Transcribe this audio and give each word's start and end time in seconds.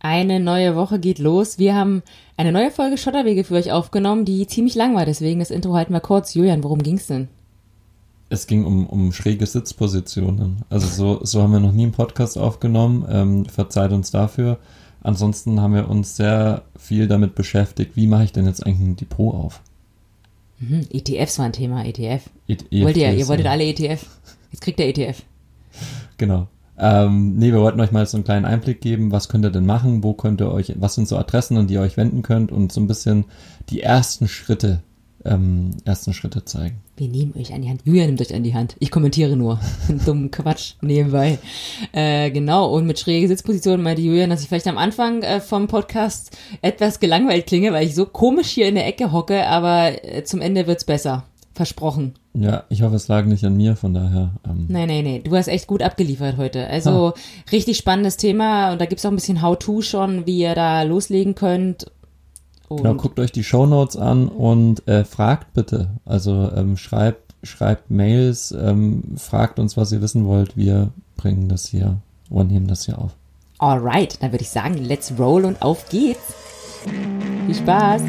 Eine 0.00 0.40
neue 0.40 0.76
Woche 0.76 0.98
geht 0.98 1.18
los. 1.18 1.58
Wir 1.58 1.74
haben 1.74 2.02
eine 2.36 2.52
neue 2.52 2.70
Folge 2.70 2.96
Schotterwege 2.96 3.44
für 3.44 3.54
euch 3.54 3.70
aufgenommen, 3.70 4.24
die 4.24 4.46
ziemlich 4.46 4.74
lang 4.74 4.96
war. 4.96 5.04
Deswegen 5.04 5.40
das 5.40 5.50
Intro 5.50 5.74
halten 5.74 5.92
wir 5.92 6.00
kurz. 6.00 6.32
Julian, 6.34 6.64
worum 6.64 6.82
ging's 6.82 7.06
denn? 7.06 7.28
Es 8.30 8.46
ging 8.46 8.64
um, 8.64 8.86
um 8.86 9.12
schräge 9.12 9.44
Sitzpositionen. 9.44 10.62
Also 10.70 10.86
so, 10.86 11.24
so 11.24 11.42
haben 11.42 11.52
wir 11.52 11.60
noch 11.60 11.72
nie 11.72 11.82
einen 11.82 11.92
Podcast 11.92 12.38
aufgenommen. 12.38 13.04
Ähm, 13.10 13.44
verzeiht 13.44 13.92
uns 13.92 14.10
dafür. 14.10 14.58
Ansonsten 15.02 15.60
haben 15.60 15.74
wir 15.74 15.88
uns 15.88 16.16
sehr 16.16 16.62
viel 16.78 17.06
damit 17.06 17.34
beschäftigt, 17.34 17.96
wie 17.96 18.06
mache 18.06 18.24
ich 18.24 18.32
denn 18.32 18.46
jetzt 18.46 18.64
eigentlich 18.64 18.80
ein 18.80 18.96
Depot 18.96 19.34
auf? 19.34 19.60
Mhm, 20.60 20.86
ETFs 20.90 21.38
war 21.38 21.46
ein 21.46 21.52
Thema, 21.52 21.84
ETF. 21.84 22.22
E 22.48 22.56
Wollt 22.82 22.96
ihr, 22.96 23.12
ihr 23.12 23.28
wolltet 23.28 23.46
ja. 23.46 23.52
alle 23.52 23.64
ETF. 23.64 24.06
Jetzt 24.52 24.60
kriegt 24.60 24.78
ihr 24.78 24.86
E 24.86 24.90
ETF. 24.90 25.22
Genau. 26.18 26.48
Ähm, 26.80 27.36
nee, 27.36 27.52
wir 27.52 27.60
wollten 27.60 27.80
euch 27.80 27.92
mal 27.92 28.06
so 28.06 28.16
einen 28.16 28.24
kleinen 28.24 28.46
Einblick 28.46 28.80
geben, 28.80 29.12
was 29.12 29.28
könnt 29.28 29.44
ihr 29.44 29.50
denn 29.50 29.66
machen, 29.66 30.02
wo 30.02 30.14
könnt 30.14 30.40
ihr 30.40 30.50
euch, 30.50 30.72
was 30.80 30.94
sind 30.94 31.08
so 31.08 31.18
Adressen, 31.18 31.58
an 31.58 31.66
die 31.66 31.74
ihr 31.74 31.82
euch 31.82 31.98
wenden 31.98 32.22
könnt 32.22 32.50
und 32.50 32.72
so 32.72 32.80
ein 32.80 32.86
bisschen 32.86 33.26
die 33.68 33.82
ersten 33.82 34.28
Schritte, 34.28 34.80
ähm, 35.26 35.72
ersten 35.84 36.14
Schritte 36.14 36.46
zeigen. 36.46 36.80
Wir 36.96 37.08
nehmen 37.08 37.34
euch 37.38 37.52
an 37.52 37.60
die 37.60 37.68
Hand. 37.68 37.82
Julian 37.84 38.06
nimmt 38.06 38.22
euch 38.22 38.34
an 38.34 38.44
die 38.44 38.54
Hand. 38.54 38.76
Ich 38.78 38.90
kommentiere 38.90 39.36
nur. 39.36 39.60
Dummen 40.06 40.30
Quatsch 40.30 40.74
nebenbei. 40.80 41.38
Äh, 41.92 42.30
genau. 42.30 42.74
Und 42.74 42.86
mit 42.86 42.98
schräge 42.98 43.28
Sitzpositionen 43.28 43.82
meinte 43.82 44.00
Julian, 44.00 44.30
dass 44.30 44.40
ich 44.40 44.48
vielleicht 44.48 44.66
am 44.66 44.78
Anfang 44.78 45.22
äh, 45.22 45.40
vom 45.40 45.66
Podcast 45.66 46.36
etwas 46.62 46.98
gelangweilt 46.98 47.46
klinge, 47.46 47.72
weil 47.72 47.86
ich 47.86 47.94
so 47.94 48.06
komisch 48.06 48.48
hier 48.48 48.68
in 48.68 48.74
der 48.74 48.86
Ecke 48.86 49.12
hocke, 49.12 49.46
aber 49.46 50.02
äh, 50.02 50.24
zum 50.24 50.40
Ende 50.40 50.66
wird's 50.66 50.84
besser. 50.84 51.24
Versprochen. 51.52 52.14
Ja, 52.32 52.62
ich 52.68 52.82
hoffe, 52.82 52.94
es 52.94 53.08
lag 53.08 53.24
nicht 53.24 53.44
an 53.44 53.56
mir, 53.56 53.74
von 53.74 53.92
daher. 53.92 54.30
Ähm, 54.48 54.66
Nee, 54.68 54.86
nee, 54.86 55.02
nee. 55.02 55.18
Du 55.18 55.34
hast 55.36 55.48
echt 55.48 55.66
gut 55.66 55.82
abgeliefert 55.82 56.36
heute. 56.36 56.66
Also 56.68 57.12
richtig 57.50 57.76
spannendes 57.76 58.16
Thema 58.16 58.72
und 58.72 58.80
da 58.80 58.86
gibt's 58.86 59.04
auch 59.04 59.10
ein 59.10 59.16
bisschen 59.16 59.42
How-To 59.42 59.82
schon, 59.82 60.26
wie 60.26 60.38
ihr 60.38 60.54
da 60.54 60.82
loslegen 60.82 61.34
könnt. 61.34 61.90
Und 62.68 62.78
Genau, 62.84 62.94
guckt 62.94 63.18
euch 63.18 63.32
die 63.32 63.42
Shownotes 63.42 63.96
an 63.96 64.28
und 64.28 64.86
äh, 64.86 65.04
fragt 65.04 65.54
bitte. 65.54 65.90
Also 66.04 66.50
ähm, 66.54 66.76
schreibt, 66.76 67.34
schreibt 67.42 67.90
Mails, 67.90 68.52
ähm, 68.52 69.16
fragt 69.16 69.58
uns, 69.58 69.76
was 69.76 69.90
ihr 69.90 70.00
wissen 70.00 70.24
wollt. 70.24 70.56
Wir 70.56 70.90
bringen 71.16 71.48
das 71.48 71.66
hier 71.66 71.96
oder 72.30 72.44
nehmen 72.44 72.68
das 72.68 72.86
hier 72.86 72.98
auf. 72.98 73.16
alright, 73.58 74.22
dann 74.22 74.30
würde 74.30 74.42
ich 74.42 74.50
sagen, 74.50 74.78
let's 74.78 75.12
roll 75.18 75.44
und 75.44 75.60
auf 75.62 75.88
geht's. 75.88 76.32
Viel 77.46 77.54
Spaß. 77.56 78.02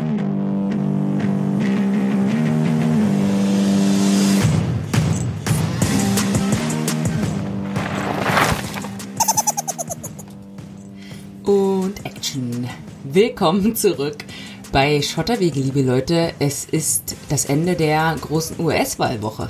Action. 12.31 12.65
Willkommen 13.03 13.75
zurück 13.75 14.23
bei 14.71 15.01
Schotterwege, 15.01 15.59
liebe 15.59 15.81
Leute. 15.81 16.31
Es 16.39 16.63
ist 16.63 17.17
das 17.27 17.43
Ende 17.43 17.75
der 17.75 18.15
großen 18.21 18.57
US-Wahlwoche. 18.57 19.49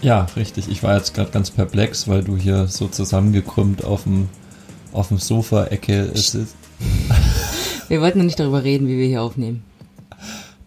Ja, 0.00 0.28
richtig. 0.36 0.68
Ich 0.68 0.84
war 0.84 0.96
jetzt 0.96 1.12
gerade 1.12 1.32
ganz 1.32 1.50
perplex, 1.50 2.06
weil 2.06 2.22
du 2.22 2.36
hier 2.36 2.68
so 2.68 2.86
zusammengekrümmt 2.86 3.84
auf 3.84 4.04
dem, 4.04 4.28
auf 4.92 5.08
dem 5.08 5.18
Sofa-Ecke 5.18 6.12
sitzt. 6.14 6.54
Wir 7.88 8.00
wollten 8.00 8.18
noch 8.18 8.24
nicht 8.24 8.38
darüber 8.38 8.62
reden, 8.62 8.86
wie 8.86 8.96
wir 8.96 9.08
hier 9.08 9.22
aufnehmen. 9.22 9.64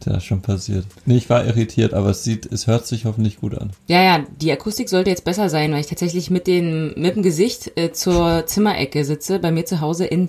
Ja, 0.05 0.19
schon 0.19 0.41
passiert. 0.41 0.85
Nee, 1.05 1.15
ich 1.15 1.29
war 1.29 1.45
irritiert, 1.45 1.93
aber 1.93 2.09
es 2.09 2.25
sieht, 2.25 2.45
es 2.51 2.67
hört 2.67 2.85
sich 2.85 3.05
hoffentlich 3.05 3.39
gut 3.39 3.57
an. 3.57 3.71
Ja, 3.87 4.03
ja, 4.03 4.25
die 4.41 4.51
Akustik 4.51 4.89
sollte 4.89 5.09
jetzt 5.09 5.23
besser 5.23 5.47
sein, 5.47 5.71
weil 5.71 5.79
ich 5.79 5.87
tatsächlich 5.87 6.29
mit, 6.29 6.47
den, 6.47 6.93
mit 6.97 7.15
dem 7.15 7.23
Gesicht 7.23 7.71
äh, 7.77 7.93
zur 7.93 8.45
Zimmerecke 8.45 9.05
sitze, 9.05 9.39
bei 9.39 9.53
mir 9.53 9.65
zu 9.65 9.79
Hause 9.79 10.03
in 10.03 10.27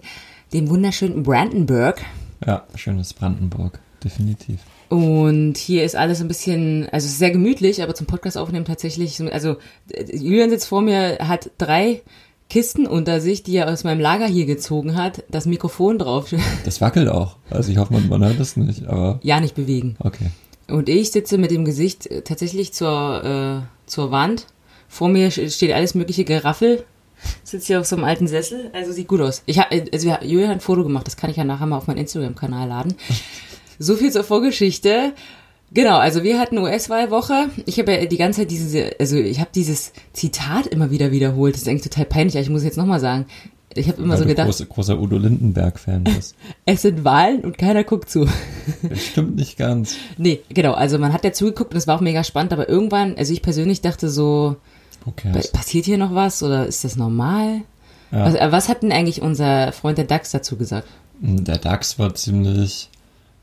dem 0.55 0.70
wunderschönen 0.70 1.22
Brandenburg. 1.22 2.02
Ja, 2.47 2.64
schönes 2.74 3.12
Brandenburg. 3.12 3.80
Definitiv. 4.02 4.61
Und 4.91 5.56
hier 5.56 5.83
ist 5.84 5.96
alles 5.96 6.20
ein 6.20 6.28
bisschen, 6.28 6.84
also 6.92 7.06
es 7.06 7.12
ist 7.12 7.19
sehr 7.19 7.30
gemütlich, 7.30 7.83
aber 7.83 7.95
zum 7.95 8.06
Podcast 8.06 8.36
aufnehmen 8.39 8.64
tatsächlich, 8.64 9.17
so- 9.17 9.27
also 9.29 9.56
Julian 10.12 10.51
sitzt 10.51 10.68
vor 10.68 10.83
mir, 10.83 11.18
hat 11.20 11.51
drei 11.58 12.02
Kisten 12.51 12.86
unter 12.86 13.20
sich, 13.23 13.42
die 13.42 13.56
er 13.56 13.73
aus 13.73 13.83
meinem 13.84 14.01
Lager 14.01 14.27
hier 14.27 14.45
gezogen 14.45 14.95
hat, 14.95 15.24
das 15.30 15.46
Mikrofon 15.46 15.98
drauf, 15.98 16.33
Das 16.64 16.80
wackelt 16.83 17.08
auch. 17.08 17.36
Also 17.50 17.73
ich 17.73 17.79
hoffe, 17.79 17.95
man, 17.98 18.23
hört 18.24 18.39
es 18.39 18.56
nicht, 18.56 18.86
aber 18.86 19.18
ja 19.23 19.40
nicht 19.40 19.55
bewegen. 19.55 19.96
okay. 20.00 20.30
Und 20.68 20.89
ich 20.89 21.11
sitze 21.12 21.36
mit 21.39 21.50
dem 21.50 21.64
Gesicht 21.67 22.08
tatsächlich 22.24 22.73
zur, 22.73 23.64
äh, 23.64 23.89
zur 23.90 24.11
Wand. 24.11 24.46
Vor 24.89 25.08
mir 25.08 25.30
steht 25.30 25.73
alles 25.73 25.95
mögliche 25.95 26.24
Geraffel. 26.24 26.84
Sitze 27.42 27.67
hier 27.68 27.80
auf 27.80 27.86
so 27.86 27.96
einem 27.96 28.05
alten 28.05 28.27
Sessel. 28.27 28.70
Also 28.73 28.92
sieht 28.92 29.08
gut 29.08 29.20
aus. 29.20 29.42
Ich 29.46 29.58
hab, 29.58 29.73
äh, 29.73 29.85
also 29.92 30.08
Julia 30.23 30.48
hat 30.48 30.57
ein 30.57 30.61
Foto 30.61 30.83
gemacht. 30.83 31.07
Das 31.07 31.17
kann 31.17 31.30
ich 31.30 31.36
ja 31.36 31.45
nachher 31.45 31.67
mal 31.67 31.79
auf 31.79 31.86
meinen 31.86 31.98
Instagram-Kanal 31.98 32.68
laden. 32.68 32.95
So 33.79 33.96
viel 33.96 34.12
zur 34.12 34.24
Vorgeschichte. 34.24 35.12
Genau, 35.73 35.98
also 35.98 36.23
wir 36.23 36.39
hatten 36.39 36.58
US-Wahlwoche. 36.58 37.48
Ich 37.67 37.79
habe 37.80 37.92
ja 37.92 38.05
die 38.07 38.17
ganze 38.17 38.42
Zeit 38.42 38.51
diese, 38.52 38.92
also 39.01 39.17
ich 39.17 39.40
habe 39.40 39.51
dieses 39.52 39.92
Zitat 40.12 40.68
immer 40.68 40.90
wieder 40.92 41.11
wiederholt. 41.11 41.55
Das 41.55 41.62
ist 41.62 41.68
eigentlich 41.68 41.83
total 41.83 42.05
peinlich, 42.05 42.36
aber 42.36 42.42
ich 42.42 42.51
muss 42.51 42.61
es 42.61 42.67
jetzt 42.67 42.77
nochmal 42.77 43.01
sagen. 43.01 43.27
Ich 43.77 43.89
habe 43.89 44.01
immer 44.01 44.12
Weil 44.12 44.20
so 44.20 44.27
gedacht, 44.27 44.46
großer, 44.46 44.67
großer 44.67 45.01
Udo 45.01 45.18
Lindenberg-Fan 45.18 46.05
bist. 46.05 46.36
es 46.64 46.83
sind 46.83 47.05
Wahlen 47.05 47.41
und 47.41 47.58
keiner 47.58 47.83
guckt 47.83 48.08
zu. 48.08 48.27
Das 48.89 49.05
stimmt 49.05 49.35
nicht 49.35 49.58
ganz. 49.58 49.96
Nee, 50.17 50.42
genau. 50.48 50.74
Also 50.74 50.98
man 50.98 51.12
hat 51.12 51.24
ja 51.24 51.33
zugeguckt 51.33 51.73
und 51.73 51.79
es 51.79 51.89
war 51.89 51.96
auch 51.96 52.01
mega 52.01 52.23
spannend, 52.23 52.52
aber 52.52 52.68
irgendwann, 52.68 53.17
also 53.17 53.33
ich 53.33 53.42
persönlich 53.42 53.80
dachte 53.80 54.08
so? 54.08 54.56
Passiert 55.53 55.85
hier 55.85 55.98
noch 55.98 56.15
was 56.15 56.42
oder 56.42 56.67
ist 56.67 56.85
das 56.85 56.97
normal? 56.97 57.63
Ja. 58.11 58.27
Was, 58.27 58.35
äh, 58.35 58.53
was 58.53 58.69
hat 58.69 58.83
denn 58.83 58.92
eigentlich 58.92 59.23
unser 59.23 59.73
Freund 59.73 59.98
der 59.98 60.05
DAX 60.05 60.31
dazu 60.31 60.57
gesagt? 60.57 60.89
Der 61.20 61.59
DAX 61.59 61.98
war 61.98 62.15
ziemlich 62.15 62.91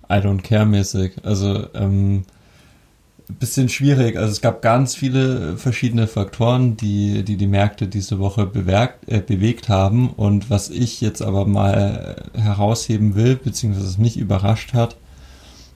I 0.09 0.15
don't 0.15 0.41
care 0.41 0.65
mäßig. 0.65 1.13
Also 1.23 1.67
ähm, 1.73 2.23
bisschen 3.39 3.69
schwierig. 3.69 4.17
Also 4.17 4.31
es 4.31 4.41
gab 4.41 4.61
ganz 4.61 4.95
viele 4.95 5.57
verschiedene 5.57 6.07
Faktoren, 6.07 6.75
die 6.75 7.23
die, 7.23 7.37
die 7.37 7.47
Märkte 7.47 7.87
diese 7.87 8.19
Woche 8.19 8.45
bewerkt, 8.45 9.07
äh, 9.07 9.21
bewegt 9.21 9.69
haben. 9.69 10.09
Und 10.09 10.49
was 10.49 10.69
ich 10.69 11.01
jetzt 11.01 11.21
aber 11.21 11.45
mal 11.45 12.25
herausheben 12.33 13.15
will, 13.15 13.35
beziehungsweise 13.35 13.87
was 13.87 13.97
mich 13.97 14.17
überrascht 14.17 14.73
hat, 14.73 14.97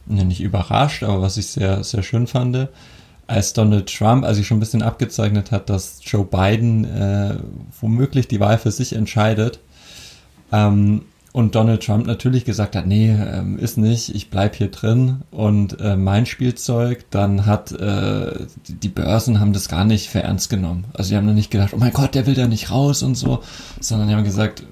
ja, 0.07 0.23
nicht 0.23 0.41
überrascht, 0.41 1.03
aber 1.03 1.21
was 1.21 1.37
ich 1.37 1.47
sehr, 1.47 1.83
sehr 1.83 2.03
schön 2.03 2.27
fand, 2.27 2.69
als 3.27 3.53
Donald 3.53 3.93
Trump, 3.93 4.23
als 4.23 4.37
ich 4.37 4.47
schon 4.47 4.57
ein 4.57 4.59
bisschen 4.59 4.81
abgezeichnet 4.81 5.51
hat, 5.51 5.69
dass 5.69 5.99
Joe 6.03 6.25
Biden 6.25 6.85
äh, 6.85 7.35
womöglich 7.81 8.27
die 8.27 8.39
Wahl 8.39 8.57
für 8.57 8.71
sich 8.71 8.93
entscheidet, 8.93 9.59
ähm, 10.51 11.01
und 11.35 11.53
Donald 11.53 11.83
Trump 11.83 12.07
natürlich 12.07 12.45
gesagt 12.45 12.77
hat, 12.77 12.87
nee, 12.87 13.09
ähm, 13.09 13.59
ist 13.59 13.77
nicht, 13.77 14.15
ich 14.15 14.29
bleib 14.29 14.55
hier 14.55 14.71
drin 14.71 15.23
und 15.31 15.77
äh, 15.81 15.97
mein 15.97 16.25
Spielzeug, 16.25 17.03
dann 17.09 17.45
hat 17.45 17.73
äh, 17.73 18.45
die, 18.69 18.87
Börsen 18.87 19.41
haben 19.41 19.51
das 19.51 19.67
gar 19.67 19.83
nicht 19.83 20.09
für 20.09 20.21
ernst 20.23 20.49
genommen. 20.49 20.85
Also 20.93 21.09
die 21.09 21.17
haben 21.17 21.27
dann 21.27 21.35
nicht 21.35 21.51
gedacht, 21.51 21.73
oh 21.73 21.77
mein 21.77 21.91
Gott, 21.91 22.15
der 22.15 22.25
will 22.25 22.35
da 22.35 22.47
nicht 22.47 22.71
raus 22.71 23.03
und 23.03 23.15
so, 23.15 23.43
sondern 23.81 24.07
die 24.07 24.15
haben 24.15 24.23
gesagt, 24.23 24.63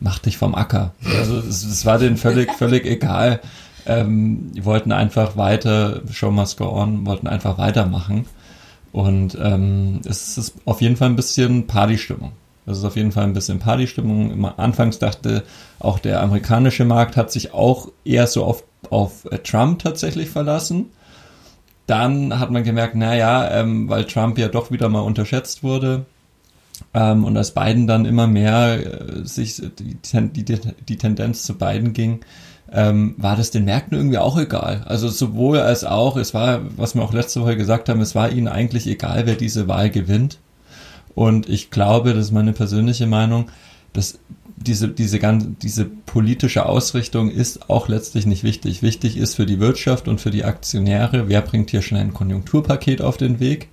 mach 0.00 0.18
dich 0.18 0.38
vom 0.38 0.54
Acker. 0.54 0.94
Also 1.18 1.40
es 1.40 1.84
war 1.84 1.98
denen 1.98 2.16
völlig, 2.16 2.54
völlig 2.54 2.86
egal. 2.86 3.40
Ähm, 3.88 4.52
wollten 4.60 4.92
einfach 4.92 5.36
weiter, 5.36 6.02
Show 6.10 6.30
must 6.30 6.58
go 6.58 6.68
on, 6.68 7.06
wollten 7.06 7.26
einfach 7.26 7.58
weitermachen. 7.58 8.26
Und 8.92 9.36
ähm, 9.40 10.00
es 10.04 10.38
ist 10.38 10.54
auf 10.64 10.80
jeden 10.80 10.96
Fall 10.96 11.08
ein 11.08 11.16
bisschen 11.16 11.66
Partystimmung. 11.66 12.32
Das 12.66 12.78
ist 12.78 12.84
auf 12.84 12.96
jeden 12.96 13.12
Fall 13.12 13.24
ein 13.24 13.32
bisschen 13.32 13.58
Partystimmung. 13.58 14.44
Anfangs 14.58 14.98
dachte 14.98 15.42
auch 15.78 15.98
der 15.98 16.22
amerikanische 16.22 16.84
Markt 16.84 17.16
hat 17.16 17.32
sich 17.32 17.54
auch 17.54 17.88
eher 18.04 18.26
so 18.26 18.44
auf, 18.44 18.62
auf 18.90 19.26
Trump 19.42 19.78
tatsächlich 19.78 20.28
verlassen. 20.28 20.86
Dann 21.86 22.38
hat 22.38 22.50
man 22.50 22.64
gemerkt, 22.64 22.94
naja, 22.94 23.50
ähm, 23.50 23.88
weil 23.88 24.04
Trump 24.04 24.36
ja 24.36 24.48
doch 24.48 24.70
wieder 24.70 24.90
mal 24.90 25.00
unterschätzt 25.00 25.62
wurde 25.62 26.04
ähm, 26.94 27.24
und 27.24 27.36
als 27.36 27.52
Biden 27.52 27.86
dann 27.86 28.04
immer 28.04 28.26
mehr 28.26 28.78
äh, 28.78 29.24
sich 29.24 29.62
die, 29.78 29.94
die, 29.94 30.60
die 30.88 30.96
Tendenz 30.98 31.44
zu 31.44 31.56
Biden 31.56 31.92
ging, 31.92 32.20
ähm, 32.72 33.14
war 33.16 33.36
das 33.36 33.50
den 33.50 33.64
Märkten 33.64 33.96
irgendwie 33.96 34.18
auch 34.18 34.38
egal. 34.38 34.84
Also 34.86 35.08
sowohl 35.08 35.60
als 35.60 35.84
auch, 35.84 36.16
es 36.16 36.34
war, 36.34 36.60
was 36.76 36.94
wir 36.94 37.02
auch 37.02 37.12
letzte 37.12 37.40
Woche 37.40 37.56
gesagt 37.56 37.88
haben, 37.88 38.00
es 38.00 38.14
war 38.14 38.30
ihnen 38.30 38.48
eigentlich 38.48 38.86
egal, 38.86 39.26
wer 39.26 39.36
diese 39.36 39.68
Wahl 39.68 39.90
gewinnt. 39.90 40.38
Und 41.14 41.48
ich 41.48 41.70
glaube, 41.70 42.14
das 42.14 42.26
ist 42.26 42.32
meine 42.32 42.52
persönliche 42.52 43.06
Meinung, 43.06 43.50
dass 43.92 44.18
diese, 44.56 44.88
diese, 44.88 45.18
ganze, 45.18 45.48
diese 45.62 45.84
politische 45.84 46.66
Ausrichtung 46.66 47.30
ist 47.30 47.70
auch 47.70 47.88
letztlich 47.88 48.26
nicht 48.26 48.44
wichtig. 48.44 48.82
Wichtig 48.82 49.16
ist 49.16 49.36
für 49.36 49.46
die 49.46 49.60
Wirtschaft 49.60 50.08
und 50.08 50.20
für 50.20 50.30
die 50.30 50.44
Aktionäre, 50.44 51.28
wer 51.28 51.42
bringt 51.42 51.70
hier 51.70 51.82
schnell 51.82 52.02
ein 52.02 52.14
Konjunkturpaket 52.14 53.00
auf 53.00 53.16
den 53.16 53.40
Weg 53.40 53.68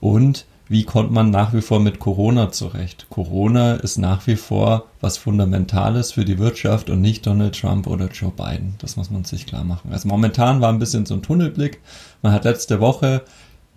und 0.00 0.46
wie 0.68 0.84
kommt 0.84 1.12
man 1.12 1.30
nach 1.30 1.52
wie 1.52 1.60
vor 1.60 1.80
mit 1.80 1.98
Corona 1.98 2.50
zurecht. 2.50 3.06
Corona 3.10 3.74
ist 3.74 3.98
nach 3.98 4.26
wie 4.26 4.36
vor 4.36 4.86
was 5.00 5.18
Fundamentales 5.18 6.12
für 6.12 6.24
die 6.24 6.38
Wirtschaft 6.38 6.88
und 6.88 7.00
nicht 7.00 7.26
Donald 7.26 7.60
Trump 7.60 7.86
oder 7.86 8.08
Joe 8.08 8.32
Biden. 8.34 8.74
Das 8.78 8.96
muss 8.96 9.10
man 9.10 9.24
sich 9.24 9.46
klar 9.46 9.64
machen. 9.64 9.92
Also 9.92 10.08
momentan 10.08 10.60
war 10.60 10.72
ein 10.72 10.78
bisschen 10.78 11.04
so 11.04 11.14
ein 11.14 11.22
Tunnelblick. 11.22 11.80
Man 12.22 12.32
hat 12.32 12.44
letzte 12.44 12.80
Woche 12.80 13.22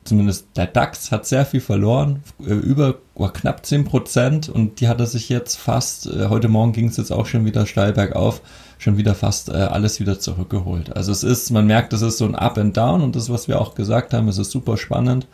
zumindest 0.06 0.48
der 0.56 0.68
DAX 0.68 1.12
hat 1.12 1.26
sehr 1.26 1.46
viel 1.46 1.60
verloren, 1.60 2.22
äh, 2.40 2.54
über 2.54 2.96
oh, 3.16 3.28
knapp 3.28 3.66
10 3.66 3.86
Prozent 3.86 4.50
und 4.50 4.80
die 4.80 4.88
hat 4.88 5.00
er 5.00 5.08
sich 5.08 5.30
jetzt 5.30 5.58
fast, 5.58 6.08
äh, 6.08 6.28
heute 6.30 6.48
Morgen 6.48 6.72
ging 6.72 6.88
es 6.88 6.98
jetzt 6.98 7.12
auch 7.12 7.26
schon 7.26 7.44
wieder 7.44 7.66
steil 7.66 7.92
bergauf, 7.92 8.42
schon 8.78 8.98
wieder 8.98 9.16
fast 9.16 9.50
äh, 9.50 9.54
alles 9.54 10.00
wieder 10.00 10.20
zurückgeholt. 10.20 10.96
Also 10.96 11.12
es 11.12 11.24
ist, 11.24 11.50
man 11.50 11.66
merkt, 11.66 11.92
es 11.92 12.04
ist 12.04 12.20
so 12.20 12.26
ein 12.26 12.36
Up 12.36 12.58
and 12.58 12.78
Down 12.78 13.02
und 13.02 13.16
das, 13.16 13.30
was 13.30 13.48
wir 13.48 13.60
auch 13.60 13.76
gesagt 13.76 14.14
haben, 14.14 14.28
es 14.28 14.38
ist 14.38 14.52
super 14.52 14.78
spannend, 14.78 15.28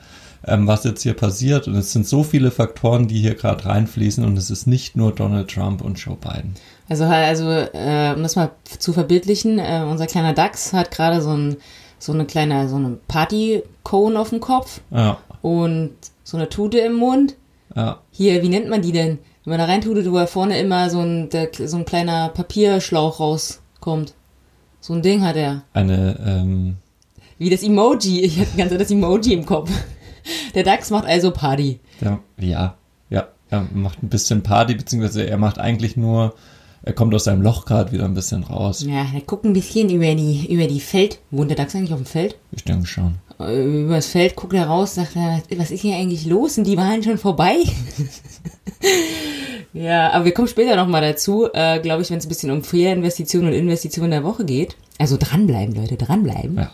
ähm, 0.45 0.67
was 0.67 0.83
jetzt 0.83 1.03
hier 1.03 1.13
passiert 1.13 1.67
und 1.67 1.75
es 1.75 1.91
sind 1.91 2.07
so 2.07 2.23
viele 2.23 2.51
Faktoren, 2.51 3.07
die 3.07 3.19
hier 3.19 3.35
gerade 3.35 3.65
reinfließen 3.65 4.25
und 4.25 4.37
es 4.37 4.49
ist 4.49 4.67
nicht 4.67 4.95
nur 4.95 5.13
Donald 5.13 5.49
Trump 5.49 5.81
und 5.81 5.99
Joe 5.99 6.15
Biden. 6.15 6.55
Also, 6.89 7.05
also 7.05 7.49
äh, 7.49 8.13
um 8.15 8.23
das 8.23 8.35
mal 8.35 8.51
zu 8.79 8.93
verbildlichen, 8.93 9.59
äh, 9.59 9.85
unser 9.89 10.07
kleiner 10.07 10.33
DAX 10.33 10.73
hat 10.73 10.91
gerade 10.91 11.21
so 11.21 11.31
ein 11.31 11.57
so 12.01 12.13
eine 12.13 12.25
kleine, 12.25 12.67
so 12.67 12.77
eine 12.77 12.97
Party-Cone 13.07 14.19
auf 14.19 14.31
dem 14.31 14.39
Kopf 14.39 14.81
Ja, 14.89 15.19
und 15.43 15.91
so 16.23 16.35
eine 16.37 16.49
Tute 16.49 16.79
im 16.79 16.95
Mund. 16.95 17.35
ja. 17.75 17.99
Hier, 18.09 18.41
wie 18.41 18.49
nennt 18.49 18.69
man 18.69 18.81
die 18.81 18.91
denn? 18.91 19.19
Wenn 19.43 19.51
man 19.51 19.59
da 19.59 19.65
reintut, 19.65 20.03
wo 20.11 20.25
vorne 20.25 20.59
immer 20.59 20.89
so 20.89 20.99
ein, 20.99 21.29
der, 21.29 21.49
so 21.65 21.77
ein 21.77 21.85
kleiner 21.85 22.29
Papierschlauch 22.29 23.19
rauskommt. 23.19 24.13
So 24.79 24.93
ein 24.93 25.03
Ding 25.03 25.21
hat 25.23 25.35
er. 25.35 25.63
Eine, 25.73 26.19
ähm, 26.25 26.77
Wie 27.37 27.49
das 27.51 27.61
Emoji. 27.63 28.21
Ich 28.21 28.39
hatte 28.39 28.57
ganz 28.57 28.75
das 28.75 28.89
Emoji 28.91 29.33
im 29.33 29.45
Kopf. 29.45 29.69
Der 30.55 30.63
DAX 30.63 30.89
macht 30.89 31.05
also 31.05 31.31
Party. 31.31 31.79
der, 32.01 32.19
ja, 32.39 32.75
ja, 33.09 33.27
er 33.49 33.67
macht 33.73 34.01
ein 34.03 34.09
bisschen 34.09 34.43
Party, 34.43 34.75
beziehungsweise 34.75 35.27
er 35.27 35.37
macht 35.37 35.59
eigentlich 35.59 35.97
nur, 35.97 36.35
er 36.83 36.93
kommt 36.93 37.13
aus 37.13 37.25
seinem 37.25 37.41
Loch 37.41 37.65
gerade 37.65 37.91
wieder 37.91 38.05
ein 38.05 38.13
bisschen 38.13 38.43
raus. 38.43 38.83
Ja, 38.87 39.05
er 39.13 39.21
guckt 39.21 39.45
ein 39.45 39.53
bisschen 39.53 39.89
über 39.89 40.13
die, 40.15 40.51
über 40.53 40.67
die 40.67 40.79
Feld. 40.79 41.19
Wohnt 41.31 41.49
der 41.49 41.57
DAX 41.57 41.75
eigentlich 41.75 41.93
auf 41.93 41.99
dem 41.99 42.05
Feld? 42.05 42.37
Ich 42.51 42.63
denke 42.63 42.87
schon. 42.87 43.15
Äh, 43.39 43.83
Über 43.83 43.95
das 43.95 44.07
Feld 44.07 44.35
guckt 44.35 44.53
er 44.53 44.67
raus, 44.67 44.95
sagt 44.95 45.15
er, 45.15 45.41
was 45.57 45.71
ist 45.71 45.81
hier 45.81 45.95
eigentlich 45.95 46.25
los? 46.25 46.55
Sind 46.55 46.67
die 46.67 46.77
Wahlen 46.77 47.03
schon 47.03 47.17
vorbei? 47.17 47.55
ja, 49.73 50.11
aber 50.11 50.25
wir 50.25 50.33
kommen 50.33 50.47
später 50.47 50.75
nochmal 50.75 51.01
dazu, 51.01 51.47
äh, 51.53 51.79
glaube 51.79 52.01
ich, 52.01 52.09
wenn 52.09 52.17
es 52.17 52.25
ein 52.25 52.29
bisschen 52.29 52.51
um 52.51 52.63
Fehlinvestitionen 52.63 53.49
und 53.51 53.57
Investitionen 53.57 54.11
der 54.11 54.23
Woche 54.23 54.45
geht. 54.45 54.75
Also 54.97 55.17
dranbleiben, 55.19 55.75
Leute, 55.75 55.97
dranbleiben. 55.97 56.55
Ja. 56.57 56.71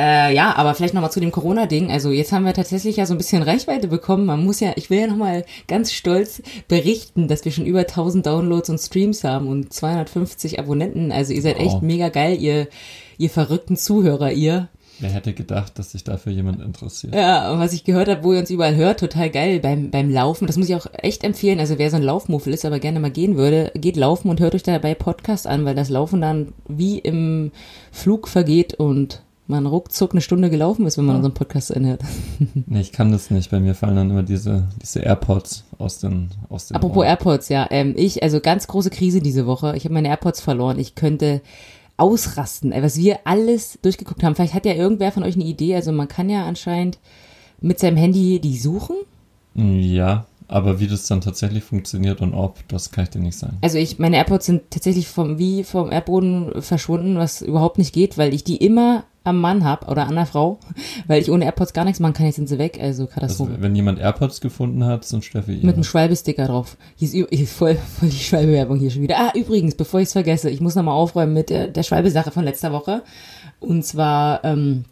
Äh, 0.00 0.34
ja, 0.34 0.54
aber 0.56 0.74
vielleicht 0.74 0.94
nochmal 0.94 1.12
zu 1.12 1.20
dem 1.20 1.30
Corona-Ding. 1.30 1.90
Also 1.90 2.10
jetzt 2.10 2.32
haben 2.32 2.46
wir 2.46 2.54
tatsächlich 2.54 2.96
ja 2.96 3.04
so 3.04 3.12
ein 3.12 3.18
bisschen 3.18 3.42
Reichweite 3.42 3.86
bekommen. 3.88 4.24
Man 4.24 4.42
muss 4.44 4.58
ja, 4.60 4.72
ich 4.76 4.88
will 4.88 4.98
ja 5.00 5.06
nochmal 5.06 5.44
ganz 5.68 5.92
stolz 5.92 6.40
berichten, 6.68 7.28
dass 7.28 7.44
wir 7.44 7.52
schon 7.52 7.66
über 7.66 7.80
1000 7.80 8.24
Downloads 8.24 8.70
und 8.70 8.78
Streams 8.78 9.24
haben 9.24 9.46
und 9.46 9.74
250 9.74 10.58
Abonnenten. 10.58 11.12
Also 11.12 11.34
ihr 11.34 11.42
seid 11.42 11.58
Wow. 11.58 11.66
echt 11.66 11.82
mega 11.82 12.08
geil, 12.08 12.38
ihr, 12.40 12.68
ihr 13.18 13.28
verrückten 13.28 13.76
Zuhörer, 13.76 14.32
ihr. 14.32 14.68
Wer 15.00 15.10
hätte 15.10 15.34
gedacht, 15.34 15.78
dass 15.78 15.92
sich 15.92 16.04
dafür 16.04 16.32
jemand 16.32 16.62
interessiert? 16.62 17.14
Ja, 17.14 17.52
und 17.52 17.58
was 17.58 17.72
ich 17.74 17.84
gehört 17.84 18.08
habe, 18.08 18.22
wo 18.24 18.32
ihr 18.32 18.38
uns 18.38 18.50
überall 18.50 18.76
hört, 18.76 19.00
total 19.00 19.28
geil 19.28 19.60
beim, 19.60 19.90
beim 19.90 20.10
Laufen. 20.10 20.46
Das 20.46 20.56
muss 20.56 20.68
ich 20.68 20.76
auch 20.76 20.86
echt 20.94 21.24
empfehlen. 21.24 21.58
Also 21.60 21.78
wer 21.78 21.90
so 21.90 21.96
ein 21.96 22.02
Laufmuffel 22.02 22.54
ist, 22.54 22.64
aber 22.64 22.78
gerne 22.78 23.00
mal 23.00 23.10
gehen 23.10 23.36
würde, 23.36 23.70
geht 23.74 23.96
laufen 23.96 24.30
und 24.30 24.40
hört 24.40 24.54
euch 24.54 24.62
dabei 24.62 24.94
Podcast 24.94 25.46
an, 25.46 25.64
weil 25.66 25.74
das 25.74 25.90
Laufen 25.90 26.20
dann 26.22 26.52
wie 26.68 26.98
im 26.98 27.50
Flug 27.92 28.28
vergeht 28.28 28.74
und 28.74 29.22
man 29.50 29.66
ruckzuck 29.66 30.12
eine 30.12 30.20
Stunde 30.20 30.48
gelaufen 30.48 30.86
ist, 30.86 30.96
wenn 30.96 31.04
man 31.04 31.16
unseren 31.16 31.34
Podcast 31.34 31.74
anhört. 31.76 32.02
Nee, 32.66 32.80
ich 32.80 32.92
kann 32.92 33.12
das 33.12 33.30
nicht. 33.30 33.50
Bei 33.50 33.60
mir 33.60 33.74
fallen 33.74 33.96
dann 33.96 34.10
immer 34.10 34.22
diese, 34.22 34.68
diese 34.80 35.00
AirPods 35.00 35.64
aus 35.78 35.98
den, 35.98 36.30
aus 36.48 36.68
den 36.68 36.76
Apropos 36.76 36.98
Ohren. 36.98 37.08
AirPods, 37.08 37.48
ja. 37.48 37.66
Ähm, 37.70 37.94
ich, 37.96 38.22
also 38.22 38.40
ganz 38.40 38.66
große 38.66 38.90
Krise 38.90 39.20
diese 39.20 39.46
Woche. 39.46 39.76
Ich 39.76 39.84
habe 39.84 39.94
meine 39.94 40.08
AirPods 40.08 40.40
verloren. 40.40 40.78
Ich 40.78 40.94
könnte 40.94 41.42
ausrasten, 41.96 42.72
was 42.74 42.96
wir 42.96 43.18
alles 43.24 43.78
durchgeguckt 43.82 44.22
haben. 44.22 44.34
Vielleicht 44.34 44.54
hat 44.54 44.64
ja 44.64 44.72
irgendwer 44.72 45.12
von 45.12 45.22
euch 45.22 45.34
eine 45.34 45.44
Idee. 45.44 45.74
Also 45.74 45.92
man 45.92 46.08
kann 46.08 46.30
ja 46.30 46.46
anscheinend 46.46 46.98
mit 47.60 47.78
seinem 47.78 47.98
Handy 47.98 48.40
die 48.40 48.56
suchen. 48.56 48.96
Ja, 49.54 50.26
aber 50.48 50.80
wie 50.80 50.86
das 50.86 51.06
dann 51.06 51.20
tatsächlich 51.20 51.62
funktioniert 51.62 52.20
und 52.20 52.34
ob, 52.34 52.66
das 52.68 52.90
kann 52.90 53.04
ich 53.04 53.10
dir 53.10 53.20
nicht 53.20 53.38
sagen. 53.38 53.58
Also 53.60 53.78
ich, 53.78 53.98
meine 53.98 54.16
AirPods 54.16 54.46
sind 54.46 54.62
tatsächlich 54.70 55.06
vom, 55.06 55.38
wie 55.38 55.62
vom 55.62 55.92
Erdboden 55.92 56.60
verschwunden, 56.62 57.18
was 57.18 57.42
überhaupt 57.42 57.78
nicht 57.78 57.92
geht, 57.92 58.18
weil 58.18 58.34
ich 58.34 58.42
die 58.42 58.56
immer 58.56 59.04
am 59.22 59.38
Mann 59.40 59.64
hab 59.64 59.88
oder 59.90 60.06
an 60.06 60.14
der 60.14 60.24
Frau, 60.26 60.58
weil 61.06 61.20
ich 61.20 61.30
ohne 61.30 61.44
AirPods 61.44 61.72
gar 61.74 61.84
nichts 61.84 62.00
machen 62.00 62.14
kann, 62.14 62.26
jetzt 62.26 62.36
sind 62.36 62.48
sie 62.48 62.58
weg, 62.58 62.78
also 62.80 63.02
Also, 63.02 63.06
Katastrophe. 63.14 63.56
wenn 63.60 63.74
jemand 63.76 63.98
AirPods 63.98 64.40
gefunden 64.40 64.84
hat, 64.84 65.04
sind 65.04 65.24
Steffi 65.24 65.60
Mit 65.62 65.74
einem 65.74 65.84
Schwalbesticker 65.84 66.46
drauf. 66.46 66.76
Hier 66.96 67.06
ist, 67.08 67.14
ü- 67.14 67.26
hier 67.30 67.42
ist 67.44 67.52
voll, 67.52 67.74
voll 68.00 68.08
die 68.08 68.16
Schwalbewerbung 68.16 68.78
hier 68.78 68.90
schon 68.90 69.02
wieder. 69.02 69.18
Ah, 69.18 69.32
übrigens, 69.34 69.74
bevor 69.74 70.00
ich 70.00 70.06
es 70.06 70.12
vergesse, 70.12 70.48
ich 70.48 70.60
muss 70.62 70.74
nochmal 70.74 70.94
aufräumen 70.94 71.34
mit 71.34 71.50
der, 71.50 71.68
der 71.68 71.82
Schwalbe-Sache 71.82 72.30
von 72.30 72.44
letzter 72.44 72.72
Woche. 72.72 73.02
Und 73.60 73.84
zwar 73.84 74.42
ähm, 74.44 74.84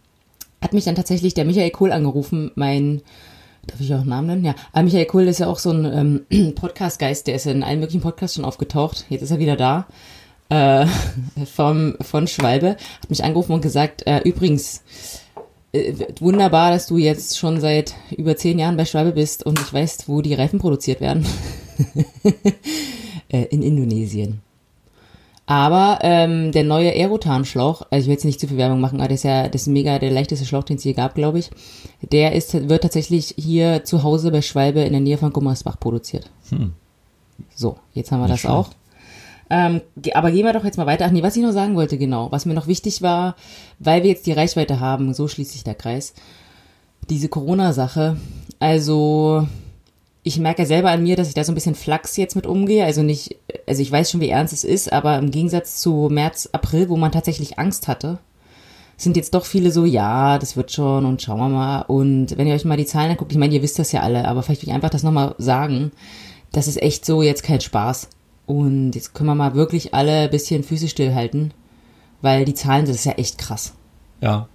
hat 0.60 0.75
mich 0.75 0.84
dann 0.84 0.94
tatsächlich 0.94 1.32
der 1.32 1.46
Michael 1.46 1.70
Kohl 1.70 1.90
angerufen, 1.90 2.50
mein, 2.54 3.00
darf 3.66 3.80
ich 3.80 3.94
auch 3.94 4.00
einen 4.00 4.10
Namen 4.10 4.26
nennen? 4.26 4.44
Ja, 4.44 4.54
aber 4.72 4.82
Michael 4.82 5.06
Kohl 5.06 5.26
ist 5.26 5.38
ja 5.40 5.46
auch 5.46 5.58
so 5.58 5.70
ein 5.70 5.86
ähm, 6.30 6.52
Podcast-Geist, 6.54 7.26
der 7.28 7.34
ist 7.36 7.46
ja 7.46 7.52
in 7.52 7.62
allen 7.62 7.80
möglichen 7.80 8.02
Podcasts 8.02 8.36
schon 8.36 8.44
aufgetaucht. 8.44 9.06
Jetzt 9.08 9.22
ist 9.22 9.30
er 9.30 9.38
wieder 9.38 9.56
da. 9.56 9.86
Äh, 10.48 10.86
vom, 11.54 11.96
von 12.00 12.26
Schwalbe, 12.26 12.70
hat 13.00 13.10
mich 13.10 13.22
angerufen 13.24 13.52
und 13.52 13.60
gesagt, 13.60 14.06
äh, 14.06 14.20
übrigens, 14.20 14.82
äh, 15.72 15.92
wunderbar, 16.20 16.70
dass 16.70 16.86
du 16.86 16.96
jetzt 16.96 17.38
schon 17.38 17.60
seit 17.60 17.94
über 18.16 18.36
zehn 18.36 18.58
Jahren 18.58 18.76
bei 18.76 18.84
Schwalbe 18.84 19.12
bist 19.12 19.44
und 19.44 19.58
nicht 19.58 19.72
weißt, 19.72 20.08
wo 20.08 20.22
die 20.22 20.34
Reifen 20.34 20.58
produziert 20.58 21.00
werden. 21.00 21.26
äh, 23.28 23.44
in 23.44 23.62
Indonesien. 23.62 24.40
Aber 25.46 26.00
ähm, 26.02 26.52
der 26.52 26.64
neue 26.64 26.90
Aerotan-Schlauch, 26.90 27.82
also 27.90 28.02
ich 28.02 28.06
will 28.06 28.12
jetzt 28.12 28.26
nicht 28.26 28.38
zu 28.38 28.48
viel 28.48 28.58
Werbung 28.58 28.82
machen, 28.82 29.00
aber 29.00 29.08
das 29.08 29.20
ist 29.20 29.24
ja 29.24 29.48
das 29.48 29.62
ist 29.62 29.68
mega 29.68 29.98
der 29.98 30.10
leichteste 30.10 30.44
Schlauch, 30.44 30.64
den 30.64 30.76
es 30.76 30.82
hier 30.82 30.92
gab, 30.92 31.14
glaube 31.14 31.38
ich. 31.38 31.50
Der 32.02 32.32
ist, 32.32 32.68
wird 32.68 32.82
tatsächlich 32.82 33.34
hier 33.38 33.82
zu 33.82 34.02
Hause 34.02 34.30
bei 34.30 34.42
Schwalbe 34.42 34.80
in 34.80 34.92
der 34.92 35.00
Nähe 35.00 35.16
von 35.16 35.32
Gummersbach 35.32 35.80
produziert. 35.80 36.30
Hm. 36.50 36.74
So, 37.54 37.78
jetzt 37.94 38.12
haben 38.12 38.20
wir 38.20 38.28
Nicht 38.28 38.44
das 38.44 38.50
auch. 38.50 38.68
Ähm, 39.50 39.80
aber 40.14 40.30
gehen 40.30 40.44
wir 40.44 40.52
doch 40.52 40.64
jetzt 40.64 40.78
mal 40.78 40.86
weiter. 40.86 41.06
Ach 41.06 41.10
nee, 41.10 41.22
was 41.22 41.36
ich 41.36 41.42
noch 41.42 41.52
sagen 41.52 41.74
wollte, 41.74 41.98
genau. 41.98 42.30
Was 42.30 42.46
mir 42.46 42.54
noch 42.54 42.66
wichtig 42.66 43.02
war, 43.02 43.36
weil 43.78 44.02
wir 44.02 44.10
jetzt 44.10 44.26
die 44.26 44.32
Reichweite 44.32 44.80
haben, 44.80 45.14
so 45.14 45.28
schließt 45.28 45.52
sich 45.52 45.64
der 45.64 45.74
Kreis. 45.74 46.14
Diese 47.08 47.28
Corona-Sache. 47.28 48.16
Also, 48.60 49.46
ich 50.22 50.38
merke 50.38 50.62
ja 50.62 50.66
selber 50.66 50.90
an 50.90 51.02
mir, 51.02 51.16
dass 51.16 51.28
ich 51.28 51.34
da 51.34 51.44
so 51.44 51.52
ein 51.52 51.54
bisschen 51.54 51.74
Flachs 51.74 52.16
jetzt 52.16 52.36
mit 52.36 52.46
umgehe. 52.46 52.84
Also 52.84 53.02
nicht, 53.02 53.36
also 53.66 53.80
ich 53.80 53.90
weiß 53.90 54.10
schon, 54.10 54.20
wie 54.20 54.28
ernst 54.28 54.52
es 54.52 54.64
ist, 54.64 54.92
aber 54.92 55.18
im 55.18 55.30
Gegensatz 55.30 55.80
zu 55.80 56.08
März, 56.10 56.50
April, 56.52 56.88
wo 56.88 56.96
man 56.96 57.12
tatsächlich 57.12 57.58
Angst 57.58 57.88
hatte, 57.88 58.18
sind 58.98 59.16
jetzt 59.16 59.32
doch 59.34 59.46
viele 59.46 59.70
so, 59.70 59.84
ja, 59.84 60.38
das 60.38 60.56
wird 60.56 60.72
schon 60.72 61.06
und 61.06 61.22
schauen 61.22 61.38
wir 61.38 61.48
mal. 61.48 61.82
Und 61.82 62.36
wenn 62.36 62.48
ihr 62.48 62.54
euch 62.54 62.64
mal 62.64 62.76
die 62.76 62.84
Zahlen 62.84 63.12
anguckt, 63.12 63.32
ich 63.32 63.38
meine, 63.38 63.54
ihr 63.54 63.62
wisst 63.62 63.78
das 63.78 63.92
ja 63.92 64.02
alle, 64.02 64.26
aber 64.26 64.42
vielleicht 64.42 64.62
will 64.62 64.68
ich 64.68 64.74
einfach 64.74 64.90
das 64.90 65.04
nochmal 65.04 65.34
sagen. 65.38 65.92
Das 66.52 66.66
ist 66.66 66.82
echt 66.82 67.06
so 67.06 67.22
jetzt 67.22 67.44
kein 67.44 67.60
Spaß. 67.60 68.08
Und 68.48 68.92
jetzt 68.94 69.12
können 69.12 69.28
wir 69.28 69.34
mal 69.34 69.54
wirklich 69.54 69.92
alle 69.92 70.20
ein 70.20 70.30
bisschen 70.30 70.64
Füße 70.64 70.88
stillhalten, 70.88 71.52
weil 72.23 72.46
die 72.46 72.54
Zahlen, 72.54 72.87
ist 72.87 73.04
ja 73.04 73.12
echt 73.12 73.37
krass. 73.37 73.75
Ja. 74.23 74.49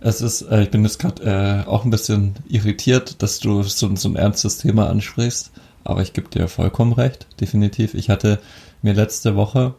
Es 0.00 0.20
ist, 0.20 0.42
äh, 0.42 0.64
ich 0.64 0.70
bin 0.72 0.82
jetzt 0.82 0.98
gerade 0.98 1.22
äh, 1.64 1.68
auch 1.68 1.84
ein 1.84 1.90
bisschen 1.90 2.34
irritiert, 2.48 3.22
dass 3.22 3.38
du 3.38 3.62
so, 3.62 3.94
so 3.94 4.08
ein 4.08 4.16
ernstes 4.16 4.58
Thema 4.58 4.88
ansprichst, 4.88 5.52
aber 5.84 6.02
ich 6.02 6.12
gebe 6.12 6.28
dir 6.28 6.48
vollkommen 6.48 6.92
recht, 6.92 7.28
definitiv. 7.40 7.94
Ich 7.94 8.10
hatte 8.10 8.40
mir 8.82 8.94
letzte 8.94 9.36
Woche 9.36 9.74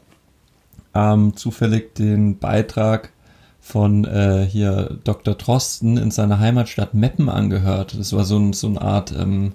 ähm, 0.93 1.35
zufällig 1.35 1.95
den 1.95 2.37
Beitrag 2.37 3.11
von 3.59 4.05
äh, 4.05 4.47
hier 4.49 4.97
Dr. 5.03 5.35
Drosten 5.35 5.97
in 5.97 6.09
seiner 6.09 6.39
Heimatstadt 6.39 6.93
Meppen 6.93 7.27
angehört. 7.27 7.97
Das 7.99 8.13
war 8.13 8.23
so, 8.23 8.53
so 8.53 8.67
eine 8.67 8.81
Art, 8.81 9.11
ähm, 9.11 9.51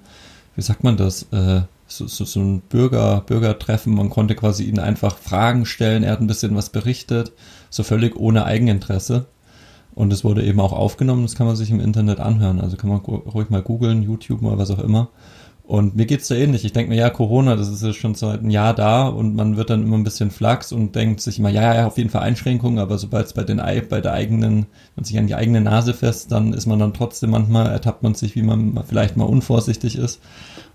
wie 0.54 0.62
sagt 0.62 0.84
man 0.84 0.98
das, 0.98 1.22
äh, 1.32 1.62
so, 1.86 2.06
so, 2.06 2.24
so 2.24 2.40
ein 2.40 2.60
Bürger, 2.60 3.22
Bürgertreffen. 3.26 3.94
Man 3.94 4.10
konnte 4.10 4.34
quasi 4.34 4.64
ihn 4.64 4.78
einfach 4.78 5.16
Fragen 5.18 5.66
stellen. 5.66 6.02
Er 6.02 6.12
hat 6.12 6.20
ein 6.20 6.26
bisschen 6.26 6.56
was 6.56 6.70
berichtet, 6.70 7.32
so 7.70 7.82
völlig 7.82 8.16
ohne 8.16 8.44
Eigeninteresse. 8.44 9.26
Und 9.94 10.12
es 10.12 10.24
wurde 10.24 10.44
eben 10.44 10.60
auch 10.60 10.72
aufgenommen, 10.74 11.22
das 11.22 11.36
kann 11.36 11.46
man 11.46 11.56
sich 11.56 11.70
im 11.70 11.80
Internet 11.80 12.20
anhören. 12.20 12.60
Also 12.60 12.76
kann 12.76 12.90
man 12.90 12.98
ruhig 13.00 13.48
mal 13.48 13.62
googeln, 13.62 14.02
YouTube 14.02 14.42
mal 14.42 14.58
was 14.58 14.70
auch 14.70 14.78
immer. 14.78 15.08
Und 15.62 15.96
mir 15.96 16.06
geht's 16.06 16.28
da 16.28 16.36
ähnlich. 16.36 16.64
Ich 16.64 16.72
denke 16.72 16.90
mir, 16.90 16.96
ja, 16.96 17.10
Corona, 17.10 17.56
das 17.56 17.68
ist 17.68 17.82
ja 17.82 17.92
schon 17.92 18.14
seit 18.14 18.38
einem 18.38 18.50
Jahr 18.50 18.72
da 18.72 19.08
und 19.08 19.34
man 19.34 19.56
wird 19.56 19.68
dann 19.70 19.82
immer 19.82 19.96
ein 19.96 20.04
bisschen 20.04 20.30
flachs 20.30 20.70
und 20.70 20.94
denkt 20.94 21.20
sich 21.20 21.40
immer, 21.40 21.48
ja, 21.48 21.74
ja, 21.74 21.86
auf 21.88 21.98
jeden 21.98 22.10
Fall 22.10 22.22
Einschränkungen, 22.22 22.78
aber 22.78 22.98
sobald 22.98 23.26
es 23.26 23.32
bei 23.32 23.42
den 23.42 23.58
Ei- 23.58 23.80
bei 23.80 24.00
der 24.00 24.12
eigenen, 24.12 24.66
man 24.94 25.04
sich 25.04 25.18
an 25.18 25.26
die 25.26 25.34
eigene 25.34 25.60
Nase 25.60 25.92
fest, 25.92 26.30
dann 26.30 26.52
ist 26.52 26.66
man 26.66 26.78
dann 26.78 26.94
trotzdem 26.94 27.30
manchmal, 27.30 27.66
ertappt 27.66 28.04
man 28.04 28.14
sich, 28.14 28.36
wie 28.36 28.42
man 28.42 28.78
vielleicht 28.86 29.16
mal 29.16 29.24
unvorsichtig 29.24 29.96
ist. 29.96 30.20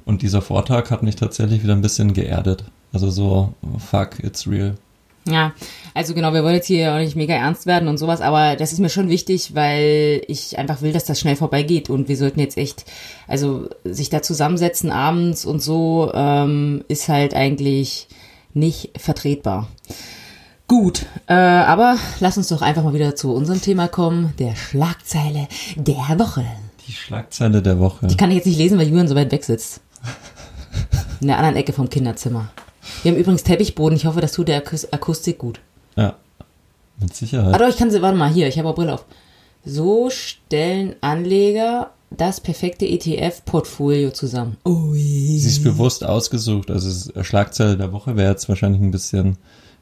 Und 0.05 0.22
dieser 0.22 0.41
Vortrag 0.41 0.91
hat 0.91 1.03
mich 1.03 1.15
tatsächlich 1.15 1.63
wieder 1.63 1.74
ein 1.74 1.81
bisschen 1.81 2.13
geerdet. 2.13 2.63
Also 2.93 3.10
so, 3.10 3.53
fuck, 3.77 4.24
it's 4.24 4.48
real. 4.48 4.75
Ja, 5.27 5.53
also 5.93 6.15
genau, 6.15 6.34
wir 6.34 6.43
wollen 6.43 6.55
jetzt 6.55 6.65
hier 6.65 6.93
auch 6.93 6.98
nicht 6.98 7.15
mega 7.15 7.36
ernst 7.36 7.67
werden 7.67 7.88
und 7.88 8.00
sowas, 8.00 8.22
aber 8.22 8.55
das 8.55 8.74
ist 8.74 8.79
mir 8.79 8.89
schon 8.89 9.08
wichtig, 9.08 9.53
weil 9.53 10.24
ich 10.27 10.58
einfach 10.58 10.81
will, 10.81 10.93
dass 10.93 11.05
das 11.05 11.20
schnell 11.20 11.36
vorbeigeht 11.36 11.91
und 11.91 12.08
wir 12.08 12.17
sollten 12.17 12.39
jetzt 12.39 12.58
echt, 12.58 12.86
also 13.27 13.70
sich 13.84 14.10
da 14.10 14.24
zusammensetzen 14.24 14.89
abends 14.89 15.46
und 15.46 15.62
so 15.62 16.12
ähm, 16.15 16.84
ist 16.88 17.08
halt 17.08 17.36
eigentlich 17.36 18.08
nicht 18.55 19.00
vertretbar. 19.00 19.67
Gut, 20.67 21.05
äh, 21.27 21.34
aber 21.34 21.98
lass 22.20 22.38
uns 22.38 22.48
doch 22.48 22.63
einfach 22.63 22.84
mal 22.84 22.93
wieder 22.93 23.15
zu 23.15 23.31
unserem 23.34 23.62
Thema 23.62 23.88
kommen, 23.88 24.34
der 24.39 24.55
Schlagzeile 24.55 25.48
der 25.75 26.17
Woche. 26.17 26.46
Die 26.88 26.93
Schlagzeile 26.93 27.62
der 27.62 27.77
Woche. 27.79 28.08
Die 28.08 28.17
kann 28.17 28.31
ich 28.31 28.38
jetzt 28.38 28.48
nicht 28.48 28.58
lesen, 28.58 28.79
weil 28.79 28.88
Julian 28.88 29.08
so 29.08 29.15
weit 29.15 29.31
weg 29.31 29.43
sitzt. 29.43 29.81
In 31.20 31.27
der 31.27 31.38
anderen 31.38 31.55
Ecke 31.55 31.74
vom 31.74 31.89
Kinderzimmer. 31.89 32.50
Wir 33.03 33.12
haben 33.12 33.20
übrigens 33.20 33.43
Teppichboden. 33.43 33.96
Ich 33.96 34.05
hoffe, 34.05 34.22
das 34.22 34.31
tut 34.31 34.48
der 34.48 34.58
Akus 34.58 34.91
Akustik 34.91 35.38
gut. 35.38 35.60
Ja, 35.96 36.15
mit 37.00 37.15
Sicherheit. 37.15 37.53
Ah 37.53 37.58
doch, 37.58 37.67
ich 37.67 37.77
kann 37.77 37.91
sie, 37.91 38.01
warte 38.01 38.17
mal, 38.17 38.31
hier, 38.31 38.48
ich 38.48 38.58
habe 38.58 38.70
auch 38.70 38.75
Brille 38.75 38.93
auf. 38.93 39.05
So 39.63 40.10
stellen 40.10 40.96
Anleger 41.01 41.91
das 42.10 42.41
perfekte 42.41 42.86
ETF-Portfolio 42.86 44.12
zusammen. 44.12 44.58
Ui. 44.65 45.38
Sie 45.39 45.48
ist 45.48 45.63
bewusst 45.63 46.03
ausgesucht. 46.03 46.70
Also 46.70 47.24
Schlagzeile 47.24 47.77
der 47.77 47.93
Woche 47.93 48.17
wäre 48.17 48.31
jetzt 48.31 48.50
wahrscheinlich 48.50 48.81
ein 48.81 48.91
bisschen 48.91 49.38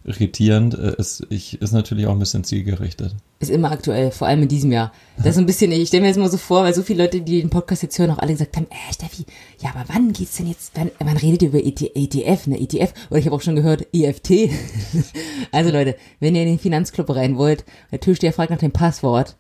irritierend. 0.09 0.73
Äh, 0.73 0.95
Es 0.97 1.23
ich, 1.29 1.61
ist 1.61 1.71
natürlich 1.71 2.07
auch 2.07 2.11
ein 2.11 2.19
bisschen 2.19 2.43
zielgerichtet. 2.43 3.15
Ist 3.39 3.51
immer 3.51 3.71
aktuell, 3.71 4.11
vor 4.11 4.27
allem 4.27 4.41
in 4.41 4.47
diesem 4.47 4.71
Jahr. 4.71 4.91
Das 5.17 5.27
ist 5.27 5.35
so 5.35 5.41
ein 5.41 5.45
bisschen, 5.45 5.71
ich 5.71 5.87
stelle 5.87 6.01
mir 6.01 6.07
jetzt 6.07 6.17
mal 6.17 6.29
so 6.29 6.37
vor, 6.37 6.63
weil 6.63 6.73
so 6.73 6.81
viele 6.81 7.03
Leute, 7.03 7.21
die 7.21 7.39
den 7.39 7.49
Podcast 7.49 7.83
jetzt 7.83 7.97
hören, 7.97 8.11
auch 8.11 8.17
alle 8.17 8.33
gesagt 8.33 8.57
haben, 8.57 8.67
äh, 8.69 8.93
Steffi, 8.93 9.25
ja, 9.59 9.69
aber 9.69 9.85
wann 9.87 10.11
geht's 10.11 10.35
denn 10.37 10.47
jetzt, 10.47 10.71
wann, 10.75 10.91
wann 10.99 11.17
redet 11.17 11.43
ihr 11.43 11.49
über 11.49 11.59
ET, 11.59 11.81
ETF, 11.81 12.47
ne, 12.47 12.59
ETF? 12.59 12.93
Oder 13.09 13.19
ich 13.19 13.25
habe 13.25 13.35
auch 13.35 13.41
schon 13.41 13.55
gehört, 13.55 13.87
EFT. 13.93 14.31
also 15.51 15.71
Leute, 15.71 15.95
wenn 16.19 16.35
ihr 16.35 16.41
in 16.41 16.49
den 16.49 16.59
Finanzclub 16.59 17.09
rein 17.15 17.37
wollt, 17.37 17.63
der 17.91 17.99
Türsteher 17.99 18.33
fragt 18.33 18.51
nach 18.51 18.57
dem 18.57 18.71
Passwort, 18.71 19.37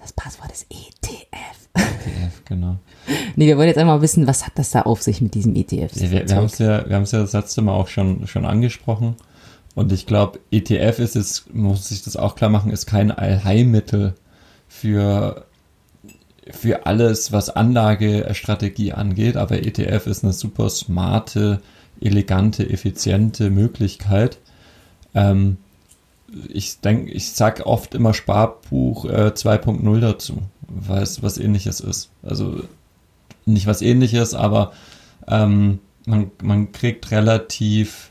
das 0.00 0.12
Passwort 0.12 0.50
ist 0.50 0.66
ETF. 0.70 1.60
ETF, 1.74 2.42
genau. 2.46 2.76
Nee, 3.36 3.46
wir 3.46 3.56
wollen 3.56 3.68
jetzt 3.68 3.78
einmal 3.78 4.02
wissen, 4.02 4.26
was 4.26 4.46
hat 4.46 4.52
das 4.56 4.70
da 4.70 4.82
auf 4.82 5.02
sich 5.02 5.20
mit 5.20 5.34
diesem 5.34 5.54
E 5.54 5.60
ETF? 5.60 5.94
Ja, 5.96 6.10
wir 6.10 6.28
wir 6.28 6.36
haben 6.36 6.46
es 6.46 6.58
ja, 6.58 6.88
wir 6.88 6.96
haben 6.96 7.02
es 7.02 7.12
ja 7.12 7.20
das 7.20 7.32
letzte 7.32 7.62
Mal 7.62 7.74
auch 7.74 7.88
schon, 7.88 8.26
schon 8.26 8.44
angesprochen. 8.44 9.16
Und 9.74 9.92
ich 9.92 10.06
glaube, 10.06 10.40
ETF 10.50 10.98
ist 10.98 11.14
jetzt, 11.14 11.54
muss 11.54 11.88
sich 11.88 12.02
das 12.02 12.16
auch 12.16 12.34
klar 12.34 12.50
machen, 12.50 12.72
ist 12.72 12.86
kein 12.86 13.10
Allheilmittel 13.10 14.14
für, 14.68 15.46
für 16.50 16.86
alles, 16.86 17.32
was 17.32 17.50
Anlagestrategie 17.50 18.92
angeht. 18.92 19.36
Aber 19.36 19.58
ETF 19.58 20.06
ist 20.06 20.24
eine 20.24 20.32
super 20.32 20.68
smarte, 20.70 21.60
elegante, 22.00 22.68
effiziente 22.68 23.50
Möglichkeit. 23.50 24.38
Ähm, 25.14 25.58
ich 26.48 26.80
denke, 26.80 27.10
ich 27.10 27.32
sag 27.32 27.66
oft 27.66 27.94
immer 27.94 28.14
Sparbuch 28.14 29.04
äh, 29.06 29.32
2.0 29.34 30.00
dazu, 30.00 30.38
weil 30.68 31.02
es 31.02 31.22
was 31.22 31.38
ähnliches 31.38 31.80
ist. 31.80 32.10
Also 32.22 32.62
nicht 33.46 33.66
was 33.66 33.82
ähnliches, 33.82 34.34
aber 34.34 34.72
ähm, 35.26 35.80
man, 36.06 36.30
man 36.42 36.72
kriegt 36.72 37.10
relativ, 37.10 38.09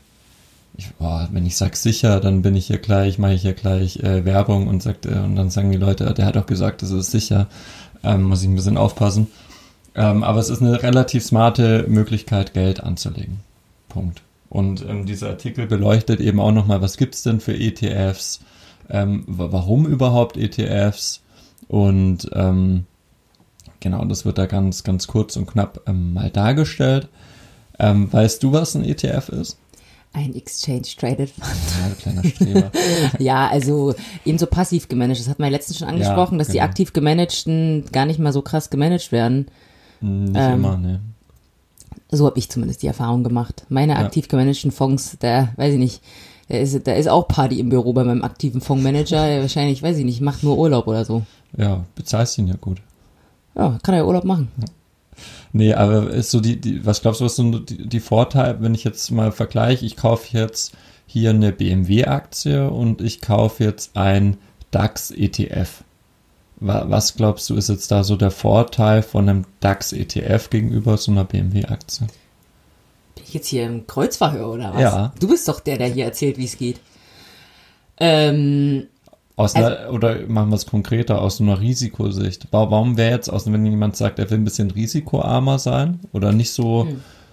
ich, 0.80 0.92
boah, 0.94 1.28
wenn 1.32 1.46
ich 1.46 1.56
sag 1.56 1.76
sicher, 1.76 2.20
dann 2.20 2.42
bin 2.42 2.56
ich 2.56 2.66
hier 2.66 2.78
gleich, 2.78 3.18
mache 3.18 3.34
ich 3.34 3.42
hier 3.42 3.52
gleich 3.54 3.98
äh, 4.00 4.24
Werbung 4.24 4.66
und 4.66 4.82
sagt, 4.82 5.06
äh, 5.06 5.10
und 5.10 5.36
dann 5.36 5.50
sagen 5.50 5.70
die 5.70 5.78
Leute, 5.78 6.12
der 6.14 6.26
hat 6.26 6.36
doch 6.36 6.46
gesagt, 6.46 6.82
das 6.82 6.90
ist 6.90 7.10
sicher. 7.10 7.46
Ähm, 8.02 8.22
muss 8.24 8.42
ich 8.42 8.48
ein 8.48 8.54
bisschen 8.54 8.76
aufpassen. 8.78 9.28
Ähm, 9.94 10.22
aber 10.22 10.40
es 10.40 10.48
ist 10.50 10.62
eine 10.62 10.82
relativ 10.82 11.24
smarte 11.24 11.84
Möglichkeit, 11.88 12.54
Geld 12.54 12.82
anzulegen. 12.82 13.40
Punkt. 13.88 14.22
Und 14.48 14.84
ähm, 14.88 15.06
dieser 15.06 15.28
Artikel 15.28 15.66
beleuchtet 15.66 16.20
eben 16.20 16.40
auch 16.40 16.52
nochmal, 16.52 16.80
was 16.82 16.96
gibt's 16.96 17.22
denn 17.22 17.40
für 17.40 17.54
ETFs, 17.56 18.40
ähm, 18.88 19.24
wa- 19.26 19.48
warum 19.50 19.86
überhaupt 19.86 20.36
ETFs 20.36 21.20
und 21.68 22.28
ähm, 22.32 22.86
genau, 23.80 24.04
das 24.06 24.24
wird 24.24 24.38
da 24.38 24.46
ganz, 24.46 24.82
ganz 24.82 25.06
kurz 25.06 25.36
und 25.36 25.46
knapp 25.46 25.82
ähm, 25.86 26.14
mal 26.14 26.30
dargestellt. 26.30 27.08
Weißt 27.82 28.42
du, 28.42 28.52
was 28.52 28.74
ein 28.74 28.84
ETF 28.84 29.30
ist? 29.30 29.56
Ein 30.12 30.34
Exchange 30.34 30.82
Traded 30.98 31.30
Fund. 31.30 31.46
Ja, 31.80 31.88
du 31.88 31.94
kleiner 31.94 32.24
Streber. 32.24 32.72
Ja, 33.20 33.48
also 33.48 33.94
eben 34.24 34.38
so 34.38 34.46
passiv 34.46 34.88
gemanagt. 34.88 35.20
Das 35.20 35.28
hat 35.28 35.38
man 35.38 35.50
ja 35.50 35.56
letztens 35.56 35.78
schon 35.78 35.88
angesprochen, 35.88 36.36
dass 36.38 36.48
die 36.48 36.54
genau. 36.54 36.64
aktiv 36.64 36.92
gemanagten 36.92 37.84
gar 37.92 38.06
nicht 38.06 38.18
mal 38.18 38.32
so 38.32 38.42
krass 38.42 38.70
gemanagt 38.70 39.12
werden. 39.12 39.46
Nicht 40.00 40.32
Ähm, 40.36 40.54
immer, 40.54 40.76
ne. 40.76 41.00
So 42.10 42.26
habe 42.26 42.38
ich 42.40 42.50
zumindest 42.50 42.82
die 42.82 42.88
Erfahrung 42.88 43.22
gemacht. 43.22 43.64
Meine 43.68 43.92
Ja. 43.92 44.00
aktiv 44.00 44.26
gemanagten 44.26 44.72
Fonds, 44.72 45.16
da 45.20 45.50
weiß 45.56 45.74
ich 45.74 45.78
nicht, 45.78 46.02
da 46.48 46.56
ist, 46.58 46.86
da 46.88 46.92
ist 46.94 47.08
auch 47.08 47.28
Party 47.28 47.60
im 47.60 47.68
Büro 47.68 47.92
bei 47.92 48.02
meinem 48.02 48.24
aktiven 48.24 48.60
Fondsmanager. 48.60 49.26
Der 49.28 49.40
wahrscheinlich, 49.42 49.80
weiß 49.80 49.96
ich 49.96 50.04
nicht, 50.04 50.20
macht 50.20 50.42
nur 50.42 50.58
Urlaub 50.58 50.88
oder 50.88 51.04
so. 51.04 51.22
Ja, 51.56 51.84
bezahlst 51.94 52.36
ihn 52.38 52.48
ja 52.48 52.56
gut. 52.60 52.78
Ja, 53.54 53.78
kann 53.84 53.94
er 53.94 54.00
ja 54.00 54.06
Urlaub 54.06 54.24
machen. 54.24 54.48
Nee, 55.52 55.74
aber 55.74 56.10
ist 56.10 56.30
so 56.30 56.40
die, 56.40 56.60
die 56.60 56.86
was 56.86 57.02
glaubst 57.02 57.20
du, 57.20 57.24
was 57.24 57.36
sind 57.36 57.70
die, 57.70 57.88
die 57.88 58.00
Vorteile, 58.00 58.58
wenn 58.60 58.74
ich 58.74 58.84
jetzt 58.84 59.10
mal 59.10 59.32
vergleiche, 59.32 59.84
ich 59.84 59.96
kaufe 59.96 60.36
jetzt 60.36 60.72
hier 61.06 61.30
eine 61.30 61.50
BMW-Aktie 61.52 62.70
und 62.70 63.00
ich 63.00 63.20
kaufe 63.20 63.64
jetzt 63.64 63.96
ein 63.96 64.36
DAX-ETF. 64.70 65.82
Wa- 66.60 66.84
Was 66.88 67.16
glaubst 67.16 67.50
du, 67.50 67.56
ist 67.56 67.68
jetzt 67.68 67.90
da 67.90 68.04
so 68.04 68.14
der 68.16 68.30
Vorteil 68.30 69.02
von 69.02 69.28
einem 69.28 69.44
DAX-ETF 69.60 70.50
gegenüber 70.50 70.96
so 70.98 71.10
einer 71.10 71.24
BMW-Aktie? 71.24 72.06
Bin 73.16 73.24
ich 73.26 73.34
jetzt 73.34 73.48
hier 73.48 73.64
im 73.66 73.86
Kreuzverhör 73.88 74.50
oder 74.50 74.72
was? 74.72 74.80
Ja. 74.82 75.12
Du 75.18 75.26
bist 75.26 75.48
doch 75.48 75.58
der, 75.58 75.78
der 75.78 75.88
hier 75.88 76.04
erzählt, 76.04 76.38
wie 76.38 76.44
es 76.44 76.56
geht. 76.56 76.78
Ähm, 77.98 78.86
Aus 79.40 79.54
einer, 79.54 79.92
oder 79.92 80.16
machen 80.28 80.50
wir 80.50 80.56
es 80.56 80.66
konkreter, 80.66 81.20
aus 81.22 81.40
einer 81.40 81.60
Risikosicht. 81.60 82.46
Wa- 82.52 82.70
Warum 82.70 82.96
wäre 82.96 83.10
jetzt, 83.12 83.28
aus, 83.28 83.50
wenn 83.50 83.64
jemand 83.66 83.96
sagt, 83.96 84.18
er 84.18 84.30
will 84.30 84.38
ein 84.38 84.44
bisschen 84.44 84.70
risikoarmer 84.70 85.58
sein 85.58 86.00
oder 86.12 86.32
nicht 86.32 86.52
so 86.52 86.88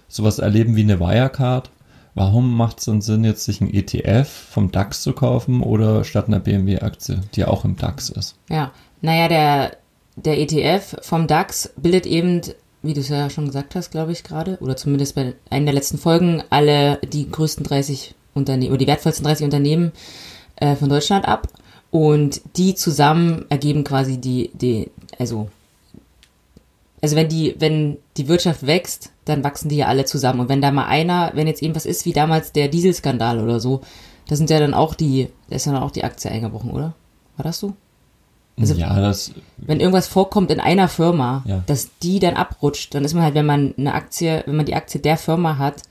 sowas 0.07 0.39
erleben 0.39 0.75
wie 0.75 0.81
eine 0.83 0.99
Wirecard, 0.99 1.69
warum 2.15 2.55
macht 2.55 2.79
es 2.79 2.85
dann 2.85 3.01
Sinn, 3.01 3.23
jetzt 3.25 3.43
sich 3.45 3.59
ein 3.61 3.73
ETF 3.73 4.27
vom 4.29 4.71
DAX 4.71 5.01
zu 5.01 5.11
kaufen 5.13 5.61
oder 5.61 6.03
statt 6.05 6.27
einer 6.27 6.39
BMW-Aktie, 6.39 7.19
die 7.35 7.43
auch 7.45 7.65
im 7.65 7.75
DAX 7.75 8.09
ist? 8.09 8.35
Ja, 8.49 8.71
naja, 9.01 9.27
der, 9.27 9.77
der 10.15 10.39
ETF 10.39 10.95
vom 11.01 11.27
DAX 11.27 11.73
bildet 11.75 12.05
eben, 12.05 12.41
wie 12.83 12.93
du 12.93 13.01
es 13.01 13.09
ja 13.09 13.29
schon 13.29 13.47
gesagt 13.47 13.75
hast, 13.75 13.91
glaube 13.91 14.13
ich 14.13 14.23
gerade, 14.23 14.57
oder 14.61 14.77
zumindest 14.77 15.15
bei 15.15 15.33
einer 15.49 15.65
der 15.65 15.73
letzten 15.73 15.97
Folgen, 15.97 16.41
alle 16.49 16.99
die 17.11 17.29
größten 17.29 17.65
30 17.65 18.15
Unternehmen, 18.33 18.69
oder 18.71 18.77
die 18.79 18.87
wertvollsten 18.87 19.25
30 19.25 19.43
Unternehmen 19.43 19.91
äh, 20.55 20.75
von 20.75 20.87
Deutschland 20.89 21.27
ab. 21.27 21.47
Und 21.89 22.41
die 22.57 22.75
zusammen 22.75 23.45
ergeben 23.49 23.83
quasi 23.83 24.17
die, 24.17 24.51
die, 24.53 24.89
also, 25.17 25.49
also 27.01 27.15
wenn 27.15 27.29
die, 27.29 27.55
wenn 27.59 27.97
die 28.17 28.27
Wirtschaft 28.27 28.65
wächst, 28.65 29.11
dann 29.25 29.43
wachsen 29.43 29.69
die 29.69 29.77
ja 29.77 29.87
alle 29.87 30.05
zusammen. 30.05 30.39
Und 30.41 30.49
wenn 30.49 30.61
da 30.61 30.71
mal 30.71 30.87
einer, 30.87 31.31
wenn 31.35 31.47
jetzt 31.47 31.61
irgendwas 31.61 31.85
ist, 31.85 32.05
wie 32.05 32.13
damals 32.13 32.51
der 32.51 32.67
Dieselskandal 32.67 33.39
oder 33.39 33.59
so, 33.59 33.81
da 34.27 34.35
sind 34.35 34.49
ja 34.49 34.59
dann 34.59 34.73
auch 34.73 34.93
die, 34.95 35.29
da 35.49 35.55
ist 35.55 35.65
ja 35.65 35.71
dann 35.73 35.83
auch 35.83 35.91
die 35.91 36.03
Aktie 36.03 36.29
eingebrochen, 36.31 36.71
oder? 36.71 36.93
War 37.37 37.43
das 37.43 37.59
so? 37.59 37.73
Also- 38.59 38.73
ja, 38.73 38.99
das, 38.99 39.31
wenn 39.57 39.79
irgendwas 39.79 40.07
vorkommt 40.07 40.49
in 40.51 40.59
einer 40.59 40.87
Firma, 40.87 41.43
Ja. 41.45 41.63
dass 41.67 41.89
die 42.01 42.19
dann 42.19 42.33
abrutscht, 42.35 42.93
dann 42.95 43.05
ist 43.05 43.13
man 43.13 43.23
halt, 43.23 43.35
wenn 43.35 43.45
man 43.45 43.73
eine 43.77 43.93
Aktie, 43.93 44.43
wenn 44.45 44.55
man 44.55 44.65
die 44.65 44.75
Aktie 44.75 44.99
der 44.99 45.17
Firma 45.17 45.57
hat, 45.57 45.83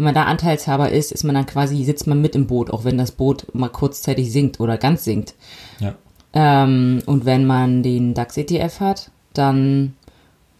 wenn 0.00 0.04
man 0.04 0.14
da 0.14 0.24
Anteilshaber 0.24 0.90
ist, 0.90 1.12
ist 1.12 1.24
man 1.24 1.34
dann 1.34 1.44
quasi, 1.44 1.84
sitzt 1.84 2.06
man 2.06 2.22
mit 2.22 2.34
im 2.34 2.46
Boot, 2.46 2.70
auch 2.70 2.84
wenn 2.84 2.96
das 2.96 3.12
Boot 3.12 3.46
mal 3.54 3.68
kurzzeitig 3.68 4.32
sinkt 4.32 4.58
oder 4.58 4.78
ganz 4.78 5.04
sinkt. 5.04 5.34
ja. 5.78 5.94
Ähm, 6.32 7.02
und 7.06 7.24
wenn 7.26 7.44
man 7.44 7.82
den 7.82 8.14
DAX-ETF 8.14 8.80
hat, 8.80 9.10
dann 9.34 9.94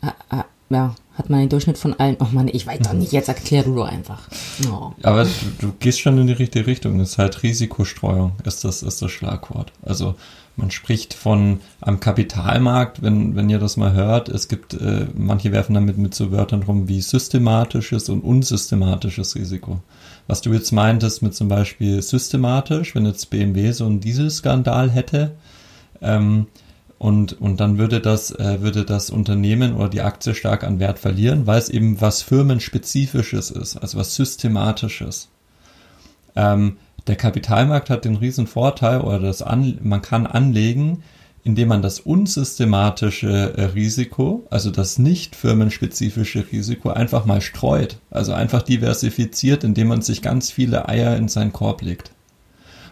ha- 0.03 0.15
ha- 0.31 0.45
ja, 0.69 0.95
hat 1.17 1.31
man 1.31 1.41
den 1.41 1.49
Durchschnitt 1.49 1.79
von 1.79 1.95
allen. 1.99 2.17
Oh 2.21 2.27
Mann, 2.33 2.49
ich 2.53 2.67
weiß 2.67 2.81
doch 2.81 2.93
nicht, 2.93 3.13
jetzt 3.13 3.29
erklär 3.29 3.63
du 3.63 3.77
doch 3.77 3.87
einfach. 3.89 4.29
Oh. 4.71 4.91
Aber 5.05 5.25
du, 5.25 5.31
du 5.61 5.73
gehst 5.79 6.01
schon 6.01 6.19
in 6.19 6.27
die 6.27 6.33
richtige 6.33 6.67
Richtung. 6.67 6.99
Das 6.99 7.11
ist 7.11 7.19
halt 7.19 7.43
Risikostreuung, 7.43 8.33
ist 8.45 8.65
das, 8.65 8.83
ist 8.83 9.01
das 9.01 9.11
Schlagwort. 9.11 9.73
Also 9.83 10.17
man 10.57 10.71
spricht 10.71 11.15
von 11.15 11.61
am 11.81 12.01
Kapitalmarkt, 12.01 13.03
wenn, 13.03 13.35
wenn 13.35 13.49
ihr 13.49 13.59
das 13.59 13.77
mal 13.77 13.93
hört, 13.93 14.29
es 14.29 14.49
gibt, 14.49 14.75
äh, 14.75 15.07
manche 15.15 15.53
werfen 15.53 15.75
damit 15.75 15.97
mit 15.97 16.15
so 16.15 16.33
Wörtern 16.33 16.63
rum 16.63 16.89
wie 16.89 17.01
systematisches 17.01 18.09
und 18.09 18.21
unsystematisches 18.21 19.37
Risiko. 19.37 19.81
Was 20.27 20.43
du 20.43 20.53
jetzt 20.53 20.73
meintest 20.73 21.23
mit 21.23 21.35
zum 21.35 21.49
Beispiel 21.49 22.03
systematisch, 22.03 22.95
wenn 22.95 23.07
jetzt 23.07 23.31
BMW 23.31 23.73
so 23.73 23.87
einen 23.87 24.01
Dieselskandal 24.01 24.91
hätte, 24.91 25.33
ähm, 26.03 26.47
und, 27.01 27.41
und 27.41 27.61
dann 27.61 27.79
würde 27.79 28.01
das, 28.01 28.31
äh, 28.31 28.61
würde 28.61 28.85
das 28.85 29.09
Unternehmen 29.09 29.75
oder 29.75 29.89
die 29.89 30.03
Aktie 30.03 30.35
stark 30.35 30.65
an 30.65 30.81
Wert 30.81 30.99
verlieren, 30.99 31.47
weil 31.47 31.59
es 31.59 31.71
eben 31.71 31.99
was 32.03 32.21
Firmenspezifisches 32.21 33.51
ist, 33.51 33.79
also 33.79 33.97
was 33.97 34.15
Systematisches. 34.17 35.31
Ähm, 36.37 36.77
der 37.07 37.17
Kapitalmarkt 37.17 37.91
hat 37.91 38.05
den 38.05 38.17
riesen 38.17 38.47
Vorteil, 38.47 39.01
oder 39.01 39.19
das 39.19 39.43
an, 39.43 39.79
man 39.83 40.03
kann 40.03 40.27
anlegen, 40.27 41.03
indem 41.43 41.69
man 41.69 41.83
das 41.83 42.01
unsystematische 42.01 43.55
äh, 43.57 43.65
Risiko, 43.65 44.47
also 44.51 44.71
das 44.71 44.99
nicht 44.99 45.35
firmenspezifische 45.35 46.47
Risiko, 46.53 46.91
einfach 46.91 47.25
mal 47.25 47.41
streut. 47.41 47.97
Also 48.11 48.35
einfach 48.35 48.63
diversifiziert, 48.63 49.65
indem 49.65 49.89
man 49.89 50.03
sich 50.03 50.21
ganz 50.21 50.51
viele 50.51 50.89
Eier 50.89 51.17
in 51.17 51.29
seinen 51.29 51.53
Korb 51.53 51.81
legt. 51.83 52.11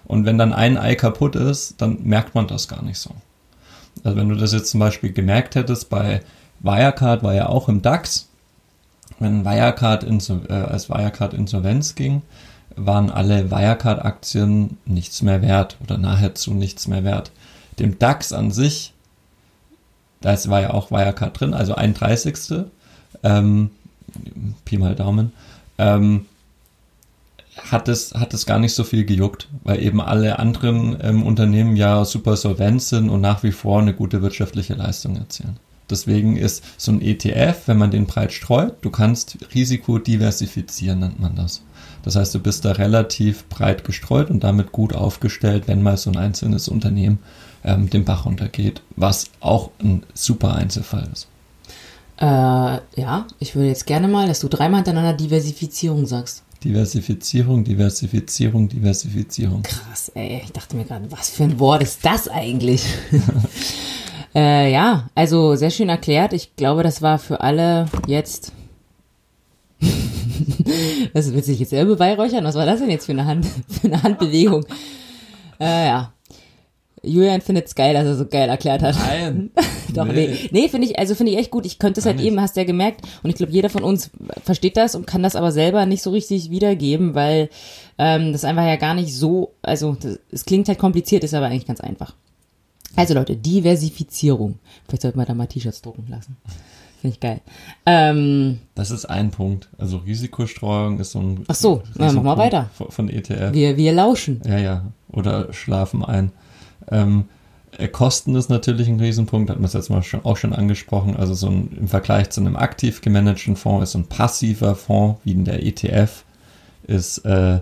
Und 0.06 0.24
wenn 0.24 0.38
dann 0.38 0.54
ein 0.54 0.78
Ei 0.78 0.94
kaputt 0.94 1.36
ist, 1.36 1.80
dann 1.82 2.02
merkt 2.04 2.34
man 2.34 2.46
das 2.46 2.68
gar 2.68 2.82
nicht 2.82 2.98
so. 2.98 3.10
Also 4.02 4.16
wenn 4.16 4.30
du 4.30 4.36
das 4.36 4.52
jetzt 4.52 4.70
zum 4.70 4.80
Beispiel 4.80 5.12
gemerkt 5.12 5.54
hättest, 5.54 5.90
bei 5.90 6.22
Wirecard 6.60 7.22
war 7.22 7.34
ja 7.34 7.48
auch 7.48 7.68
im 7.68 7.82
DAX, 7.82 8.28
wenn 9.18 9.44
Wirecard 9.44 10.04
äh, 10.04 10.52
als 10.52 10.88
Wirecard 10.88 11.34
Insolvenz 11.34 11.94
ging, 11.94 12.22
waren 12.86 13.10
alle 13.10 13.50
Wirecard-Aktien 13.50 14.78
nichts 14.84 15.22
mehr 15.22 15.42
wert 15.42 15.76
oder 15.82 15.98
nahezu 15.98 16.54
nichts 16.54 16.86
mehr 16.86 17.04
wert. 17.04 17.30
Dem 17.78 17.98
DAX 17.98 18.32
an 18.32 18.50
sich, 18.50 18.92
da 20.20 20.36
war 20.46 20.60
ja 20.60 20.70
auch 20.70 20.90
Wirecard 20.90 21.38
drin, 21.38 21.54
also 21.54 21.74
ein 21.74 21.94
Dreißigstel, 21.94 22.70
ähm, 23.22 23.70
Pi 24.64 24.78
mal 24.78 24.94
Daumen, 24.94 25.32
ähm, 25.78 26.26
hat 27.56 27.88
es, 27.88 28.14
hat 28.14 28.34
es 28.34 28.46
gar 28.46 28.58
nicht 28.58 28.74
so 28.74 28.84
viel 28.84 29.04
gejuckt, 29.04 29.48
weil 29.64 29.82
eben 29.82 30.00
alle 30.00 30.38
anderen 30.38 30.96
ähm, 31.02 31.22
Unternehmen 31.22 31.76
ja 31.76 32.04
super 32.04 32.36
solvent 32.36 32.82
sind 32.82 33.08
und 33.08 33.20
nach 33.20 33.42
wie 33.42 33.52
vor 33.52 33.80
eine 33.80 33.94
gute 33.94 34.22
wirtschaftliche 34.22 34.74
Leistung 34.74 35.16
erzielen. 35.16 35.58
Deswegen 35.90 36.36
ist 36.36 36.62
so 36.76 36.92
ein 36.92 37.00
ETF, 37.00 37.62
wenn 37.66 37.78
man 37.78 37.90
den 37.90 38.06
breit 38.06 38.32
streut, 38.32 38.74
du 38.82 38.90
kannst 38.90 39.38
Risiko 39.54 39.98
diversifizieren, 39.98 41.00
nennt 41.00 41.20
man 41.20 41.34
das. 41.34 41.62
Das 42.08 42.16
heißt, 42.16 42.34
du 42.34 42.38
bist 42.38 42.64
da 42.64 42.72
relativ 42.72 43.44
breit 43.50 43.84
gestreut 43.84 44.30
und 44.30 44.42
damit 44.42 44.72
gut 44.72 44.94
aufgestellt, 44.94 45.64
wenn 45.66 45.82
mal 45.82 45.98
so 45.98 46.08
ein 46.08 46.16
einzelnes 46.16 46.66
Unternehmen 46.66 47.18
ähm, 47.62 47.90
den 47.90 48.06
Bach 48.06 48.24
runtergeht, 48.24 48.80
was 48.96 49.26
auch 49.40 49.72
ein 49.82 50.04
super 50.14 50.54
Einzelfall 50.54 51.06
ist. 51.12 51.28
Äh, 52.18 52.24
ja, 52.24 53.26
ich 53.40 53.54
würde 53.54 53.68
jetzt 53.68 53.86
gerne 53.86 54.08
mal, 54.08 54.26
dass 54.26 54.40
du 54.40 54.48
dreimal 54.48 54.78
hintereinander 54.78 55.12
Diversifizierung 55.12 56.06
sagst. 56.06 56.44
Diversifizierung, 56.64 57.62
Diversifizierung, 57.62 58.70
Diversifizierung. 58.70 59.62
Krass, 59.64 60.10
ey. 60.14 60.40
Ich 60.42 60.52
dachte 60.52 60.76
mir 60.76 60.86
gerade, 60.86 61.12
was 61.12 61.28
für 61.28 61.44
ein 61.44 61.58
Wort 61.58 61.82
ist 61.82 62.06
das 62.06 62.26
eigentlich? 62.26 62.86
äh, 64.34 64.72
ja, 64.72 65.10
also 65.14 65.56
sehr 65.56 65.70
schön 65.70 65.90
erklärt. 65.90 66.32
Ich 66.32 66.56
glaube, 66.56 66.82
das 66.82 67.02
war 67.02 67.18
für 67.18 67.42
alle 67.42 67.84
jetzt. 68.06 68.52
Das 71.14 71.32
wird 71.32 71.44
sich 71.44 71.58
jetzt 71.60 71.70
selber 71.70 71.94
beweihräuchern. 71.94 72.44
Was 72.44 72.54
war 72.54 72.66
das 72.66 72.80
denn 72.80 72.90
jetzt 72.90 73.06
für 73.06 73.12
eine 73.12 73.26
Hand, 73.26 73.46
für 73.68 73.86
eine 73.86 74.02
Handbewegung? 74.02 74.64
Äh, 75.60 75.86
ja. 75.86 76.12
Julian 77.02 77.40
findet 77.40 77.66
es 77.66 77.74
geil, 77.74 77.94
dass 77.94 78.06
er 78.06 78.14
so 78.14 78.26
geil 78.26 78.48
erklärt 78.48 78.80
hat. 78.80 78.94
Nein. 78.94 79.50
Doch, 79.94 80.04
nee. 80.04 80.28
Nee, 80.28 80.48
nee 80.52 80.68
finde 80.68 80.86
ich, 80.86 81.00
also 81.00 81.16
finde 81.16 81.32
ich 81.32 81.38
echt 81.38 81.50
gut. 81.50 81.66
Ich 81.66 81.80
könnte 81.80 81.98
es 81.98 82.06
halt 82.06 82.20
eben, 82.20 82.40
hast 82.40 82.54
du 82.54 82.60
ja 82.60 82.66
gemerkt. 82.66 83.00
Und 83.24 83.30
ich 83.30 83.34
glaube, 83.34 83.50
jeder 83.50 83.70
von 83.70 83.82
uns 83.82 84.10
versteht 84.44 84.76
das 84.76 84.94
und 84.94 85.08
kann 85.08 85.24
das 85.24 85.34
aber 85.34 85.50
selber 85.50 85.84
nicht 85.84 86.02
so 86.02 86.10
richtig 86.10 86.50
wiedergeben, 86.50 87.16
weil 87.16 87.50
ähm, 87.98 88.32
das 88.32 88.44
einfach 88.44 88.64
ja 88.64 88.76
gar 88.76 88.94
nicht 88.94 89.12
so, 89.12 89.54
also 89.62 89.96
es 90.30 90.44
klingt 90.44 90.68
halt 90.68 90.78
kompliziert, 90.78 91.24
ist 91.24 91.34
aber 91.34 91.46
eigentlich 91.46 91.66
ganz 91.66 91.80
einfach. 91.80 92.14
Also 92.96 93.14
Leute, 93.14 93.36
Diversifizierung. 93.36 94.58
Vielleicht 94.86 95.02
sollten 95.02 95.18
wir 95.18 95.26
da 95.26 95.34
mal 95.34 95.46
T-Shirts 95.46 95.82
drucken 95.82 96.06
lassen. 96.08 96.36
Finde 97.00 97.14
ich 97.14 97.20
geil. 97.20 97.40
Ähm, 97.86 98.58
das 98.74 98.90
ist 98.90 99.04
ein 99.04 99.30
Punkt. 99.30 99.68
Also 99.78 99.98
Risikostreuung 99.98 100.98
ist 100.98 101.12
so 101.12 101.20
ein. 101.20 101.44
Ach 101.46 101.54
so, 101.54 101.82
na, 101.96 102.12
mach 102.12 102.22
mal 102.22 102.38
weiter. 102.38 102.70
Von 102.72 103.08
ETF. 103.08 103.52
Wir, 103.52 103.76
wir 103.76 103.92
lauschen. 103.92 104.40
Ja, 104.44 104.58
ja. 104.58 104.84
Oder 105.12 105.52
schlafen 105.52 106.04
ein. 106.04 106.32
Ähm, 106.90 107.26
äh, 107.76 107.88
Kosten 107.88 108.34
ist 108.34 108.48
natürlich 108.50 108.88
ein 108.88 109.00
Riesenpunkt, 109.00 109.50
hat 109.50 109.58
man 109.58 109.66
es 109.66 109.74
jetzt 109.74 109.90
mal 109.90 110.02
schon, 110.02 110.24
auch 110.24 110.36
schon 110.36 110.52
angesprochen. 110.52 111.16
Also 111.16 111.34
so 111.34 111.48
ein, 111.48 111.76
im 111.78 111.88
Vergleich 111.88 112.30
zu 112.30 112.40
einem 112.40 112.56
aktiv 112.56 113.00
gemanagten 113.00 113.56
Fonds 113.56 113.84
ist 113.84 113.92
so 113.92 113.98
ein 113.98 114.06
passiver 114.06 114.74
Fonds 114.74 115.20
wie 115.24 115.32
in 115.32 115.44
der 115.44 115.64
ETF 115.64 116.24
ist 116.88 117.18
äh, 117.18 117.60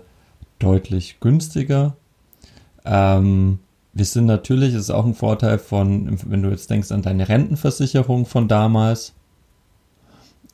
deutlich 0.59 1.21
günstiger. 1.21 1.97
Ähm, 2.85 3.59
wir 3.93 4.05
sind 4.05 4.27
natürlich, 4.27 4.75
ist 4.75 4.91
auch 4.91 5.05
ein 5.05 5.15
Vorteil 5.15 5.59
von, 5.59 6.19
wenn 6.27 6.43
du 6.43 6.51
jetzt 6.51 6.71
denkst 6.71 6.93
an 6.93 7.03
deine 7.03 7.29
Rentenversicherung 7.29 8.25
von 8.25 8.49
damals, 8.49 9.15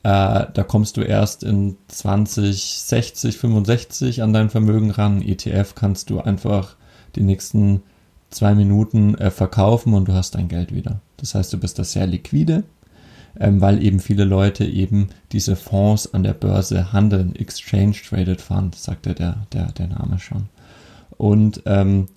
äh, 0.05 0.47
da 0.53 0.65
kommst 0.67 0.97
du 0.97 1.03
erst 1.03 1.45
in 1.45 1.77
20, 1.89 2.61
60, 2.61 3.37
65 3.39 4.23
an 4.23 4.33
dein 4.33 4.51
Vermögen 4.51 4.91
ran. 4.91 5.23
ETF 5.23 5.75
kannst 5.75 6.11
du 6.11 6.21
einfach 6.21 6.77
die 7.15 7.23
nächsten 7.23 7.83
zwei 8.31 8.55
Minuten 8.55 9.15
äh, 9.17 9.31
verkaufen 9.31 9.95
und 9.95 10.09
du 10.09 10.13
hast 10.13 10.35
dein 10.35 10.49
Geld 10.49 10.75
wieder. 10.75 11.01
Das 11.19 11.35
heißt, 11.35 11.53
du 11.53 11.59
bist 11.59 11.79
da 11.79 11.85
sehr 11.85 12.07
liquide, 12.07 12.65
ähm, 13.39 13.61
weil 13.61 13.83
eben 13.83 14.01
viele 14.01 14.25
Leute 14.25 14.65
eben 14.65 15.09
diese 15.31 15.55
Fonds 15.55 16.13
an 16.13 16.25
der 16.25 16.35
Börse 16.35 16.93
handeln. 16.93 17.37
Exchange 17.37 17.95
Traded 18.09 18.41
Fund, 18.41 18.75
sagt 18.75 19.07
ja 19.07 19.15
der, 19.15 19.47
der, 19.53 19.71
der 19.73 19.87
Name 19.87 20.19
schon. 20.19 20.49
Und 21.17 21.63
ähm, 21.67 22.09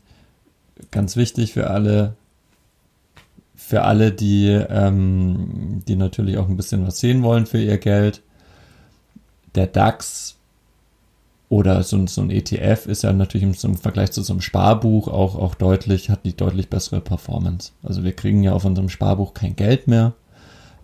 ganz 0.89 1.15
wichtig 1.17 1.53
für 1.53 1.69
alle, 1.69 2.15
für 3.67 3.81
alle, 3.81 4.11
die, 4.11 4.47
ähm, 4.47 5.81
die 5.87 5.95
natürlich 5.95 6.37
auch 6.37 6.47
ein 6.47 6.55
bisschen 6.55 6.85
was 6.85 6.99
sehen 6.99 7.23
wollen 7.23 7.47
für 7.47 7.59
ihr 7.59 7.79
Geld. 7.79 8.21
Der 9.55 9.65
DAX 9.65 10.35
oder 11.49 11.81
so, 11.81 12.05
so 12.05 12.21
ein 12.21 12.29
ETF 12.29 12.85
ist 12.85 13.03
ja 13.03 13.11
natürlich 13.11 13.43
im, 13.43 13.71
im, 13.71 13.77
Vergleich 13.77 14.11
zu 14.11 14.21
so 14.21 14.33
einem 14.33 14.41
Sparbuch 14.41 15.07
auch, 15.07 15.35
auch 15.35 15.55
deutlich, 15.55 16.11
hat 16.11 16.25
die 16.25 16.37
deutlich 16.37 16.69
bessere 16.69 17.01
Performance. 17.01 17.71
Also 17.81 18.03
wir 18.03 18.13
kriegen 18.13 18.43
ja 18.43 18.53
auf 18.53 18.65
unserem 18.65 18.89
Sparbuch 18.89 19.33
kein 19.33 19.55
Geld 19.55 19.87
mehr. 19.87 20.13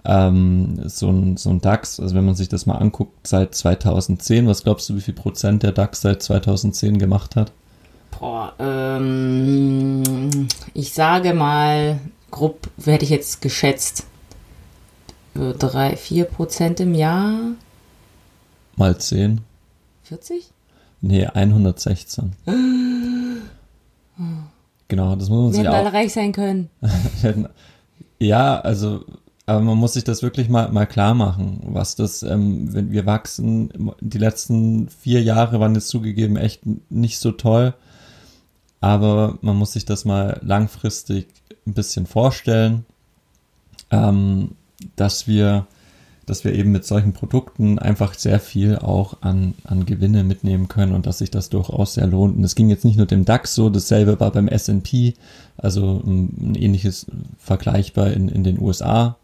Ähm, 0.04 0.80
so, 0.86 1.10
ein, 1.10 1.38
so 1.38 1.52
ein 1.52 1.62
DAX, 1.62 2.00
also 2.00 2.16
wenn 2.16 2.26
man 2.26 2.34
sich 2.34 2.50
das 2.50 2.66
mal 2.66 2.78
anguckt, 2.78 3.28
seit 3.28 3.54
2010, 3.54 4.48
was 4.48 4.64
glaubst 4.64 4.90
du, 4.90 4.96
wie 4.96 5.02
viel 5.02 5.14
Prozent 5.14 5.62
der 5.62 5.72
DAX 5.72 6.02
seit 6.02 6.24
2010 6.24 6.98
gemacht 6.98 7.36
hat? 7.36 7.52
Boah, 8.20 8.54
ähm, 8.60 10.02
ich 10.74 10.94
sage 10.94 11.36
mal, 11.36 12.00
grob 12.32 12.70
hätte 12.84 13.04
ich 13.04 13.12
jetzt 13.12 13.42
geschätzt, 13.42 14.06
drei, 15.34 15.96
vier 15.96 16.26
Prozent 16.26 16.80
im 16.80 16.94
Jahr. 16.96 17.40
Mal 18.76 18.98
zehn. 18.98 19.42
40? 20.04 20.50
Nee, 21.02 21.26
116. 21.26 22.34
genau, 24.88 25.16
das 25.16 25.30
muss 25.30 25.40
man 25.40 25.52
Wir 25.52 25.54
sich 25.54 25.68
auch. 25.68 25.74
alle 25.74 25.94
reich 25.94 26.14
sein 26.14 26.32
können. 26.32 26.70
ja, 28.20 28.60
also, 28.60 29.06
aber 29.46 29.62
man 29.62 29.78
muss 29.78 29.94
sich 29.94 30.04
das 30.04 30.22
wirklich 30.22 30.48
mal, 30.50 30.72
mal 30.72 30.86
klar 30.86 31.14
machen, 31.14 31.62
was 31.66 31.96
das, 31.96 32.24
ähm, 32.24 32.74
wenn 32.74 32.92
wir 32.92 33.06
wachsen, 33.06 33.94
die 34.00 34.18
letzten 34.20 34.90
vier 34.90 35.24
Jahre 35.24 35.60
waren 35.60 35.76
jetzt 35.76 35.88
zugegeben 35.88 36.38
echt 36.38 36.62
nicht 36.90 37.20
so 37.20 37.32
toll, 37.32 37.74
aber 38.80 39.38
man 39.42 39.56
muss 39.56 39.74
sich 39.74 39.86
das 39.86 40.06
mal 40.06 40.40
langfristig 40.44 41.28
ein 41.66 41.74
bisschen 41.74 42.06
vorstellen, 42.06 42.86
ähm, 43.92 44.52
dass 44.96 45.28
wir 45.28 45.68
dass 46.26 46.46
wir 46.46 46.54
eben 46.54 46.72
mit 46.72 46.86
solchen 46.86 47.12
Produkten 47.14 47.78
einfach 47.78 48.14
sehr 48.14 48.40
viel 48.40 48.78
auch 48.78 49.18
an, 49.22 49.54
an 49.66 49.86
Gewinne 49.86 50.24
mitnehmen 50.24 50.68
können 50.68 50.94
und 50.94 51.06
dass 51.06 51.18
sich 51.18 51.32
das 51.32 51.50
durchaus 51.50 51.96
sehr 51.96 52.08
lohnt. 52.08 52.38
Und 52.38 52.44
es 52.44 52.56
ging 52.56 52.70
jetzt 52.70 52.86
nicht 52.86 52.96
nur 52.96 53.06
dem 53.06 53.26
DAX 53.26 53.56
so, 53.56 53.70
dasselbe 53.70 54.20
war 54.20 54.32
beim 54.32 54.48
S&P, 54.48 55.16
also 55.58 56.02
ein 56.06 56.56
ähnliches 56.56 57.08
vergleichbar 57.38 58.12
in, 58.12 58.30
in 58.30 58.46
den 58.46 58.62
USA, 58.62 59.18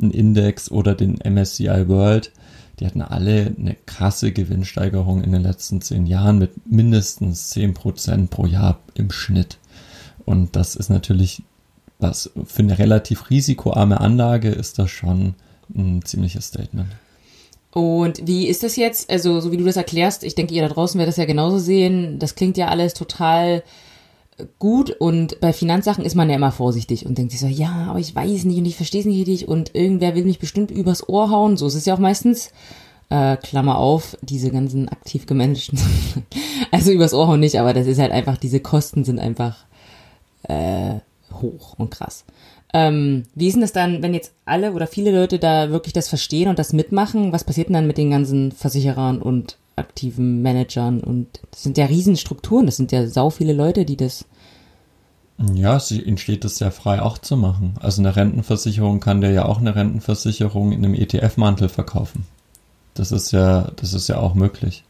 ein 0.00 0.10
Index 0.10 0.70
oder 0.70 0.94
den 0.94 1.18
MSCI 1.22 1.88
World. 1.88 2.32
Die 2.78 2.86
hatten 2.86 3.02
alle 3.02 3.54
eine 3.58 3.76
krasse 3.86 4.32
Gewinnsteigerung 4.32 5.24
in 5.24 5.32
den 5.32 5.42
letzten 5.42 5.80
zehn 5.80 6.06
Jahren 6.06 6.38
mit 6.38 6.70
mindestens 6.70 7.50
zehn 7.50 7.74
Prozent 7.74 8.30
pro 8.30 8.46
Jahr 8.46 8.78
im 8.94 9.10
Schnitt. 9.10 9.58
Und 10.24 10.56
das 10.56 10.76
ist 10.76 10.90
natürlich 10.90 11.42
was 11.98 12.30
für 12.44 12.62
eine 12.62 12.78
relativ 12.78 13.30
risikoarme 13.30 14.00
Anlage 14.00 14.50
ist 14.50 14.78
das 14.78 14.90
schon 14.90 15.34
ein 15.74 16.02
ziemliches 16.04 16.46
Statement. 16.46 16.88
Und 17.72 18.26
wie 18.26 18.46
ist 18.46 18.62
das 18.62 18.76
jetzt? 18.76 19.10
Also, 19.10 19.40
so 19.40 19.52
wie 19.52 19.58
du 19.58 19.64
das 19.64 19.76
erklärst, 19.76 20.24
ich 20.24 20.34
denke, 20.34 20.54
ihr 20.54 20.62
da 20.62 20.72
draußen 20.72 20.98
werdet 20.98 21.12
das 21.12 21.18
ja 21.18 21.26
genauso 21.26 21.58
sehen. 21.58 22.18
Das 22.18 22.34
klingt 22.34 22.56
ja 22.56 22.68
alles 22.68 22.94
total 22.94 23.62
gut 24.58 24.90
und 24.90 25.40
bei 25.40 25.52
Finanzsachen 25.52 26.04
ist 26.04 26.14
man 26.14 26.28
ja 26.28 26.36
immer 26.36 26.52
vorsichtig 26.52 27.06
und 27.06 27.16
denkt 27.16 27.32
sich 27.32 27.40
so, 27.40 27.46
ja, 27.46 27.86
aber 27.88 27.98
ich 27.98 28.14
weiß 28.14 28.44
nicht 28.44 28.58
und 28.58 28.66
ich 28.66 28.76
verstehe 28.76 29.00
es 29.00 29.06
nicht 29.06 29.26
richtig 29.26 29.48
und 29.48 29.74
irgendwer 29.74 30.14
will 30.14 30.24
mich 30.24 30.38
bestimmt 30.38 30.70
übers 30.70 31.08
Ohr 31.08 31.30
hauen. 31.30 31.56
So 31.56 31.66
ist 31.66 31.74
es 31.74 31.86
ja 31.86 31.94
auch 31.94 31.98
meistens. 31.98 32.50
Äh, 33.08 33.36
Klammer 33.36 33.78
auf, 33.78 34.18
diese 34.20 34.50
ganzen 34.50 34.88
aktiv 34.88 35.26
gemanagten. 35.26 35.78
also 36.72 36.90
übers 36.90 37.14
Ohr 37.14 37.28
hauen 37.28 37.40
nicht, 37.40 37.58
aber 37.60 37.72
das 37.72 37.86
ist 37.86 38.00
halt 38.00 38.10
einfach, 38.10 38.36
diese 38.36 38.60
Kosten 38.60 39.04
sind 39.04 39.20
einfach 39.20 39.64
äh, 40.42 40.96
hoch 41.42 41.74
und 41.78 41.90
krass. 41.90 42.24
Ähm, 42.74 43.22
wie 43.34 43.48
ist 43.48 43.54
denn 43.54 43.62
das 43.62 43.72
dann, 43.72 44.02
wenn 44.02 44.12
jetzt 44.12 44.32
alle 44.44 44.72
oder 44.72 44.86
viele 44.86 45.10
Leute 45.10 45.38
da 45.38 45.70
wirklich 45.70 45.92
das 45.92 46.08
verstehen 46.08 46.48
und 46.48 46.58
das 46.58 46.72
mitmachen? 46.72 47.32
Was 47.32 47.44
passiert 47.44 47.68
denn 47.68 47.74
dann 47.74 47.86
mit 47.86 47.98
den 47.98 48.10
ganzen 48.10 48.52
Versicherern 48.52 49.22
und 49.22 49.56
aktiven 49.76 50.42
Managern? 50.42 51.00
Und 51.00 51.40
das 51.50 51.62
sind 51.62 51.78
ja 51.78 51.86
Riesenstrukturen, 51.86 52.66
das 52.66 52.76
sind 52.76 52.92
ja 52.92 53.06
sau 53.06 53.30
viele 53.30 53.52
Leute, 53.52 53.84
die 53.84 53.96
das. 53.96 54.26
Ja, 55.54 55.76
es 55.76 55.90
entsteht 55.90 56.44
das 56.44 56.56
sehr 56.56 56.72
frei 56.72 57.00
auch 57.02 57.18
zu 57.18 57.36
machen. 57.36 57.74
Also 57.80 58.02
eine 58.02 58.16
Rentenversicherung 58.16 59.00
kann 59.00 59.20
der 59.20 59.30
ja 59.30 59.44
auch 59.44 59.58
eine 59.58 59.74
Rentenversicherung 59.74 60.72
in 60.72 60.84
einem 60.84 60.94
ETF-Mantel 60.94 61.68
verkaufen. 61.68 62.26
Das 62.94 63.12
ist 63.12 63.32
ja, 63.32 63.70
das 63.76 63.92
ist 63.92 64.08
ja 64.08 64.18
auch 64.18 64.34
möglich. 64.34 64.84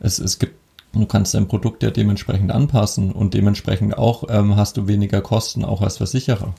Es, 0.00 0.18
es 0.18 0.38
gibt 0.38 0.59
Du 0.92 1.06
kannst 1.06 1.34
dein 1.34 1.48
Produkt 1.48 1.82
ja 1.82 1.90
dementsprechend 1.90 2.50
anpassen 2.50 3.12
und 3.12 3.34
dementsprechend 3.34 3.96
auch 3.96 4.24
ähm, 4.28 4.56
hast 4.56 4.76
du 4.76 4.86
weniger 4.88 5.20
Kosten, 5.20 5.64
auch 5.64 5.82
als 5.82 5.98
Versicherer. 5.98 6.54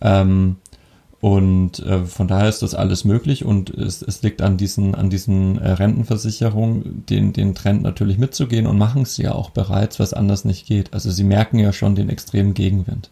Ähm, 0.00 0.56
Und 1.20 1.78
äh, 1.78 2.04
von 2.04 2.28
daher 2.28 2.50
ist 2.50 2.60
das 2.60 2.74
alles 2.74 3.06
möglich 3.06 3.46
und 3.46 3.70
es, 3.70 4.02
es 4.02 4.20
liegt 4.22 4.42
an 4.42 4.58
diesen, 4.58 4.94
an 4.94 5.08
diesen 5.08 5.56
äh, 5.56 5.70
Rentenversicherungen, 5.70 7.06
den, 7.08 7.32
den 7.32 7.54
Trend 7.54 7.82
natürlich 7.82 8.18
mitzugehen 8.18 8.66
und 8.66 8.76
machen 8.76 9.02
es 9.02 9.16
ja 9.16 9.32
auch 9.32 9.48
bereits, 9.48 9.98
was 9.98 10.12
anders 10.12 10.44
nicht 10.44 10.66
geht. 10.66 10.92
Also 10.92 11.10
sie 11.10 11.24
merken 11.24 11.58
ja 11.58 11.72
schon 11.72 11.94
den 11.94 12.10
extremen 12.10 12.52
Gegenwind. 12.52 13.08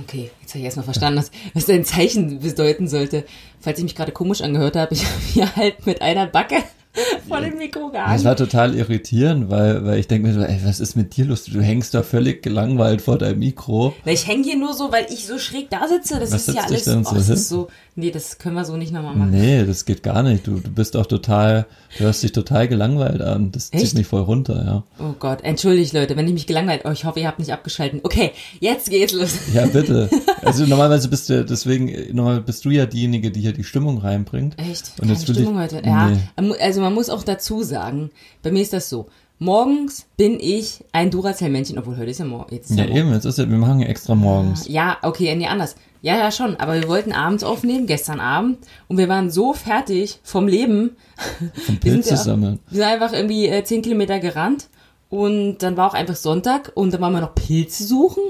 Okay, 0.00 0.30
jetzt 0.40 0.50
habe 0.50 0.58
ich 0.60 0.64
erstmal 0.66 0.84
verstanden, 0.84 1.18
was, 1.18 1.32
was 1.54 1.66
dein 1.66 1.84
Zeichen 1.84 2.38
bedeuten 2.38 2.86
sollte. 2.86 3.24
Falls 3.58 3.78
ich 3.78 3.84
mich 3.84 3.96
gerade 3.96 4.12
komisch 4.12 4.42
angehört 4.42 4.76
habe, 4.76 4.94
ich 4.94 5.04
habe 5.10 5.20
hier 5.32 5.56
halt 5.56 5.84
mit 5.86 6.00
einer 6.00 6.28
Backe 6.28 6.62
vor 7.28 7.40
dem 7.40 7.58
Mikro 7.58 7.90
gehangen. 7.90 8.12
Das 8.12 8.24
war 8.24 8.36
total 8.36 8.74
irritierend, 8.74 9.50
weil, 9.50 9.84
weil 9.84 9.98
ich 9.98 10.08
denke 10.08 10.28
mir 10.28 10.34
so, 10.34 10.40
ey, 10.40 10.60
was 10.64 10.80
ist 10.80 10.96
mit 10.96 11.16
dir 11.16 11.26
los? 11.26 11.44
Du 11.44 11.60
hängst 11.60 11.94
da 11.94 12.02
völlig 12.02 12.42
gelangweilt 12.42 13.02
vor 13.02 13.18
deinem 13.18 13.38
Mikro. 13.40 13.94
Na, 14.04 14.12
ich 14.12 14.26
hänge 14.26 14.44
hier 14.44 14.56
nur 14.56 14.74
so, 14.74 14.92
weil 14.92 15.06
ich 15.10 15.26
so 15.26 15.38
schräg 15.38 15.70
da 15.70 15.86
sitze. 15.88 16.18
Das 16.18 16.32
Was 16.32 16.48
ist 16.48 16.54
ja 16.54 16.62
alles. 16.62 16.84
so 16.84 16.98
oh, 16.98 17.14
das 17.14 17.28
ist 17.28 17.48
so. 17.48 17.68
Nee, 17.98 18.10
das 18.10 18.36
können 18.36 18.54
wir 18.56 18.64
so 18.66 18.76
nicht 18.76 18.92
nochmal 18.92 19.16
machen. 19.16 19.30
Nee, 19.30 19.64
das 19.64 19.86
geht 19.86 20.02
gar 20.02 20.22
nicht. 20.22 20.46
Du, 20.46 20.60
du 20.60 20.70
bist 20.70 20.96
auch 20.98 21.06
total, 21.06 21.64
du 21.96 22.04
hörst 22.04 22.22
dich 22.22 22.30
total 22.32 22.68
gelangweilt 22.68 23.22
an. 23.22 23.52
Das 23.52 23.70
Echt? 23.72 23.86
zieht 23.86 23.94
mich 23.98 24.06
voll 24.06 24.20
runter, 24.20 24.64
ja. 24.66 24.82
Oh 25.02 25.14
Gott, 25.18 25.42
entschuldigt 25.44 25.94
Leute, 25.94 26.14
wenn 26.14 26.26
ich 26.26 26.34
mich 26.34 26.46
gelangweilt. 26.46 26.82
Oh, 26.84 26.90
ich 26.90 27.06
hoffe, 27.06 27.20
ihr 27.20 27.26
habt 27.26 27.38
nicht 27.38 27.52
abgeschalten. 27.54 28.00
Okay, 28.02 28.32
jetzt 28.60 28.90
geht's 28.90 29.14
los. 29.14 29.32
Ja, 29.54 29.66
bitte. 29.66 30.10
Also 30.42 30.64
normalerweise 30.64 31.08
bist 31.08 31.28
du, 31.28 31.44
deswegen, 31.44 31.92
normal 32.14 32.40
bist 32.40 32.64
du 32.64 32.70
ja 32.70 32.86
diejenige, 32.86 33.32
die 33.32 33.40
hier 33.40 33.52
die 33.52 33.64
Stimmung 33.64 33.98
reinbringt. 33.98 34.54
Echt? 34.60 34.90
Und 34.90 35.08
Keine 35.08 35.12
jetzt 35.14 35.26
will 35.26 35.36
ich- 35.36 35.42
Stimmung 35.42 35.60
heute. 35.60 35.82
Ja, 35.84 36.10
Nee. 36.38 36.54
also 36.60 36.80
man 36.82 36.94
muss 36.94 37.10
auch 37.10 37.24
dazu 37.24 37.64
sagen, 37.64 38.10
bei 38.44 38.52
mir 38.52 38.62
ist 38.62 38.72
das 38.72 38.88
so. 38.88 39.08
Morgens 39.40 40.06
bin 40.16 40.38
ich 40.40 40.84
ein 40.92 41.10
Duracell-Männchen, 41.10 41.78
obwohl 41.78 41.96
heute 41.98 42.10
ist 42.10 42.18
ja 42.20 42.24
morgen. 42.24 42.54
Jetzt 42.54 42.70
ist 42.70 42.78
Ja, 42.78 42.84
morgen. 42.84 42.96
eben, 42.98 43.12
jetzt 43.12 43.24
ist 43.24 43.38
ja, 43.38 43.48
wir 43.50 43.58
machen 43.58 43.80
ja 43.80 43.86
extra 43.88 44.14
morgens. 44.14 44.68
Ja, 44.68 44.98
okay, 45.02 45.34
nee, 45.34 45.46
anders. 45.46 45.74
Ja, 46.06 46.16
ja, 46.16 46.30
schon. 46.30 46.54
Aber 46.60 46.74
wir 46.74 46.86
wollten 46.86 47.10
abends 47.12 47.42
aufnehmen, 47.42 47.88
gestern 47.88 48.20
Abend. 48.20 48.58
Und 48.86 48.96
wir 48.96 49.08
waren 49.08 49.28
so 49.28 49.52
fertig 49.54 50.20
vom 50.22 50.46
Leben. 50.46 50.96
Vom 51.16 51.50
Wir 51.50 51.64
sind 51.64 51.80
Pilze 51.80 52.10
ja- 52.10 52.16
sammeln. 52.16 52.60
Wir 52.70 52.76
sind 52.76 52.86
einfach 52.86 53.12
irgendwie 53.12 53.48
äh, 53.48 53.64
10 53.64 53.82
Kilometer 53.82 54.20
gerannt. 54.20 54.68
Und 55.10 55.58
dann 55.58 55.76
war 55.76 55.88
auch 55.90 55.94
einfach 55.94 56.14
Sonntag. 56.14 56.70
Und 56.76 56.94
dann 56.94 57.00
waren 57.00 57.12
wir 57.12 57.20
noch 57.20 57.34
Pilze 57.34 57.82
suchen. 57.84 58.22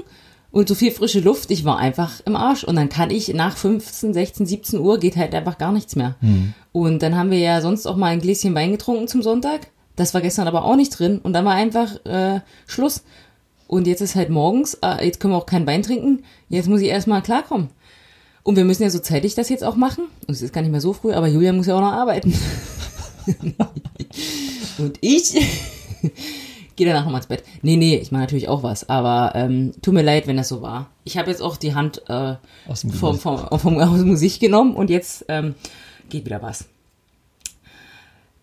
Und 0.49 0.67
so 0.67 0.73
viel 0.73 0.89
frische 0.91 1.19
Luft. 1.19 1.51
Ich 1.51 1.65
war 1.65 1.77
einfach 1.77 2.19
im 2.25 2.35
Arsch. 2.35 2.63
Und 2.63 2.77
dann 2.77 2.89
kann 2.89 3.11
ich 3.11 3.31
nach 3.35 3.55
15, 3.55 4.11
16, 4.11 4.47
17 4.47 4.79
Uhr 4.79 4.97
geht 4.97 5.15
halt 5.15 5.35
einfach 5.35 5.59
gar 5.59 5.71
nichts 5.71 5.95
mehr. 5.95 6.15
Und 6.71 7.03
dann 7.03 7.15
haben 7.15 7.29
wir 7.29 7.37
ja 7.37 7.61
sonst 7.61 7.85
auch 7.85 7.95
mal 7.95 8.07
ein 8.07 8.21
Gläschen 8.21 8.55
Wein 8.55 8.71
getrunken 8.71 9.07
zum 9.07 9.21
Sonntag. 9.21 9.67
Das 9.95 10.15
war 10.15 10.21
gestern 10.21 10.47
aber 10.47 10.65
auch 10.65 10.75
nicht 10.75 10.97
drin. 10.97 11.19
Und 11.21 11.33
dann 11.33 11.45
war 11.45 11.53
einfach 11.53 12.03
äh, 12.07 12.39
Schluss. 12.65 13.03
Und 13.67 13.87
jetzt 13.87 14.01
ist 14.01 14.15
halt 14.15 14.29
morgens, 14.29 14.75
äh, 14.75 15.05
jetzt 15.05 15.19
können 15.19 15.33
wir 15.33 15.37
auch 15.37 15.45
keinen 15.45 15.67
Wein 15.67 15.83
trinken. 15.83 16.23
Jetzt 16.49 16.69
muss 16.69 16.81
ich 16.81 16.87
erstmal 16.87 17.21
klarkommen. 17.21 17.69
Und 18.43 18.55
wir 18.55 18.63
müssen 18.63 18.83
ja 18.83 18.89
so 18.89 18.99
zeitig 18.99 19.35
das 19.35 19.49
jetzt 19.49 19.63
auch 19.63 19.75
machen. 19.75 20.05
Und 20.25 20.33
es 20.33 20.41
ist 20.41 20.53
gar 20.53 20.61
nicht 20.61 20.71
mehr 20.71 20.79
so 20.79 20.93
früh, 20.93 21.11
aber 21.11 21.27
Julia 21.27 21.51
muss 21.51 21.67
ja 21.67 21.75
auch 21.75 21.81
noch 21.81 21.91
arbeiten. 21.91 22.33
Und 24.77 24.97
ich 25.01 25.33
gehe 26.77 26.87
danach 26.87 27.03
nochmal 27.03 27.19
ins 27.19 27.27
Bett. 27.27 27.43
Nee, 27.61 27.75
nee, 27.75 27.97
ich 27.97 28.11
mache 28.11 28.21
natürlich 28.21 28.47
auch 28.47 28.63
was. 28.63 28.87
Aber 28.87 29.33
ähm, 29.35 29.73
tut 29.81 29.93
mir 29.93 30.01
leid, 30.01 30.27
wenn 30.27 30.37
das 30.37 30.47
so 30.47 30.61
war. 30.61 30.89
Ich 31.03 31.17
habe 31.17 31.29
jetzt 31.29 31.41
auch 31.41 31.57
die 31.57 31.75
Hand 31.75 32.03
äh, 32.07 32.35
Aus 32.67 32.81
dem 32.81 32.91
vom, 32.91 33.17
Gesicht. 33.17 33.23
vom, 33.23 33.59
vom, 33.59 33.77
aus 33.79 33.99
dem 33.99 34.11
Gesicht 34.11 34.39
genommen 34.39 34.75
und 34.75 34.89
jetzt 34.89 35.25
ähm, 35.27 35.55
geht 36.09 36.25
wieder 36.25 36.41
was. 36.41 36.65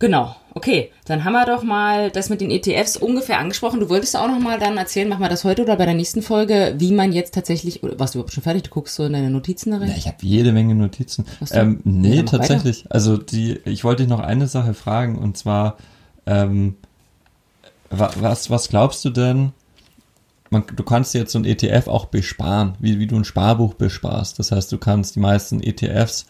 Genau, 0.05 0.37
okay. 0.53 0.91
Dann 1.07 1.25
haben 1.25 1.33
wir 1.33 1.47
doch 1.47 1.63
mal 1.63 2.11
das 2.11 2.29
mit 2.29 2.43
den 2.43 2.51
ETFs 2.51 2.99
ungefähr 2.99 3.39
angesprochen. 3.39 3.81
Du 3.81 3.89
wolltest 3.89 4.15
auch 4.19 4.29
noch 4.29 4.39
mal 4.39 4.59
dann 4.59 4.77
erzählen, 4.77 5.09
machen 5.09 5.23
wir 5.23 5.31
das 5.31 5.45
heute 5.45 5.63
oder 5.63 5.77
bei 5.77 5.87
der 5.87 5.95
nächsten 5.95 6.21
Folge, 6.21 6.75
wie 6.77 6.93
man 6.93 7.15
jetzt 7.15 7.33
tatsächlich, 7.33 7.83
oder 7.83 7.99
warst 7.99 8.15
du 8.15 8.19
überhaupt 8.19 8.35
schon 8.35 8.43
fertig? 8.43 8.65
Du 8.65 8.71
guckst 8.71 8.97
so 8.97 9.07
in 9.07 9.15
deine 9.15 9.31
Notizen 9.31 9.71
da 9.71 9.79
rein? 9.79 9.89
Ja, 9.89 9.95
ich 9.97 10.07
habe 10.07 10.19
jede 10.21 10.53
Menge 10.53 10.75
Notizen. 10.75 11.25
Ähm, 11.53 11.81
nee, 11.85 12.23
tatsächlich. 12.23 12.85
Also 12.91 13.17
die, 13.17 13.61
ich 13.65 13.83
wollte 13.83 14.03
dich 14.03 14.11
noch 14.11 14.21
eine 14.21 14.47
Sache 14.47 14.75
fragen 14.75 15.17
und 15.17 15.39
zwar, 15.39 15.79
ähm, 16.27 16.77
wa, 17.89 18.11
was, 18.21 18.51
was 18.51 18.69
glaubst 18.69 19.07
du 19.07 19.11
denn? 19.11 19.53
Man, 20.51 20.65
du 20.77 20.83
kannst 20.83 21.15
jetzt 21.15 21.33
so 21.33 21.39
ein 21.39 21.47
ETF 21.47 21.89
auch 21.89 22.05
besparen, 22.05 22.75
wie, 22.79 22.99
wie 22.99 23.07
du 23.07 23.17
ein 23.17 23.25
Sparbuch 23.25 23.73
besparst. 23.73 24.39
Das 24.39 24.53
heißt, 24.53 24.71
du 24.71 24.77
kannst 24.77 25.17
die 25.17 25.21
meisten 25.21 25.63
ETFs 25.63 26.27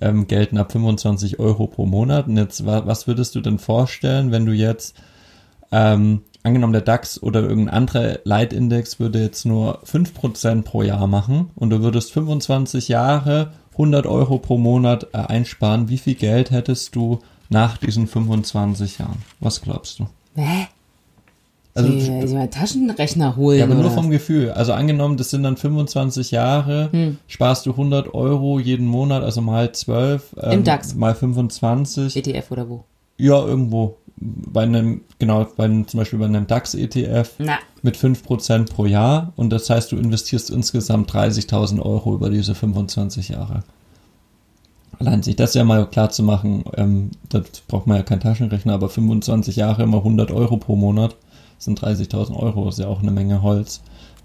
ähm, 0.00 0.26
gelten 0.26 0.58
ab 0.58 0.72
25 0.72 1.38
Euro 1.38 1.66
pro 1.66 1.86
Monat. 1.86 2.26
Und 2.28 2.36
jetzt, 2.36 2.64
wa, 2.66 2.86
was 2.86 3.06
würdest 3.06 3.34
du 3.34 3.40
denn 3.40 3.58
vorstellen, 3.58 4.30
wenn 4.30 4.46
du 4.46 4.52
jetzt 4.52 4.96
ähm, 5.72 6.22
angenommen 6.42 6.72
der 6.72 6.82
DAX 6.82 7.22
oder 7.22 7.42
irgendein 7.42 7.74
anderer 7.74 8.18
Leitindex 8.24 9.00
würde 9.00 9.20
jetzt 9.20 9.44
nur 9.44 9.82
5% 9.84 10.62
pro 10.62 10.82
Jahr 10.82 11.06
machen 11.06 11.50
und 11.54 11.70
du 11.70 11.82
würdest 11.82 12.12
25 12.12 12.88
Jahre 12.88 13.52
100 13.72 14.06
Euro 14.06 14.38
pro 14.38 14.58
Monat 14.58 15.08
äh, 15.12 15.18
einsparen, 15.18 15.88
wie 15.88 15.98
viel 15.98 16.14
Geld 16.14 16.50
hättest 16.50 16.96
du 16.96 17.20
nach 17.48 17.76
diesen 17.76 18.06
25 18.06 18.98
Jahren? 18.98 19.22
Was 19.40 19.62
glaubst 19.62 20.00
du? 20.00 20.08
Hä? 20.34 20.68
Also, 21.78 21.90
die, 21.92 22.26
die 22.26 22.34
mal 22.34 22.48
Taschenrechner 22.48 23.36
holen 23.36 23.58
ja, 23.58 23.64
aber 23.64 23.74
nur 23.74 23.90
vom 23.90 24.10
Gefühl. 24.10 24.50
Also 24.50 24.72
angenommen, 24.72 25.16
das 25.16 25.30
sind 25.30 25.42
dann 25.42 25.56
25 25.56 26.30
Jahre, 26.30 26.88
Hm. 26.92 27.18
sparst 27.26 27.66
du 27.66 27.70
100 27.72 28.12
Euro 28.14 28.58
jeden 28.58 28.86
Monat, 28.86 29.22
also 29.22 29.40
mal 29.40 29.72
12, 29.72 30.34
ähm, 30.42 30.52
Im 30.52 30.64
DAX. 30.64 30.94
mal 30.94 31.14
25. 31.14 32.16
ETF 32.16 32.50
oder 32.50 32.68
wo? 32.68 32.84
Ja, 33.18 33.44
irgendwo. 33.44 33.96
Bei 34.20 34.62
einem, 34.62 35.02
genau, 35.20 35.46
bei 35.56 35.64
einem, 35.66 35.86
zum 35.86 35.98
Beispiel 35.98 36.18
bei 36.18 36.24
einem 36.24 36.46
DAX-ETF 36.48 37.38
mit 37.82 37.96
5% 37.96 38.68
pro 38.72 38.86
Jahr 38.86 39.32
und 39.36 39.50
das 39.50 39.70
heißt, 39.70 39.92
du 39.92 39.96
investierst 39.96 40.50
insgesamt 40.50 41.12
30.000 41.12 41.80
Euro 41.80 42.14
über 42.14 42.28
diese 42.28 42.56
25 42.56 43.28
Jahre. 43.28 43.62
Allein 44.98 45.22
sich 45.22 45.36
das 45.36 45.54
ja 45.54 45.62
mal 45.62 45.86
klar 45.86 46.10
zu 46.10 46.24
machen, 46.24 46.64
ähm, 46.76 47.10
das 47.28 47.42
braucht 47.68 47.86
man 47.86 47.96
ja 47.98 48.02
keinen 48.02 48.18
Taschenrechner, 48.20 48.72
aber 48.74 48.88
25 48.88 49.54
Jahre 49.54 49.84
immer 49.84 49.98
100 49.98 50.32
Euro 50.32 50.56
pro 50.56 50.74
Monat 50.74 51.14
sind 51.58 51.80
30.000 51.82 52.34
Euro, 52.36 52.68
ist 52.68 52.78
ja 52.78 52.86
auch 52.86 53.02
eine 53.02 53.10
Menge 53.10 53.42
Holz. 53.42 53.82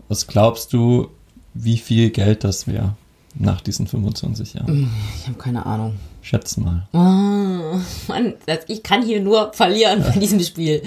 Was 0.08 0.28
glaubst 0.28 0.74
du, 0.74 1.10
wie 1.54 1.78
viel 1.78 2.10
Geld 2.12 2.43
das 2.43 2.67
wäre 2.67 2.96
nach 3.36 3.62
diesen 3.62 3.88
25 3.88 4.54
Jahren? 4.56 4.91
ich 5.19 5.28
habe 5.28 5.38
keine 5.38 5.65
Ahnung. 5.65 5.96
Schätz 6.22 6.58
mal. 6.58 6.88
Ah, 6.93 7.80
Mann, 8.08 8.34
das, 8.46 8.60
ich 8.67 8.84
kann 8.84 9.04
hier 9.04 9.22
nur 9.22 9.52
verlieren 9.54 10.04
bei 10.04 10.19
diesem 10.19 10.39
Spiel. 10.39 10.84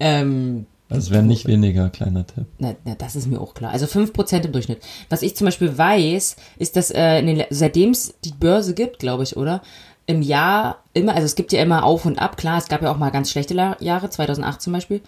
Ähm, 0.00 0.66
Also 0.88 1.06
es 1.06 1.10
wäre 1.10 1.22
nicht 1.22 1.46
weniger, 1.46 1.90
kleiner 1.90 2.26
Tipp. 2.26 2.46
na, 2.58 2.74
na, 2.84 2.94
das 2.94 3.16
ist 3.16 3.26
mir 3.26 3.40
auch 3.40 3.54
klar. 3.54 3.72
Also 3.72 3.86
5% 3.86 4.44
im 4.44 4.52
Durchschnitt. 4.52 4.82
Was 5.10 5.22
ich 5.22 5.36
zum 5.36 5.46
Beispiel 5.46 5.76
weiß, 5.76 6.36
ist, 6.58 6.76
dass 6.76 6.90
äh, 6.90 7.22
den, 7.22 7.42
seitdem 7.50 7.90
es 7.90 8.14
die 8.24 8.32
Börse 8.32 8.74
gibt, 8.74 8.98
glaube 8.98 9.24
ich, 9.24 9.36
oder? 9.36 9.62
Im 10.06 10.20
Jahr 10.22 10.78
immer, 10.94 11.14
also 11.14 11.26
es 11.26 11.34
gibt 11.36 11.52
ja 11.52 11.62
immer 11.62 11.84
auf 11.84 12.06
und 12.06 12.18
ab, 12.18 12.36
klar, 12.36 12.58
es 12.58 12.66
gab 12.68 12.82
ja 12.82 12.90
auch 12.92 12.98
mal 12.98 13.10
ganz 13.10 13.30
schlechte 13.30 13.54
Jahre, 13.80 14.10
2008 14.10 14.60
zum 14.60 14.72
Beispiel. 14.72 15.00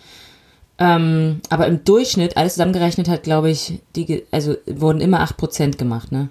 Ähm, 0.78 1.40
aber 1.50 1.66
im 1.66 1.84
Durchschnitt, 1.84 2.36
alles 2.36 2.54
zusammengerechnet 2.54 3.08
hat, 3.08 3.22
glaube 3.22 3.50
ich, 3.50 3.80
die, 3.94 4.24
also 4.30 4.56
wurden 4.66 5.00
immer 5.00 5.24
8% 5.24 5.76
gemacht, 5.76 6.10
ne? 6.10 6.28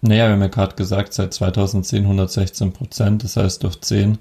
Naja, 0.00 0.26
wir 0.26 0.32
haben 0.32 0.40
ja 0.40 0.48
gerade 0.48 0.76
gesagt, 0.76 1.12
seit 1.12 1.34
2010 1.34 2.04
116 2.04 2.72
Prozent, 2.72 3.24
das 3.24 3.36
heißt 3.36 3.62
durch 3.62 3.80
10 3.80 4.18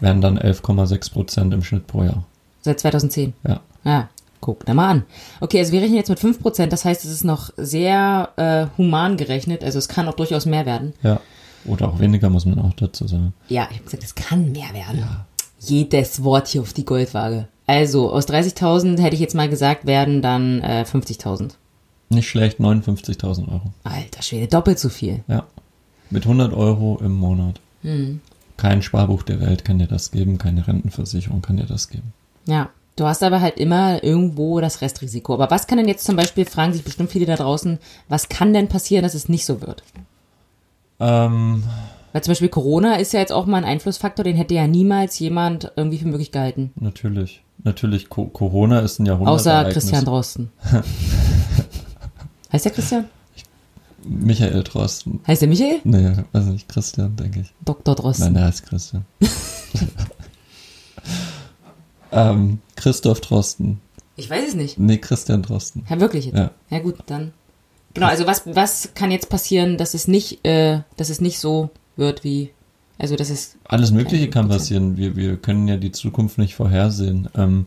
wären 0.00 0.20
dann 0.20 0.38
11,6 0.38 1.12
Prozent 1.12 1.54
im 1.54 1.62
Schnitt 1.62 1.86
pro 1.86 2.02
Jahr. 2.02 2.24
Seit 2.60 2.80
2010. 2.80 3.34
Ja. 3.46 3.60
Ja, 3.84 4.08
guck 4.40 4.66
da 4.66 4.74
mal 4.74 4.90
an. 4.90 5.04
Okay, 5.40 5.58
also 5.58 5.72
wir 5.72 5.80
rechnen 5.80 5.96
jetzt 5.96 6.08
mit 6.08 6.18
5%, 6.18 6.66
das 6.66 6.84
heißt, 6.84 7.04
es 7.04 7.10
ist 7.10 7.24
noch 7.24 7.50
sehr 7.56 8.30
äh, 8.36 8.66
human 8.76 9.16
gerechnet, 9.16 9.64
also 9.64 9.78
es 9.78 9.88
kann 9.88 10.08
auch 10.08 10.14
durchaus 10.14 10.46
mehr 10.46 10.66
werden. 10.66 10.92
Ja. 11.02 11.20
Oder 11.64 11.88
auch 11.88 11.98
weniger, 11.98 12.30
muss 12.30 12.46
man 12.46 12.58
auch 12.60 12.74
dazu 12.74 13.06
sagen. 13.06 13.34
Ja, 13.48 13.68
ich 13.70 13.76
habe 13.76 13.84
gesagt, 13.84 14.04
es 14.04 14.14
kann 14.14 14.52
mehr 14.52 14.72
werden. 14.72 15.04
Jedes 15.58 16.22
Wort 16.22 16.48
hier 16.48 16.62
auf 16.62 16.72
die 16.72 16.84
Goldwaage. 16.84 17.48
Also, 17.68 18.10
aus 18.10 18.26
30.000 18.26 18.98
hätte 18.98 19.14
ich 19.14 19.20
jetzt 19.20 19.34
mal 19.34 19.48
gesagt, 19.48 19.84
werden 19.86 20.22
dann 20.22 20.62
äh, 20.62 20.86
50.000. 20.90 21.50
Nicht 22.08 22.26
schlecht, 22.26 22.60
59.000 22.60 23.46
Euro. 23.52 23.72
Alter 23.84 24.22
Schwede, 24.22 24.48
doppelt 24.48 24.78
so 24.78 24.88
viel. 24.88 25.22
Ja. 25.28 25.44
Mit 26.08 26.24
100 26.24 26.54
Euro 26.54 26.98
im 27.02 27.12
Monat. 27.12 27.60
Hm. 27.82 28.22
Kein 28.56 28.80
Sparbuch 28.80 29.22
der 29.22 29.42
Welt 29.42 29.66
kann 29.66 29.78
dir 29.78 29.86
das 29.86 30.10
geben, 30.10 30.38
keine 30.38 30.66
Rentenversicherung 30.66 31.42
kann 31.42 31.58
dir 31.58 31.66
das 31.66 31.90
geben. 31.90 32.14
Ja, 32.46 32.70
du 32.96 33.04
hast 33.04 33.22
aber 33.22 33.42
halt 33.42 33.58
immer 33.58 34.02
irgendwo 34.02 34.60
das 34.60 34.80
Restrisiko. 34.80 35.34
Aber 35.34 35.50
was 35.50 35.66
kann 35.66 35.76
denn 35.76 35.88
jetzt 35.88 36.06
zum 36.06 36.16
Beispiel, 36.16 36.46
fragen 36.46 36.72
sich 36.72 36.84
bestimmt 36.84 37.10
viele 37.10 37.26
da 37.26 37.36
draußen, 37.36 37.78
was 38.08 38.30
kann 38.30 38.54
denn 38.54 38.68
passieren, 38.68 39.02
dass 39.02 39.12
es 39.12 39.28
nicht 39.28 39.44
so 39.44 39.60
wird? 39.60 39.82
Ähm, 41.00 41.64
Weil 42.14 42.22
zum 42.22 42.30
Beispiel 42.30 42.48
Corona 42.48 42.94
ist 42.94 43.12
ja 43.12 43.20
jetzt 43.20 43.32
auch 43.32 43.44
mal 43.44 43.58
ein 43.58 43.64
Einflussfaktor, 43.64 44.24
den 44.24 44.36
hätte 44.36 44.54
ja 44.54 44.66
niemals 44.66 45.18
jemand 45.18 45.70
irgendwie 45.76 45.98
für 45.98 46.08
möglich 46.08 46.32
gehalten. 46.32 46.72
natürlich. 46.76 47.42
Natürlich, 47.64 48.08
Co 48.08 48.26
Corona 48.26 48.80
ist 48.80 48.98
ein 48.98 49.06
Jahrhundert. 49.06 49.34
Außer 49.34 49.64
Christian 49.66 50.04
Drosten. 50.04 50.50
heißt 52.52 52.64
der 52.64 52.72
Christian? 52.72 53.06
Michael 54.04 54.62
Drosten. 54.62 55.20
Heißt 55.26 55.42
der 55.42 55.48
Michael? 55.48 55.80
Nee, 55.84 56.12
also 56.32 56.52
nicht 56.52 56.68
Christian, 56.68 57.16
denke 57.16 57.40
ich. 57.40 57.52
Dr. 57.64 57.94
Drosten. 57.94 58.26
Nein, 58.26 58.34
der 58.34 58.44
heißt 58.44 58.64
Christian. 58.64 59.04
ähm, 62.12 62.60
Christoph 62.76 63.20
Drosten. 63.20 63.80
Ich 64.16 64.30
weiß 64.30 64.48
es 64.48 64.54
nicht. 64.54 64.78
Nee, 64.78 64.98
Christian 64.98 65.42
Drosten. 65.42 65.84
Ja, 65.88 66.00
wirklich 66.00 66.26
jetzt. 66.26 66.36
Ja. 66.36 66.50
Ja, 66.70 66.78
gut, 66.78 66.96
dann. 67.06 67.32
Genau, 67.94 68.06
also 68.06 68.26
was, 68.26 68.42
was 68.46 68.90
kann 68.94 69.10
jetzt 69.10 69.28
passieren, 69.28 69.76
dass 69.76 69.94
es 69.94 70.08
nicht, 70.08 70.44
äh, 70.46 70.80
dass 70.96 71.10
es 71.10 71.20
nicht 71.20 71.38
so 71.38 71.70
wird 71.96 72.22
wie, 72.24 72.50
also 72.98 73.16
dass 73.16 73.30
es. 73.30 73.56
Alles 73.64 73.92
Mögliche 73.92 74.28
kann 74.28 74.48
passieren. 74.48 74.96
Wir, 74.96 75.16
wir 75.16 75.36
können 75.36 75.68
ja 75.68 75.76
die 75.76 75.92
Zukunft 75.92 76.38
nicht 76.38 76.56
vorhersehen. 76.56 77.28
Ähm, 77.36 77.66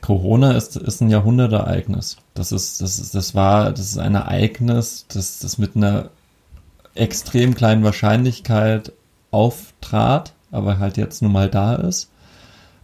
Corona 0.00 0.52
ist, 0.52 0.76
ist 0.76 1.00
ein 1.00 1.10
Jahrhundertereignis. 1.10 2.18
Das 2.34 2.52
ist, 2.52 2.80
das 2.80 2.98
ist, 2.98 3.14
das 3.14 3.34
war, 3.34 3.72
das 3.72 3.90
ist 3.90 3.98
ein 3.98 4.14
Ereignis, 4.14 5.06
das, 5.08 5.40
das 5.40 5.58
mit 5.58 5.74
einer 5.76 6.10
extrem 6.94 7.54
kleinen 7.54 7.82
Wahrscheinlichkeit 7.82 8.92
auftrat, 9.30 10.34
aber 10.50 10.78
halt 10.78 10.96
jetzt 10.96 11.22
nun 11.22 11.32
mal 11.32 11.48
da 11.48 11.74
ist. 11.74 12.10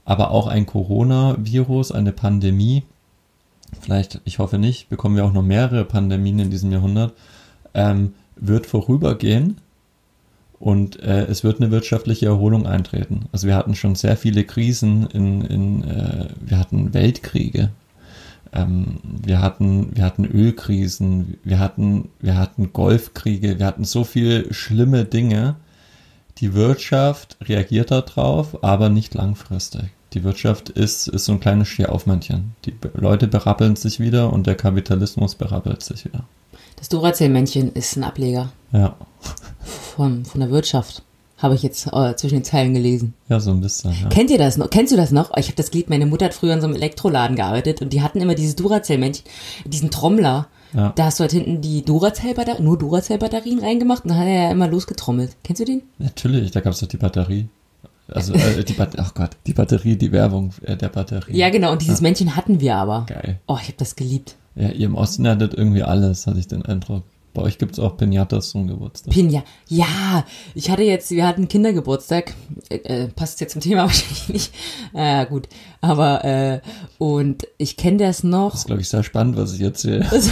Aber 0.05 0.31
auch 0.31 0.49
ein 0.49 0.67
Coronavirus, 0.67 1.93
eine 1.93 2.13
Pandemie, 2.13 2.83
vielleicht, 3.81 4.21
ich 4.25 4.39
hoffe 4.39 4.59
nicht, 4.59 4.89
bekommen 4.89 5.17
wir 5.17 5.25
auch 5.25 5.33
noch 5.33 5.43
mehrere 5.43 5.85
Pandemien 5.85 6.39
in 6.41 6.51
diesem 6.51 6.73
Jahrhundert, 6.73 7.15
ähm, 7.75 8.15
wird 8.37 8.67
vorübergehen 8.67 9.61
und 10.65 10.99
äh, 11.03 11.27
es 11.27 11.45
wird 11.45 11.61
eine 11.61 11.71
wirtschaftliche 11.71 12.25
Erholung 12.25 12.67
eintreten. 12.67 13.27
Also 13.33 13.47
wir 13.47 13.55
hatten 13.55 13.75
schon 13.75 13.97
sehr 13.97 14.17
viele 14.17 14.45
Krisen 14.45 15.07
in, 15.09 15.43
in 15.43 15.85
äh, 15.85 16.29
wir 16.41 16.59
hatten 16.59 16.95
Weltkriege, 16.95 17.69
ähm, 18.55 18.99
wir 19.03 19.43
hatten, 19.43 19.95
wir 19.95 20.05
hatten 20.05 20.25
Ölkrisen, 20.25 21.37
wir 21.45 21.59
hatten, 21.59 22.09
wir 22.19 22.39
hatten 22.39 22.73
Golfkriege, 22.73 23.59
wir 23.59 23.67
hatten 23.67 23.85
so 23.85 24.05
viele 24.05 24.55
schlimme 24.55 25.05
Dinge. 25.05 25.57
Die 26.39 26.55
Wirtschaft 26.55 27.37
reagiert 27.43 27.91
darauf, 27.91 28.65
aber 28.65 28.89
nicht 28.89 29.13
langfristig. 29.13 29.91
Die 30.15 30.25
Wirtschaft 30.25 30.71
ist, 30.71 31.09
ist 31.09 31.27
so 31.27 31.33
ein 31.33 31.41
kleines 31.41 31.69
Stehaufmännchen. 31.69 32.55
Die 32.65 32.75
Leute 32.95 33.29
berappeln 33.29 33.77
sich 33.77 34.01
wieder 34.01 34.33
und 34.33 34.47
der 34.47 34.55
Kapitalismus 34.55 35.35
berappelt 35.35 35.83
sich 35.83 36.07
wieder. 36.07 36.25
Das 36.77 36.89
Duracell-Männchen 36.89 37.73
ist 37.73 37.97
ein 37.97 38.05
Ableger. 38.05 38.51
Ja. 38.73 38.97
Von, 39.65 40.25
von 40.25 40.41
der 40.41 40.51
Wirtschaft. 40.51 41.03
Habe 41.39 41.57
ich 41.57 41.63
jetzt 41.63 41.89
äh, 41.93 42.15
zwischen 42.17 42.37
den 42.37 42.45
Zeilen 42.45 42.75
gelesen. 42.75 43.13
Ja, 43.29 43.41
so 43.41 43.51
ein 43.51 43.61
bisschen. 43.61 43.93
Ja. 44.01 44.09
Kennt 44.09 44.31
ihr 44.31 44.39
das 44.39 44.57
noch? 44.57 44.71
Kennst 44.71 44.93
du 44.93 44.97
das 44.97 45.11
noch? 45.11 45.37
Ich 45.37 45.47
habe 45.47 45.57
das 45.57 45.71
geliebt. 45.71 45.91
Meine 45.91 46.07
Mutter 46.07 46.27
hat 46.27 46.35
früher 46.35 46.55
in 46.55 46.61
so 46.61 46.67
einem 46.67 46.77
Elektroladen 46.77 47.37
gearbeitet 47.37 47.83
und 47.83 47.93
die 47.93 48.03
hatten 48.03 48.21
immer 48.21 48.35
dieses 48.35 48.57
Duracell-Männchen, 48.57 49.25
diesen 49.67 49.91
Trommler. 49.91 50.47
Ja. 50.73 50.93
Da 50.95 51.07
hast 51.07 51.19
du 51.19 51.23
halt 51.23 51.33
hinten 51.33 51.61
die 51.61 51.85
Duracell-Batterien, 51.85 52.65
nur 52.65 52.79
Duracell-Batterien 52.79 53.59
reingemacht 53.59 54.05
und 54.05 54.11
dann 54.11 54.19
hat 54.19 54.27
er 54.27 54.45
ja 54.45 54.51
immer 54.51 54.69
losgetrommelt. 54.69 55.37
Kennst 55.43 55.61
du 55.61 55.65
den? 55.65 55.83
Natürlich, 55.99 56.53
da 56.53 56.61
gab 56.61 56.73
es 56.73 56.81
doch 56.81 56.89
die 56.89 56.97
Batterie. 56.97 57.49
Also 58.09 58.35
äh, 58.35 58.65
die 58.65 58.75
Bat 58.75 58.99
ach 58.99 59.15
Gott, 59.15 59.31
die 59.47 59.55
Batterie, 59.55 59.97
die 59.97 60.13
Werbung 60.13 60.53
äh, 60.63 60.77
der 60.77 60.89
Batterie. 60.89 61.37
Ja, 61.37 61.51
genau. 61.51 61.73
Und 61.73 61.83
dieses 61.83 62.01
Männchen 62.01 62.37
hatten 62.37 62.61
wir 62.61 62.77
aber. 62.77 63.07
Geil. 63.07 63.41
Oh, 63.47 63.57
ich 63.61 63.69
habe 63.69 63.79
das 63.79 63.97
geliebt. 63.97 64.37
Ja, 64.57 64.69
ihr 64.69 64.87
im 64.87 64.95
Osten 64.95 65.27
hattet 65.27 65.55
irgendwie 65.55 65.83
alles, 65.83 66.27
hatte 66.27 66.39
ich 66.39 66.47
den 66.47 66.65
Eindruck. 66.65 67.03
Bei 67.35 67.43
euch 67.43 67.59
gibt's 67.59 67.81
auch 67.81 67.97
Pinatas 67.97 68.51
zum 68.51 68.69
Geburtstag. 68.69 69.13
Pinja. 69.13 69.43
Ja, 69.69 70.25
ich 70.55 70.71
hatte 70.71 70.85
jetzt, 70.85 71.11
wir 71.11 71.27
hatten 71.27 71.49
Kindergeburtstag. 71.49 72.33
Äh, 72.69 72.77
äh, 72.77 73.09
passt 73.09 73.41
jetzt 73.41 73.55
zum 73.55 73.61
Thema 73.61 73.83
wahrscheinlich 73.87 74.29
nicht. 74.29 74.55
Äh, 74.93 75.27
gut. 75.27 75.49
Aber, 75.81 76.25
äh, 76.25 76.61
und 76.99 77.49
ich 77.59 77.77
kenne 77.77 77.97
das 77.99 78.23
noch. 78.23 78.53
Das 78.53 78.61
ist, 78.61 78.67
glaube 78.67 78.83
ich, 78.83 78.89
sehr 78.89 79.03
spannend, 79.03 79.37
was 79.37 79.53
ich 79.53 79.61
erzähle. 79.61 80.07
Also, 80.15 80.31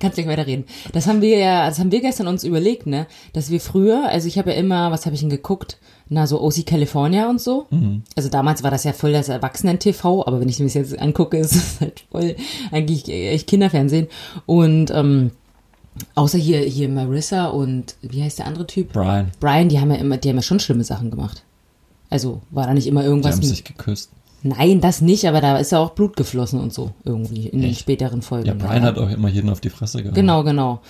kannst 0.00 0.16
gleich 0.16 0.26
weiterreden. 0.26 0.64
Das 0.92 1.06
haben 1.06 1.20
wir 1.20 1.38
ja, 1.38 1.66
das 1.68 1.78
haben 1.78 1.92
wir 1.92 2.00
gestern 2.00 2.26
uns 2.26 2.42
überlegt, 2.42 2.86
ne? 2.86 3.06
Dass 3.34 3.50
wir 3.50 3.60
früher, 3.60 4.08
also 4.08 4.28
ich 4.28 4.38
habe 4.38 4.52
ja 4.52 4.56
immer, 4.56 4.90
was 4.90 5.04
habe 5.04 5.14
ich 5.14 5.20
denn 5.20 5.30
geguckt? 5.30 5.78
Na, 6.08 6.26
so 6.26 6.40
OC 6.40 6.64
California 6.64 7.28
und 7.28 7.40
so. 7.40 7.66
Also 8.14 8.28
damals 8.28 8.62
war 8.62 8.70
das 8.70 8.84
ja 8.84 8.92
voll 8.92 9.12
das 9.12 9.28
Erwachsenen-TV, 9.28 10.24
aber 10.26 10.40
wenn 10.40 10.48
ich 10.48 10.58
mir 10.58 10.66
das 10.66 10.74
jetzt 10.74 10.98
angucke, 10.98 11.36
ist 11.38 11.54
es 11.54 11.80
halt 11.80 12.04
voll 12.10 12.36
eigentlich 12.70 13.08
echt 13.08 13.46
Kinderfernsehen. 13.46 14.08
Und 14.46 14.90
ähm, 14.90 15.32
außer 16.14 16.38
hier, 16.38 16.60
hier 16.60 16.88
Marissa 16.88 17.46
und 17.46 17.96
wie 18.02 18.22
heißt 18.22 18.38
der 18.38 18.46
andere 18.46 18.66
Typ? 18.66 18.92
Brian, 18.92 19.30
Brian, 19.40 19.68
die 19.68 19.80
haben 19.80 19.90
ja 19.90 19.96
immer, 19.96 20.16
die 20.16 20.28
haben 20.28 20.36
ja 20.36 20.42
schon 20.42 20.60
schlimme 20.60 20.84
Sachen 20.84 21.10
gemacht. 21.10 21.42
Also 22.10 22.42
war 22.50 22.66
da 22.66 22.74
nicht 22.74 22.86
immer 22.86 23.02
die 23.02 23.08
irgendwas 23.08 23.32
haben 23.32 23.40
mit. 23.40 23.48
sich 23.48 23.64
geküsst. 23.64 24.10
Nein, 24.42 24.80
das 24.80 25.00
nicht, 25.00 25.26
aber 25.26 25.40
da 25.40 25.58
ist 25.58 25.72
ja 25.72 25.78
auch 25.78 25.90
Blut 25.90 26.16
geflossen 26.16 26.60
und 26.60 26.72
so 26.72 26.92
irgendwie 27.04 27.48
in 27.48 27.60
den 27.62 27.70
Echt? 27.70 27.80
späteren 27.80 28.22
Folgen. 28.22 28.46
Ja, 28.46 28.54
Brian 28.54 28.82
hat 28.82 28.98
auch 28.98 29.10
immer 29.10 29.28
jeden 29.28 29.50
auf 29.50 29.60
die 29.60 29.70
Fresse 29.70 30.02
gehauen. 30.02 30.14
Genau, 30.14 30.44
genau. 30.44 30.80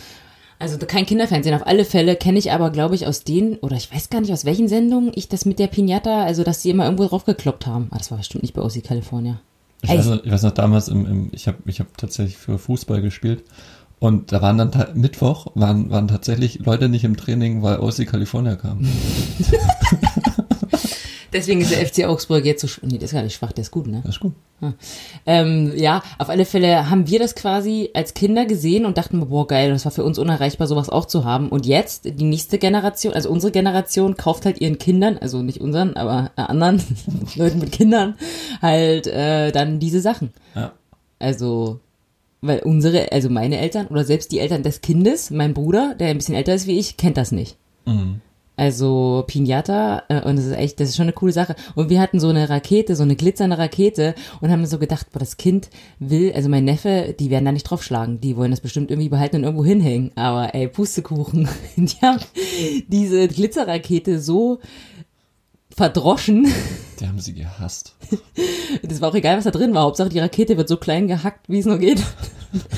Also 0.59 0.79
kein 0.79 1.07
Kinderfernsehen. 1.07 1.55
Auf 1.55 1.67
alle 1.67 1.85
Fälle 1.85 2.17
kenne 2.17 2.39
ich 2.39 2.53
aber, 2.53 2.71
glaube 2.71 2.95
ich, 2.95 3.07
aus 3.07 3.25
den, 3.25 3.57
oder 3.57 3.77
ich 3.77 3.93
weiß 3.93 4.11
gar 4.11 4.21
nicht, 4.21 4.33
aus 4.33 4.45
welchen 4.45 4.69
Sendungen 4.69 5.13
ich 5.15 5.29
das 5.29 5.45
mit 5.45 5.59
der 5.59 5.67
Pinata, 5.67 6.25
also 6.25 6.45
dass 6.45 6.63
sie 6.63 6.71
immer 6.71 6.85
irgendwo 6.85 7.07
drauf 7.07 7.25
gekloppt 7.25 7.67
haben. 7.67 7.89
Ah, 7.91 7.99
das 7.99 8.11
war 8.11 8.19
bestimmt 8.19 8.43
nicht 8.43 8.55
bei 8.55 8.63
OC 8.63 8.83
California. 8.83 9.41
Ich 9.83 9.91
weiß, 9.91 10.07
noch, 10.07 10.25
ich 10.25 10.33
weiß 10.33 10.43
noch 10.43 10.53
damals, 10.53 10.89
im, 10.89 11.07
im, 11.07 11.29
ich 11.33 11.47
habe 11.47 11.59
ich 11.67 11.81
hab 11.81 11.97
tatsächlich 11.99 12.37
für 12.37 12.59
Fußball 12.59 13.03
gespielt 13.03 13.45
und 13.99 14.33
da 14.33 14.43
waren 14.43 14.59
dann 14.59 14.71
Mittwoch, 14.95 15.47
waren, 15.55 15.91
waren 15.91 16.09
tatsächlich 16.09 16.59
Leute 16.61 16.89
nicht 16.89 17.05
im 17.05 17.17
Training, 17.17 17.63
weil 17.63 17.81
OC 17.81 18.07
California 18.07 18.57
kam. 18.57 18.87
Deswegen 21.33 21.61
ist 21.61 21.71
der 21.73 21.85
FC 21.87 22.05
Augsburg 22.05 22.45
jetzt 22.47 22.63
so, 22.63 22.69
sch- 22.69 22.79
nee, 22.83 22.97
der 22.99 23.03
ist 23.07 23.13
gar 23.13 23.23
nicht 23.23 23.35
schwach, 23.35 23.53
der 23.53 23.63
ist 23.63 23.71
gut, 23.71 23.89
ne? 23.89 24.01
Das 24.05 24.15
ist 24.15 24.21
gut. 24.21 24.33
Ähm, 25.27 25.73
ja, 25.77 26.03
auf 26.19 26.31
alle 26.31 26.47
Fälle 26.47 26.89
haben 26.89 27.09
wir 27.09 27.19
das 27.19 27.35
quasi 27.35 27.91
als 27.93 28.15
Kinder 28.15 28.47
gesehen 28.47 28.87
und 28.87 28.97
dachten, 28.97 29.21
boah, 29.29 29.47
geil, 29.47 29.71
das 29.71 29.85
war 29.85 29.93
für 29.93 30.05
uns 30.05 30.19
unerreichbar, 30.19 30.67
sowas 30.67 30.89
auch 30.89 31.05
zu 31.05 31.25
haben. 31.25 31.49
Und 31.51 31.67
jetzt, 31.67 32.05
die 32.07 32.25
nächste 32.25 32.57
Generation, 32.59 33.13
also 33.13 33.29
unsere 33.29 33.51
Generation, 33.53 34.17
kauft 34.17 34.47
halt 34.47 34.61
ihren 34.63 34.79
Kindern, 34.79 35.19
also 35.19 35.43
nicht 35.43 35.61
unseren, 35.61 35.95
aber 35.97 36.31
äh, 36.37 36.43
anderen 36.43 36.81
Leuten 37.35 37.59
mit 37.59 37.73
Kindern, 37.73 38.15
halt 38.63 39.07
äh, 39.09 39.53
dann 39.53 39.79
diese 39.79 40.01
Sachen. 40.01 40.33
Ja. 40.55 40.73
Also, 41.19 41.81
weil 42.41 42.61
unsere, 42.61 43.13
also 43.13 43.29
meine 43.31 43.59
Eltern 43.59 43.87
oder 43.89 44.05
selbst 44.05 44.33
die 44.33 44.39
Eltern 44.39 44.63
des 44.63 44.81
Kindes, 44.81 45.31
mein 45.31 45.55
Bruder, 45.55 45.95
der 45.99 46.09
ein 46.09 46.19
bisschen 46.19 46.35
älter 46.35 46.55
ist 46.55 46.67
wie 46.67 46.79
ich, 46.79 46.97
kennt 46.97 47.17
das 47.17 47.33
nicht. 47.33 47.57
Mhm. 47.87 48.21
Also 48.59 49.25
Pinata 49.27 50.05
äh, 50.09 50.23
und 50.23 50.37
das 50.37 50.47
ist 50.47 50.57
echt, 50.57 50.81
das 50.81 50.89
ist 50.89 50.97
schon 50.97 51.05
eine 51.05 51.13
coole 51.13 51.33
Sache. 51.33 51.55
Und 51.75 51.91
wir 51.91 52.01
hatten 52.01 52.19
so 52.19 52.29
eine 52.29 52.49
Rakete, 52.49 52.97
so 52.97 53.03
eine 53.03 53.15
glitzernde 53.15 53.59
Rakete 53.59 54.15
und 54.41 54.51
haben 54.51 54.65
so 54.65 54.79
gedacht, 54.79 55.09
boah, 55.13 55.19
das 55.19 55.37
Kind 55.37 55.69
will, 55.99 56.33
also 56.33 56.49
mein 56.49 56.65
Neffe, 56.65 57.15
die 57.19 57.29
werden 57.29 57.45
da 57.45 57.53
nicht 57.53 57.65
draufschlagen. 57.65 58.21
Die 58.21 58.37
wollen 58.37 58.51
das 58.51 58.63
bestimmt 58.63 58.91
irgendwie 58.91 59.11
behalten 59.11 59.37
und 59.37 59.45
irgendwo 59.45 59.65
hinhängen. 59.65 60.11
Aber 60.15 60.55
ey, 60.55 60.69
Pustekuchen, 60.69 61.49
die 61.77 61.97
haben 62.01 62.21
diese 62.89 63.29
Glitzerrakete 63.29 64.21
so 64.21 64.61
verdroschen. 65.69 66.49
Die 67.01 67.07
haben 67.07 67.21
sie 67.21 67.35
gehasst. 67.35 67.95
Das 68.83 69.01
war 69.01 69.11
auch 69.11 69.15
egal, 69.15 69.37
was 69.37 69.45
da 69.45 69.51
drin 69.53 69.75
war. 69.75 69.85
Hauptsache 69.85 70.09
die 70.09 70.19
Rakete 70.19 70.57
wird 70.57 70.69
so 70.69 70.77
klein 70.77 71.07
gehackt, 71.07 71.49
wie 71.49 71.61
es 71.61 71.67
nur 71.67 71.79
geht. 71.79 72.03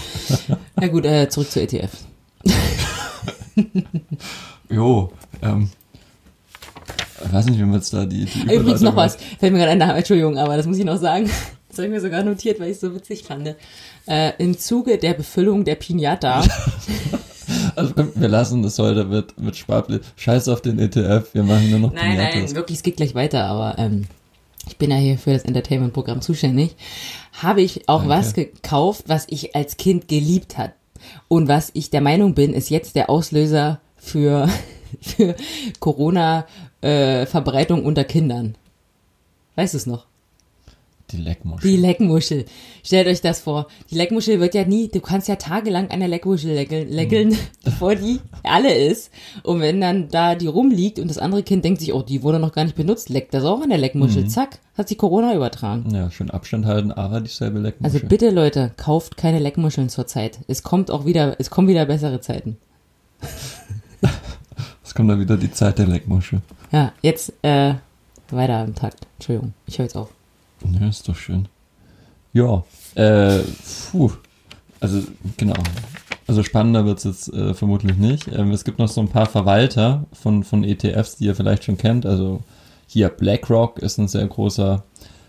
Na 0.76 0.86
gut, 0.88 1.06
äh, 1.06 1.28
zurück 1.28 1.50
zur 1.50 1.62
ETF. 1.62 1.90
Jo, 4.70 5.10
ähm, 5.42 5.70
ich 7.24 7.32
weiß 7.32 7.46
nicht, 7.46 7.58
wie 7.58 7.64
wir 7.64 7.74
jetzt 7.74 7.92
da 7.92 8.04
die, 8.04 8.26
die 8.26 8.54
Übrigens 8.54 8.82
noch 8.82 8.94
was, 8.94 9.16
fällt 9.38 9.52
mir 9.52 9.58
gerade 9.60 9.72
ein, 9.72 9.80
Entschuldigung, 9.80 10.36
aber 10.36 10.56
das 10.56 10.66
muss 10.66 10.78
ich 10.78 10.84
noch 10.84 10.98
sagen. 10.98 11.30
Das 11.68 11.78
habe 11.78 11.86
ich 11.86 11.92
mir 11.92 12.00
sogar 12.00 12.22
notiert, 12.22 12.60
weil 12.60 12.68
ich 12.68 12.74
es 12.74 12.80
so 12.80 12.94
witzig 12.94 13.24
fand. 13.24 13.54
Äh, 14.06 14.32
Im 14.38 14.58
Zuge 14.58 14.98
der 14.98 15.14
Befüllung 15.14 15.64
der 15.64 15.76
Pinata, 15.76 16.44
Also 17.76 17.94
wir 17.96 18.28
lassen 18.28 18.62
das 18.62 18.78
heute 18.78 19.04
mit, 19.04 19.38
mit 19.40 19.56
Sparplan. 19.56 20.00
Scheiß 20.16 20.48
auf 20.48 20.60
den 20.60 20.78
ETF, 20.78 21.32
wir 21.32 21.42
machen 21.42 21.70
nur 21.70 21.80
noch 21.80 21.92
nein, 21.92 22.16
nein, 22.16 22.54
wirklich, 22.54 22.78
es 22.78 22.82
geht 22.82 22.96
gleich 22.96 23.14
weiter, 23.14 23.44
aber 23.44 23.78
ähm, 23.78 24.06
ich 24.66 24.76
bin 24.76 24.90
ja 24.90 24.96
hier 24.96 25.18
für 25.18 25.32
das 25.32 25.44
Entertainment-Programm 25.44 26.20
zuständig, 26.20 26.76
habe 27.32 27.62
ich 27.62 27.88
auch 27.88 28.06
Danke. 28.06 28.14
was 28.14 28.34
gekauft, 28.34 29.04
was 29.06 29.26
ich 29.28 29.56
als 29.56 29.76
Kind 29.76 30.08
geliebt 30.08 30.58
hat. 30.58 30.72
Und 31.28 31.48
was 31.48 31.70
ich 31.74 31.90
der 31.90 32.00
Meinung 32.00 32.34
bin, 32.34 32.52
ist 32.52 32.70
jetzt 32.70 32.96
der 32.96 33.08
Auslöser 33.08 33.80
für, 33.96 34.48
für 35.00 35.36
Corona-Verbreitung 35.80 37.84
unter 37.84 38.04
Kindern. 38.04 38.56
Weißt 39.56 39.74
du 39.74 39.78
es 39.78 39.86
noch? 39.86 40.06
Die 41.10 41.16
Leckmuschel. 41.16 41.70
Die 41.70 41.76
Leckmuschel. 41.76 42.44
Stellt 42.84 43.06
euch 43.06 43.22
das 43.22 43.40
vor. 43.40 43.66
Die 43.90 43.94
Leckmuschel 43.94 44.40
wird 44.40 44.54
ja 44.54 44.64
nie, 44.64 44.88
du 44.88 45.00
kannst 45.00 45.26
ja 45.26 45.36
tagelang 45.36 45.90
an 45.90 46.00
der 46.00 46.08
Leckmuschel 46.08 46.52
leckeln, 46.52 46.90
leckeln 46.90 47.36
bevor 47.64 47.94
die 47.94 48.20
alle 48.42 48.74
ist. 48.74 49.10
Und 49.42 49.60
wenn 49.60 49.80
dann 49.80 50.08
da 50.08 50.34
die 50.34 50.46
rumliegt 50.46 50.98
und 50.98 51.08
das 51.08 51.16
andere 51.18 51.42
Kind 51.42 51.64
denkt 51.64 51.80
sich, 51.80 51.94
oh, 51.94 52.02
die 52.02 52.22
wurde 52.22 52.38
noch 52.38 52.52
gar 52.52 52.64
nicht 52.64 52.76
benutzt, 52.76 53.08
leckt 53.08 53.32
das 53.32 53.44
auch 53.44 53.62
an 53.62 53.70
der 53.70 53.78
Leckmuschel. 53.78 54.28
Zack, 54.28 54.58
hat 54.76 54.88
sie 54.88 54.96
Corona 54.96 55.34
übertragen. 55.34 55.94
Ja, 55.94 56.10
schön 56.10 56.30
Abstand 56.30 56.66
halten, 56.66 56.92
aber 56.92 57.20
dieselbe 57.22 57.58
Leckmuschel. 57.58 57.96
Also 57.96 58.06
bitte 58.06 58.30
Leute, 58.30 58.72
kauft 58.76 59.16
keine 59.16 59.38
Leckmuscheln 59.38 59.88
zur 59.88 60.06
Zeit. 60.06 60.40
Es 60.46 60.62
kommt 60.62 60.90
auch 60.90 61.06
wieder, 61.06 61.36
es 61.38 61.48
kommen 61.48 61.68
wieder 61.68 61.86
bessere 61.86 62.20
Zeiten. 62.20 62.58
Es 64.84 64.94
kommt 64.94 65.10
dann 65.10 65.20
wieder 65.20 65.36
die 65.36 65.52
Zeit 65.52 65.78
der 65.78 65.86
Leckmuschel. 65.86 66.40
Ja, 66.72 66.92
jetzt 67.02 67.34
äh, 67.42 67.74
weiter 68.30 68.64
im 68.64 68.74
Takt. 68.74 69.06
Entschuldigung, 69.18 69.52
ich 69.66 69.78
höre 69.78 69.84
jetzt 69.84 69.96
auf. 69.96 70.08
Ja, 70.80 70.88
ist 70.88 71.08
doch 71.08 71.16
schön. 71.16 71.48
Ja, 72.32 72.64
äh, 72.94 73.40
puh. 73.90 74.12
Also, 74.80 75.02
genau. 75.36 75.54
Also 76.26 76.42
spannender 76.42 76.84
wird's 76.84 77.04
jetzt 77.04 77.32
äh, 77.32 77.54
vermutlich 77.54 77.96
nicht. 77.96 78.28
Ähm, 78.28 78.52
es 78.52 78.64
gibt 78.64 78.78
noch 78.78 78.88
so 78.88 79.00
ein 79.00 79.08
paar 79.08 79.26
Verwalter 79.26 80.04
von, 80.12 80.44
von 80.44 80.62
ETFs, 80.62 81.16
die 81.16 81.24
ihr 81.24 81.34
vielleicht 81.34 81.64
schon 81.64 81.78
kennt. 81.78 82.04
Also 82.04 82.42
hier 82.86 83.08
BlackRock 83.08 83.78
ist 83.78 83.98
ein 83.98 84.08
sehr 84.08 84.26
großer 84.26 84.84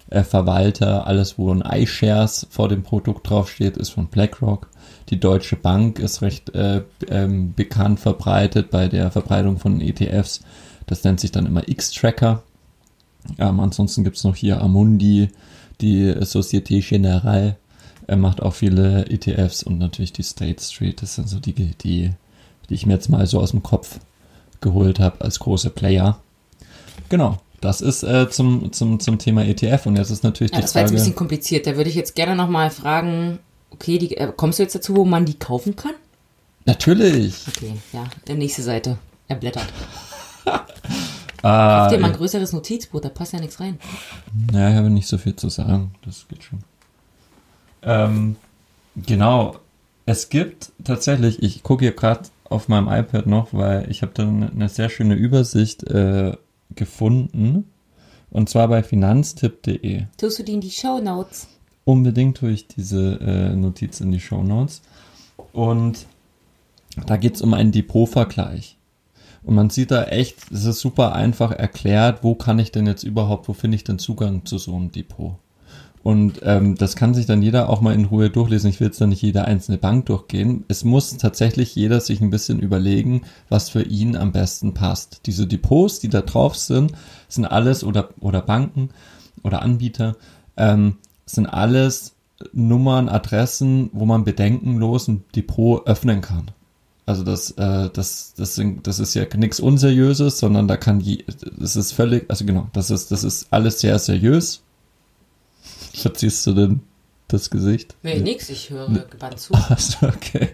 äh, 0.09 0.23
Verwalter. 0.23 1.07
Alles, 1.07 1.37
wo 1.37 1.53
ein 1.53 1.61
iShares 1.61 2.47
vor 2.49 2.67
dem 2.67 2.83
Produkt 2.83 3.29
draufsteht, 3.29 3.77
ist 3.77 3.89
von 3.89 4.07
BlackRock. 4.07 4.69
Die 5.09 5.19
Deutsche 5.19 5.55
Bank 5.55 5.99
ist 5.99 6.21
recht 6.21 6.53
äh, 6.53 6.83
ähm, 7.09 7.53
bekannt 7.53 7.99
verbreitet 7.99 8.69
bei 8.69 8.87
der 8.87 9.09
Verbreitung 9.09 9.57
von 9.57 9.81
ETFs. 9.81 10.41
Das 10.85 11.03
nennt 11.03 11.19
sich 11.19 11.31
dann 11.31 11.45
immer 11.45 11.67
X-Tracker. 11.67 12.43
Ähm, 13.37 13.59
ansonsten 13.59 14.03
gibt's 14.03 14.23
noch 14.23 14.35
hier 14.35 14.61
Amundi, 14.61 15.29
die 15.81 16.15
Societe 16.21 16.79
Generale 16.79 17.57
er 18.09 18.17
macht 18.17 18.41
auch 18.41 18.55
viele 18.55 19.05
ETFs 19.05 19.61
und 19.61 19.77
natürlich 19.77 20.11
die 20.11 20.23
State 20.23 20.63
Street. 20.63 20.99
Das 21.03 21.13
sind 21.13 21.29
so 21.29 21.39
die, 21.39 21.53
die, 21.53 22.09
die 22.67 22.73
ich 22.73 22.87
mir 22.87 22.93
jetzt 22.93 23.07
mal 23.07 23.27
so 23.27 23.39
aus 23.39 23.51
dem 23.51 23.61
Kopf 23.61 23.99
geholt 24.61 24.99
habe 24.99 25.21
als 25.21 25.37
große 25.37 25.69
Player. 25.69 26.19
Genau, 27.09 27.37
das 27.61 27.81
ist 27.81 28.01
äh, 28.01 28.27
zum, 28.27 28.73
zum, 28.73 28.99
zum 28.99 29.19
Thema 29.19 29.45
ETF 29.45 29.85
und 29.85 29.95
jetzt 29.95 30.09
ist 30.09 30.23
natürlich 30.23 30.51
ja, 30.51 30.57
die 30.57 30.63
das 30.63 30.73
war 30.73 30.81
Frage. 30.81 30.85
jetzt 30.85 30.91
ein 30.91 31.05
bisschen 31.05 31.15
kompliziert. 31.15 31.67
Da 31.67 31.75
würde 31.75 31.91
ich 31.91 31.95
jetzt 31.95 32.15
gerne 32.15 32.35
nochmal 32.35 32.71
fragen, 32.71 33.37
okay, 33.69 33.99
die, 33.99 34.17
äh, 34.17 34.33
kommst 34.35 34.57
du 34.57 34.63
jetzt 34.63 34.73
dazu, 34.73 34.95
wo 34.95 35.05
man 35.05 35.25
die 35.25 35.35
kaufen 35.35 35.75
kann? 35.75 35.93
Natürlich. 36.65 37.35
Okay, 37.47 37.73
ja, 37.93 38.05
der 38.27 38.35
nächste 38.35 38.63
Seite. 38.63 38.97
Er 39.27 39.35
blättert. 39.35 39.67
Ah, 41.41 41.83
Kauf 41.83 41.93
dir 41.93 41.99
mal 41.99 42.11
ein 42.11 42.17
größeres 42.17 42.53
Notizbuch, 42.53 43.01
da 43.01 43.09
passt 43.09 43.33
ja 43.33 43.39
nichts 43.39 43.59
rein. 43.59 43.79
Ja, 44.53 44.69
ich 44.69 44.75
habe 44.75 44.89
nicht 44.89 45.07
so 45.07 45.17
viel 45.17 45.35
zu 45.35 45.49
sagen. 45.49 45.91
Das 46.03 46.27
geht 46.27 46.43
schon. 46.43 46.59
Ähm, 47.81 48.35
genau. 48.95 49.57
Es 50.05 50.29
gibt 50.29 50.71
tatsächlich, 50.83 51.43
ich 51.43 51.63
gucke 51.63 51.85
hier 51.85 51.95
gerade 51.95 52.23
auf 52.45 52.67
meinem 52.67 52.87
iPad 52.87 53.27
noch, 53.27 53.53
weil 53.53 53.89
ich 53.89 54.01
habe 54.01 54.11
da 54.15 54.23
eine, 54.23 54.49
eine 54.49 54.69
sehr 54.69 54.89
schöne 54.89 55.15
Übersicht 55.15 55.83
äh, 55.83 56.35
gefunden. 56.75 57.65
Und 58.31 58.49
zwar 58.49 58.67
bei 58.67 58.83
finanztipp.de. 58.83 60.05
Tust 60.17 60.39
du 60.39 60.43
die 60.43 60.53
in 60.53 60.61
die 60.61 60.71
Show 60.71 60.99
Notes? 60.99 61.47
Unbedingt 61.85 62.37
tue 62.37 62.51
ich 62.51 62.67
diese 62.67 63.19
äh, 63.21 63.55
Notiz 63.55 64.01
in 64.01 64.11
die 64.11 64.19
Show 64.19 64.43
Notes. 64.43 64.81
Und 65.53 66.05
da 67.05 67.17
geht 67.17 67.35
es 67.35 67.41
um 67.41 67.53
einen 67.53 67.71
Depotvergleich. 67.71 68.77
Und 69.43 69.55
man 69.55 69.69
sieht 69.69 69.91
da 69.91 70.03
echt, 70.03 70.51
es 70.51 70.65
ist 70.65 70.79
super 70.79 71.13
einfach 71.13 71.51
erklärt, 71.51 72.23
wo 72.23 72.35
kann 72.35 72.59
ich 72.59 72.71
denn 72.71 72.87
jetzt 72.87 73.03
überhaupt, 73.03 73.47
wo 73.47 73.53
finde 73.53 73.75
ich 73.75 73.83
denn 73.83 73.99
Zugang 73.99 74.45
zu 74.45 74.57
so 74.57 74.75
einem 74.75 74.91
Depot? 74.91 75.35
Und 76.01 76.39
ähm, 76.43 76.75
das 76.75 76.95
kann 76.95 77.13
sich 77.13 77.25
dann 77.25 77.41
jeder 77.41 77.69
auch 77.69 77.81
mal 77.81 77.93
in 77.93 78.05
Ruhe 78.05 78.29
durchlesen. 78.29 78.69
Ich 78.69 78.79
will 78.79 78.87
jetzt 78.87 79.01
da 79.01 79.07
nicht 79.07 79.21
jede 79.21 79.45
einzelne 79.45 79.77
Bank 79.77 80.05
durchgehen. 80.05 80.63
Es 80.69 80.85
muss 80.85 81.17
tatsächlich 81.17 81.75
jeder 81.75 81.99
sich 81.99 82.21
ein 82.21 82.29
bisschen 82.29 82.59
überlegen, 82.59 83.23
was 83.49 83.69
für 83.69 83.83
ihn 83.83 84.15
am 84.15 84.31
besten 84.31 84.73
passt. 84.73 85.21
Diese 85.25 85.45
Depots, 85.45 85.99
die 85.99 86.09
da 86.09 86.21
drauf 86.21 86.55
sind, 86.55 86.93
sind 87.27 87.45
alles 87.45 87.83
oder, 87.83 88.09
oder 88.21 88.41
Banken 88.41 88.89
oder 89.43 89.61
Anbieter, 89.61 90.15
ähm, 90.55 90.97
sind 91.25 91.47
alles 91.47 92.15
Nummern, 92.53 93.09
Adressen, 93.09 93.89
wo 93.91 94.05
man 94.05 94.23
bedenkenlos 94.23 95.09
ein 95.09 95.25
Depot 95.35 95.85
öffnen 95.85 96.21
kann. 96.21 96.51
Also 97.09 97.23
das, 97.23 97.49
äh, 97.57 97.89
das, 97.91 98.35
das, 98.37 98.61
das 98.83 98.99
ist 98.99 99.15
ja 99.15 99.25
nichts 99.35 99.59
Unseriöses, 99.59 100.37
sondern 100.37 100.67
da 100.67 100.77
kann 100.77 100.99
je, 100.99 101.23
das 101.57 101.75
ist 101.75 101.91
völlig, 101.91 102.29
also 102.29 102.45
genau, 102.45 102.69
das 102.73 102.91
ist, 102.91 103.11
das 103.11 103.23
ist 103.23 103.47
alles 103.49 103.79
sehr 103.79 103.97
seriös 103.97 104.61
Verziehst 105.95 106.45
du 106.45 106.53
denn 106.53 106.81
das 107.27 107.49
Gesicht? 107.49 107.95
Nee, 108.03 108.19
nix, 108.19 108.49
ich 108.49 108.69
höre 108.69 108.89
gebannt 109.09 109.39
zu. 109.39 109.53
Achso, 109.69 110.07
okay. 110.07 110.49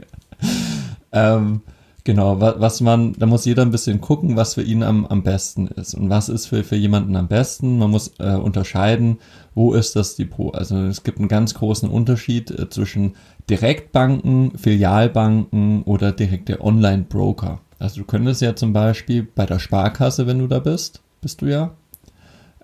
ähm, 1.11 1.61
genau, 2.05 2.39
was, 2.39 2.79
man, 2.79 3.13
da 3.13 3.25
muss 3.25 3.43
jeder 3.43 3.63
ein 3.63 3.71
bisschen 3.71 3.99
gucken, 3.99 4.37
was 4.37 4.53
für 4.53 4.61
ihn 4.61 4.83
am, 4.83 5.05
am 5.05 5.23
besten 5.23 5.67
ist. 5.67 5.95
Und 5.95 6.09
was 6.09 6.29
ist 6.29 6.45
für, 6.45 6.63
für 6.63 6.77
jemanden 6.77 7.17
am 7.17 7.27
besten? 7.27 7.77
Man 7.77 7.91
muss 7.91 8.13
äh, 8.19 8.35
unterscheiden, 8.35 9.17
wo 9.53 9.73
ist 9.73 9.97
das 9.97 10.15
Depot? 10.15 10.55
Also 10.55 10.77
es 10.77 11.03
gibt 11.03 11.19
einen 11.19 11.27
ganz 11.27 11.55
großen 11.55 11.89
Unterschied 11.89 12.51
äh, 12.51 12.69
zwischen 12.69 13.15
Direktbanken, 13.49 14.57
Filialbanken 14.57 15.83
oder 15.83 16.13
direkte 16.13 16.61
Online-Broker. 16.61 17.59
Also 17.79 18.01
du 18.01 18.07
könntest 18.07 18.41
ja 18.41 18.55
zum 18.55 18.71
Beispiel 18.71 19.23
bei 19.23 19.45
der 19.45 19.59
Sparkasse, 19.59 20.27
wenn 20.27 20.39
du 20.39 20.47
da 20.47 20.59
bist, 20.59 21.01
bist 21.21 21.41
du 21.41 21.47
ja, 21.47 21.71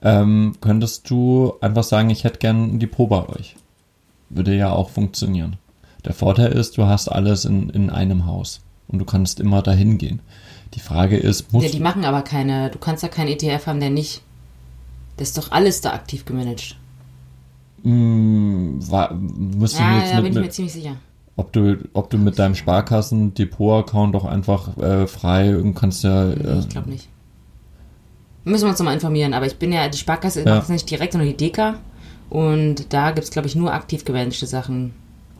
ähm, 0.01 0.53
könntest 0.61 1.09
du 1.09 1.53
einfach 1.61 1.83
sagen, 1.83 2.09
ich 2.09 2.23
hätte 2.23 2.39
gern 2.39 2.75
ein 2.75 2.79
Depot 2.79 3.09
bei 3.09 3.27
euch. 3.27 3.55
Würde 4.29 4.55
ja 4.55 4.71
auch 4.71 4.89
funktionieren. 4.89 5.57
Der 6.05 6.13
Vorteil 6.13 6.53
ist, 6.53 6.77
du 6.77 6.85
hast 6.85 7.09
alles 7.09 7.45
in, 7.45 7.69
in 7.69 7.89
einem 7.89 8.25
Haus 8.25 8.61
und 8.91 8.99
du 8.99 9.05
kannst 9.05 9.39
immer 9.39 9.61
dahin 9.61 9.97
gehen. 9.97 10.19
Die 10.73 10.79
Frage 10.79 11.17
ist, 11.17 11.51
muss. 11.51 11.63
Ja, 11.63 11.69
die 11.69 11.79
machen 11.79 12.05
aber 12.05 12.21
keine, 12.21 12.69
du 12.69 12.79
kannst 12.79 13.03
ja 13.03 13.09
keinen 13.09 13.27
ETF 13.29 13.67
haben, 13.67 13.79
der 13.79 13.89
nicht. 13.89 14.21
Das 15.17 15.29
ist 15.29 15.37
doch 15.37 15.51
alles 15.51 15.81
da 15.81 15.91
aktiv 15.93 16.25
gemanagt. 16.25 16.77
Hm, 17.83 18.77
war, 18.89 19.13
musst 19.13 19.77
du 19.77 19.83
Ja, 19.83 19.99
jetzt 19.99 20.11
da 20.13 20.15
mit, 20.17 20.23
bin 20.23 20.31
ich 20.31 20.35
mir 20.37 20.41
mit, 20.43 20.53
ziemlich 20.53 20.73
sicher. 20.73 20.95
ob 21.35 21.51
du, 21.51 21.77
ob 21.93 22.09
du 22.09 22.17
mit 22.17 22.37
deinem 22.39 22.55
Sparkassen-Depot-Account 22.55 24.15
auch 24.15 24.25
einfach 24.25 24.77
äh, 24.77 25.07
frei 25.07 25.57
und 25.57 25.73
kannst 25.73 26.03
ja. 26.03 26.25
Nee, 26.25 26.33
Äh, 26.43 26.59
ich 26.59 26.69
glaube 26.69 26.89
nicht. 26.89 27.07
Müssen 28.43 28.63
wir 28.65 28.69
uns 28.69 28.79
nochmal 28.79 28.95
informieren, 28.95 29.33
aber 29.33 29.45
ich 29.45 29.57
bin 29.57 29.71
ja, 29.71 29.87
die 29.87 29.97
Sparkasse 29.97 30.43
Ja. 30.43 30.55
macht 30.55 30.63
es 30.63 30.69
nicht 30.69 30.89
direkt, 30.89 31.13
sondern 31.13 31.29
die 31.29 31.37
Deka. 31.37 31.75
Und 32.29 32.91
da 32.93 33.11
gibt 33.11 33.25
es, 33.25 33.31
glaube 33.31 33.47
ich, 33.47 33.55
nur 33.55 33.73
aktiv 33.73 34.05
gemanagte 34.05 34.47
Sachen. 34.47 34.93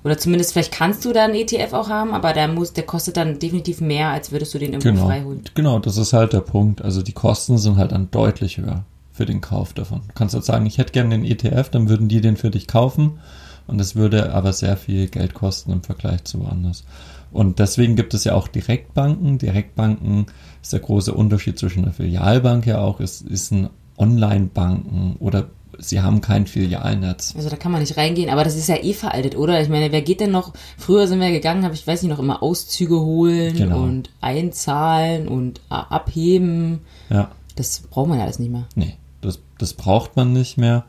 Oder 0.04 0.18
zumindest, 0.18 0.54
vielleicht 0.54 0.72
kannst 0.72 1.06
du 1.06 1.14
da 1.14 1.26
einen 1.26 1.36
ETF 1.36 1.74
auch 1.74 1.90
haben, 1.90 2.14
aber 2.14 2.34
der, 2.34 2.48
muss, 2.48 2.74
der 2.74 2.86
kostet 2.86 3.18
dann 3.18 3.38
definitiv 3.38 3.82
mehr, 3.82 4.10
als 4.10 4.32
würdest 4.32 4.54
du 4.54 4.58
den 4.58 4.74
irgendwo 4.74 4.90
genau, 4.90 5.08
frei 5.08 5.24
holen. 5.24 5.44
genau, 5.54 5.80
das 5.80 5.98
ist 5.98 6.14
halt 6.14 6.34
der 6.34 6.42
Punkt. 6.42 6.82
Also 6.82 7.02
die 7.02 7.12
Kosten 7.12 7.58
sind 7.58 7.78
halt 7.78 7.92
dann 7.92 8.10
deutlich 8.10 8.58
höher 8.58 8.84
für 9.12 9.26
den 9.26 9.42
Kauf 9.42 9.74
davon. 9.74 10.02
Du 10.08 10.14
kannst 10.16 10.34
jetzt 10.34 10.48
sagen, 10.48 10.66
ich 10.66 10.78
hätte 10.78 10.94
gerne 10.94 11.10
den 11.10 11.26
ETF, 11.26 11.70
dann 11.70 11.90
würden 11.90 12.08
die 12.08 12.22
den 12.22 12.38
für 12.38 12.50
dich 12.50 12.68
kaufen. 12.68 13.20
Und 13.68 13.80
es 13.80 13.96
würde 13.96 14.34
aber 14.34 14.54
sehr 14.54 14.76
viel 14.76 15.08
Geld 15.08 15.34
kosten 15.34 15.72
im 15.72 15.84
Vergleich 15.84 16.24
zu 16.24 16.40
woanders. 16.40 16.84
Und 17.32 17.60
deswegen 17.60 17.96
gibt 17.96 18.14
es 18.14 18.24
ja 18.24 18.34
auch 18.34 18.48
Direktbanken. 18.48 19.38
Direktbanken 19.38 20.26
ist 20.62 20.74
der 20.74 20.80
große 20.80 21.14
Unterschied 21.14 21.58
zwischen 21.58 21.84
einer 21.84 21.94
Filialbank 21.94 22.66
ja 22.66 22.80
auch, 22.80 23.00
ist, 23.00 23.22
ist 23.22 23.52
ein 23.52 23.70
Online-Banken 23.98 25.16
oder 25.20 25.50
sie 25.82 26.02
haben 26.02 26.22
kein 26.22 26.48
Filialnetz. 26.48 27.34
Also 27.36 27.50
da 27.50 27.56
kann 27.58 27.72
man 27.72 27.82
nicht 27.82 27.98
reingehen, 27.98 28.30
aber 28.30 28.44
das 28.44 28.56
ist 28.56 28.70
ja 28.70 28.76
eh 28.78 28.94
veraltet, 28.94 29.36
oder? 29.36 29.62
Ich 29.62 29.70
meine, 29.70 29.92
wer 29.92 30.02
geht 30.02 30.20
denn 30.20 30.32
noch? 30.32 30.54
Früher 30.78 31.08
sind 31.08 31.20
wir 31.20 31.32
gegangen, 31.32 31.64
habe 31.64 31.74
ich 31.74 31.86
weiß 31.86 32.02
nicht 32.04 32.12
noch 32.12 32.20
immer 32.20 32.42
Auszüge 32.44 33.00
holen 33.00 33.56
Genau. 33.56 33.84
und 33.84 34.10
einzahlen 34.22 35.28
und 35.28 35.62
abheben. 35.70 36.80
Ja. 37.10 37.32
Das 37.56 37.80
braucht 37.90 38.10
man 38.10 38.18
ja 38.18 38.24
alles 38.24 38.40
nicht 38.40 38.52
mehr. 38.52 38.66
Nee, 38.76 38.96
das, 39.22 39.40
das 39.58 39.74
braucht 39.74 40.16
man 40.16 40.32
nicht 40.34 40.58
mehr. 40.58 40.86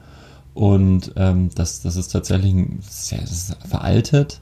Und 0.54 1.12
ähm, 1.16 1.48
das, 1.54 1.80
das 1.82 1.96
ist 1.96 2.08
tatsächlich 2.08 2.54
sehr 2.88 3.22
ist 3.22 3.56
veraltet. 3.68 4.40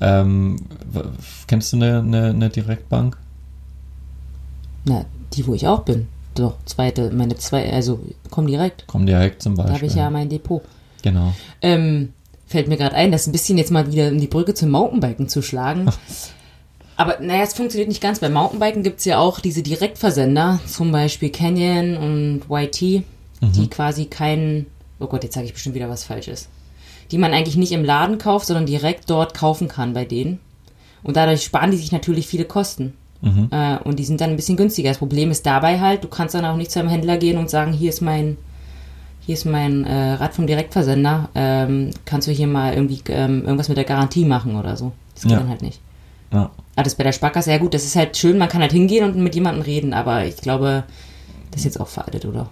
Ähm, 0.00 0.56
kennst 1.46 1.72
du 1.72 1.76
eine, 1.78 2.00
eine, 2.00 2.26
eine 2.26 2.50
Direktbank? 2.50 3.16
Na, 4.84 5.04
die, 5.32 5.46
wo 5.46 5.54
ich 5.54 5.66
auch 5.66 5.80
bin. 5.82 6.08
Doch, 6.36 6.54
zweite, 6.64 7.10
meine 7.10 7.36
zwei, 7.36 7.72
also 7.72 8.00
komm 8.30 8.46
direkt. 8.46 8.84
Komm 8.86 9.06
direkt 9.06 9.42
zum 9.42 9.56
Da 9.56 9.62
Beispiel. 9.64 9.76
habe 9.76 9.86
ich 9.86 9.94
ja 9.94 10.10
mein 10.10 10.28
Depot. 10.28 10.62
Genau. 11.02 11.32
Ähm, 11.62 12.12
fällt 12.46 12.68
mir 12.68 12.76
gerade 12.76 12.94
ein, 12.94 13.10
das 13.12 13.26
ein 13.26 13.32
bisschen 13.32 13.58
jetzt 13.58 13.70
mal 13.70 13.90
wieder 13.90 14.08
um 14.08 14.20
die 14.20 14.26
Brücke 14.26 14.54
zum 14.54 14.70
Mountainbiken 14.70 15.28
zu 15.28 15.42
schlagen. 15.42 15.90
Aber 16.98 17.18
naja, 17.20 17.42
es 17.42 17.52
funktioniert 17.52 17.88
nicht 17.88 18.00
ganz. 18.00 18.20
Beim 18.20 18.32
Mountainbiken 18.32 18.82
gibt's 18.82 19.04
ja 19.04 19.18
auch 19.18 19.40
diese 19.40 19.62
Direktversender, 19.62 20.60
zum 20.66 20.92
Beispiel 20.92 21.28
Canyon 21.30 21.96
und 21.98 22.42
YT, 22.50 23.04
die 23.42 23.68
quasi 23.68 24.06
keinen, 24.06 24.66
oh 24.98 25.06
Gott, 25.06 25.22
jetzt 25.22 25.34
sage 25.34 25.46
ich 25.46 25.52
bestimmt 25.52 25.74
wieder 25.74 25.90
was 25.90 26.04
Falsches, 26.04 26.48
die 27.10 27.18
man 27.18 27.34
eigentlich 27.34 27.56
nicht 27.56 27.72
im 27.72 27.84
Laden 27.84 28.16
kauft, 28.16 28.46
sondern 28.46 28.64
direkt 28.64 29.10
dort 29.10 29.34
kaufen 29.34 29.68
kann 29.68 29.92
bei 29.92 30.06
denen. 30.06 30.40
Und 31.02 31.16
dadurch 31.16 31.44
sparen 31.44 31.70
die 31.70 31.76
sich 31.76 31.92
natürlich 31.92 32.26
viele 32.26 32.46
Kosten. 32.46 32.94
Äh, 33.22 33.78
und 33.84 33.98
die 33.98 34.04
sind 34.04 34.20
dann 34.20 34.30
ein 34.30 34.36
bisschen 34.36 34.56
günstiger. 34.56 34.90
Das 34.90 34.98
Problem 34.98 35.30
ist 35.30 35.44
dabei 35.46 35.80
halt, 35.80 36.04
du 36.04 36.08
kannst 36.08 36.34
dann 36.34 36.44
auch 36.44 36.56
nicht 36.56 36.70
zu 36.70 36.78
einem 36.80 36.88
Händler 36.88 37.16
gehen 37.16 37.38
und 37.38 37.50
sagen, 37.50 37.72
hier 37.72 37.88
ist 37.88 38.00
mein, 38.02 38.36
hier 39.20 39.34
ist 39.34 39.44
mein 39.46 39.84
äh, 39.84 40.12
Rad 40.14 40.34
vom 40.34 40.46
Direktversender, 40.46 41.28
ähm, 41.34 41.90
kannst 42.04 42.28
du 42.28 42.32
hier 42.32 42.46
mal 42.46 42.74
irgendwie 42.74 43.00
ähm, 43.08 43.42
irgendwas 43.44 43.68
mit 43.68 43.76
der 43.78 43.84
Garantie 43.84 44.24
machen 44.24 44.54
oder 44.56 44.76
so. 44.76 44.92
Das 45.14 45.22
geht 45.24 45.32
Ja. 45.32 45.38
dann 45.38 45.48
halt 45.48 45.62
nicht. 45.62 45.80
Ja. 46.32 46.50
Ah, 46.76 46.82
das 46.82 46.94
bei 46.94 47.04
der 47.04 47.12
Sparkasse, 47.12 47.50
ja 47.50 47.58
gut, 47.58 47.72
das 47.74 47.84
ist 47.84 47.96
halt 47.96 48.16
schön, 48.16 48.36
man 48.38 48.48
kann 48.48 48.60
halt 48.60 48.72
hingehen 48.72 49.04
und 49.04 49.16
mit 49.16 49.34
jemandem 49.34 49.62
reden, 49.62 49.94
aber 49.94 50.24
ich 50.26 50.36
glaube, 50.36 50.84
das 51.50 51.60
ist 51.60 51.64
jetzt 51.64 51.80
auch 51.80 51.88
veraltet, 51.88 52.26
oder? 52.26 52.48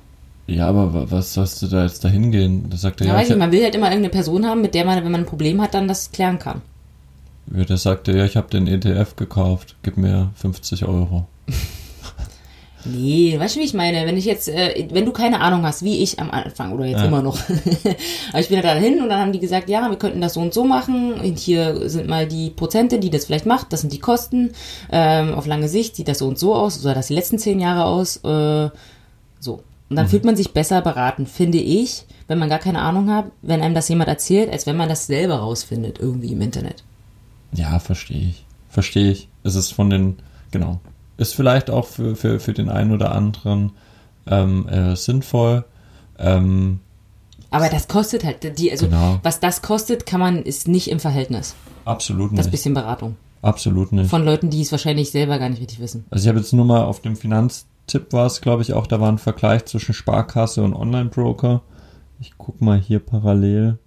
Ja, 0.47 0.67
aber 0.69 0.93
wa- 0.95 1.07
was 1.11 1.35
sollst 1.35 1.61
du 1.63 1.67
da 1.67 1.85
jetzt 1.85 2.05
da 2.05 2.09
hingehen? 2.09 2.67
Da 2.71 2.77
sagt 2.77 3.01
er, 3.01 3.07
Ja, 3.07 3.13
ja, 3.15 3.19
weiß 3.21 3.31
ich, 3.31 3.37
man 3.37 3.53
will 3.53 3.63
halt 3.63 3.75
immer 3.75 3.87
irgendeine 3.87 4.11
Person 4.13 4.47
haben, 4.47 4.61
mit 4.63 4.75
der 4.75 4.85
man, 4.85 4.97
wenn 5.05 5.11
man 5.13 5.23
ein 5.23 5.27
Problem 5.27 5.61
hat, 5.63 5.75
dann 5.75 5.89
das 5.89 6.11
klären 6.13 6.39
kann. 6.39 6.63
Der 7.47 7.77
sagt 7.77 8.09
ja, 8.09 8.25
ich 8.25 8.37
habe 8.37 8.49
den 8.51 8.67
ETF 8.67 9.17
gekauft, 9.17 9.77
gib 9.83 9.97
mir 9.97 10.31
50 10.37 10.85
Euro. 10.87 11.27
Nee, 12.87 13.39
weißt 13.39 13.57
du, 13.57 13.61
wie 13.61 13.65
ich 13.65 13.73
meine? 13.73 14.05
Wenn 14.07 14.19
ich 14.19 14.27
jetzt, 14.27 14.47
äh, 14.47 14.87
wenn 14.91 15.07
du 15.07 15.13
keine 15.13 15.41
Ahnung 15.41 15.65
hast, 15.65 15.83
wie 15.85 16.03
ich 16.03 16.21
am 16.21 16.31
Anfang 16.31 16.73
oder 16.73 16.85
jetzt 16.85 17.01
Ja. 17.01 17.07
immer 17.07 17.23
noch. 17.23 17.39
Aber 18.31 18.41
ich 18.41 18.49
bin 18.49 18.61
da 18.61 18.75
hin 18.75 19.01
und 19.03 19.09
dann 19.09 19.21
haben 19.21 19.33
die 19.33 19.41
gesagt, 19.41 19.71
ja, 19.71 19.89
wir 19.89 19.97
könnten 19.97 20.21
das 20.21 20.35
so 20.35 20.41
und 20.41 20.53
so 20.53 20.65
machen. 20.65 21.15
Und 21.15 21.39
hier 21.39 21.89
sind 21.89 22.09
mal 22.09 22.27
die 22.27 22.51
Prozente, 22.51 22.99
die 22.99 23.09
das 23.09 23.25
vielleicht 23.25 23.47
macht. 23.47 23.73
Das 23.73 23.81
sind 23.81 23.91
die 23.93 24.01
Kosten. 24.01 24.53
Ähm, 24.93 25.33
auf 25.33 25.47
lange 25.47 25.69
Sicht 25.69 25.97
sieht 25.97 26.09
das 26.09 26.19
so 26.19 26.29
und 26.29 26.39
so 26.39 26.55
aus. 26.55 26.75
So 26.75 26.81
sah 26.83 26.93
das 26.93 27.07
die 27.07 27.15
letzten 27.15 27.39
zehn 27.39 27.59
Jahre 27.59 27.87
aus. 27.87 28.19
Äh, 28.19 28.69
so. 29.41 29.53
Und 29.55 29.63
Und 29.89 29.97
dann 29.97 30.09
fühlt 30.09 30.25
man 30.27 30.37
sich 30.37 30.53
besser 30.53 30.83
beraten, 30.83 31.27
finde 31.27 31.59
ich, 31.59 32.05
wenn 32.27 32.39
man 32.39 32.51
gar 32.51 32.59
keine 32.59 32.81
Ahnung 32.81 33.11
hat, 33.11 33.27
wenn 33.41 33.63
einem 33.63 33.75
das 33.75 33.89
jemand 33.89 34.09
erzählt, 34.09 34.51
als 34.53 34.67
wenn 34.67 34.77
man 34.77 34.91
das 34.91 35.07
selber 35.07 35.37
rausfindet, 35.37 36.01
irgendwie 36.01 36.33
im 36.33 36.41
Internet. 36.43 36.85
Ja, 37.55 37.79
verstehe 37.79 38.29
ich. 38.29 38.45
Verstehe 38.69 39.11
ich. 39.13 39.29
Es 39.43 39.55
ist 39.55 39.73
von 39.73 39.89
den, 39.91 40.17
genau. 40.51 40.81
Ist 41.17 41.35
vielleicht 41.35 41.71
auch 41.71 41.87
für, 41.87 42.17
für, 42.17 42.41
für 42.41 42.53
den 42.53 42.69
einen 42.69 42.93
oder 42.93 43.13
anderen 43.15 43.73
ähm, 44.27 44.69
äh, 44.69 44.97
sinnvoll. 44.97 45.65
Ähm, 46.19 46.81
Aber 47.51 47.69
das 47.69 47.87
kostet 47.89 48.25
halt, 48.25 48.59
die, 48.59 48.71
also 48.71 48.87
Genau. 48.87 49.21
was 49.23 49.39
das 49.41 49.63
kostet, 49.63 50.07
kann 50.07 50.21
man, 50.21 50.43
ist 50.43 50.67
nicht 50.69 50.91
im 50.91 50.99
Verhältnis. 51.01 51.55
absolut 51.85 52.33
Das 52.33 52.47
nicht. 52.47 52.51
bisschen 52.53 52.75
Beratung. 52.75 53.17
Absolut 53.43 53.93
nicht. 53.93 54.09
Von 54.11 54.25
Leuten, 54.25 54.49
die 54.51 54.63
es 54.63 54.73
wahrscheinlich 54.73 55.11
selber 55.11 55.39
gar 55.39 55.51
nicht 55.51 55.61
richtig 55.61 55.79
wissen. 55.79 56.05
Also 56.11 56.25
ich 56.25 56.29
habe 56.29 56.39
jetzt 56.39 56.53
nur 56.53 56.65
mal 56.65 56.83
auf 56.85 57.01
dem 57.03 57.15
Finanztipp 57.15 58.13
war 58.13 58.27
es, 58.27 58.41
glaube 58.41 58.63
ich, 58.63 58.73
auch, 58.73 58.87
da 58.87 59.01
war 59.01 59.11
ein 59.13 59.19
Vergleich 59.19 59.67
zwischen 59.67 59.93
Sparkasse 59.95 60.63
und 60.63 60.75
Online-Broker. 60.75 61.61
Ich 62.21 62.33
guck 62.39 62.61
mal 62.63 62.79
hier 62.81 63.01
parallel. 63.01 63.79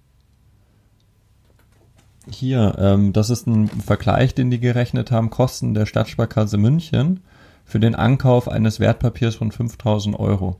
Hier, 2.30 2.76
ähm, 2.78 3.12
das 3.12 3.30
ist 3.30 3.46
ein 3.46 3.68
Vergleich, 3.68 4.34
den 4.34 4.50
die 4.50 4.60
gerechnet 4.60 5.10
haben, 5.10 5.30
Kosten 5.30 5.74
der 5.74 5.86
Stadtsparkasse 5.86 6.58
München 6.58 7.20
für 7.64 7.80
den 7.80 7.94
Ankauf 7.94 8.48
eines 8.48 8.80
Wertpapiers 8.80 9.36
von 9.36 9.52
5000 9.52 10.18
Euro. 10.18 10.56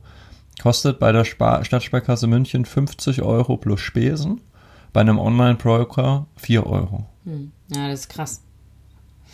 Kostet 0.61 0.99
bei 0.99 1.11
der 1.11 1.25
Spar 1.25 1.63
Stadtsparkasse 1.63 2.27
München 2.27 2.65
50 2.65 3.21
Euro 3.21 3.57
plus 3.57 3.79
Spesen, 3.79 4.41
bei 4.93 5.01
einem 5.01 5.19
Online-Broker 5.19 6.25
4 6.35 6.65
Euro. 6.65 7.05
Hm. 7.23 7.51
Ja, 7.69 7.89
das 7.89 8.01
ist 8.01 8.09
krass. 8.09 8.41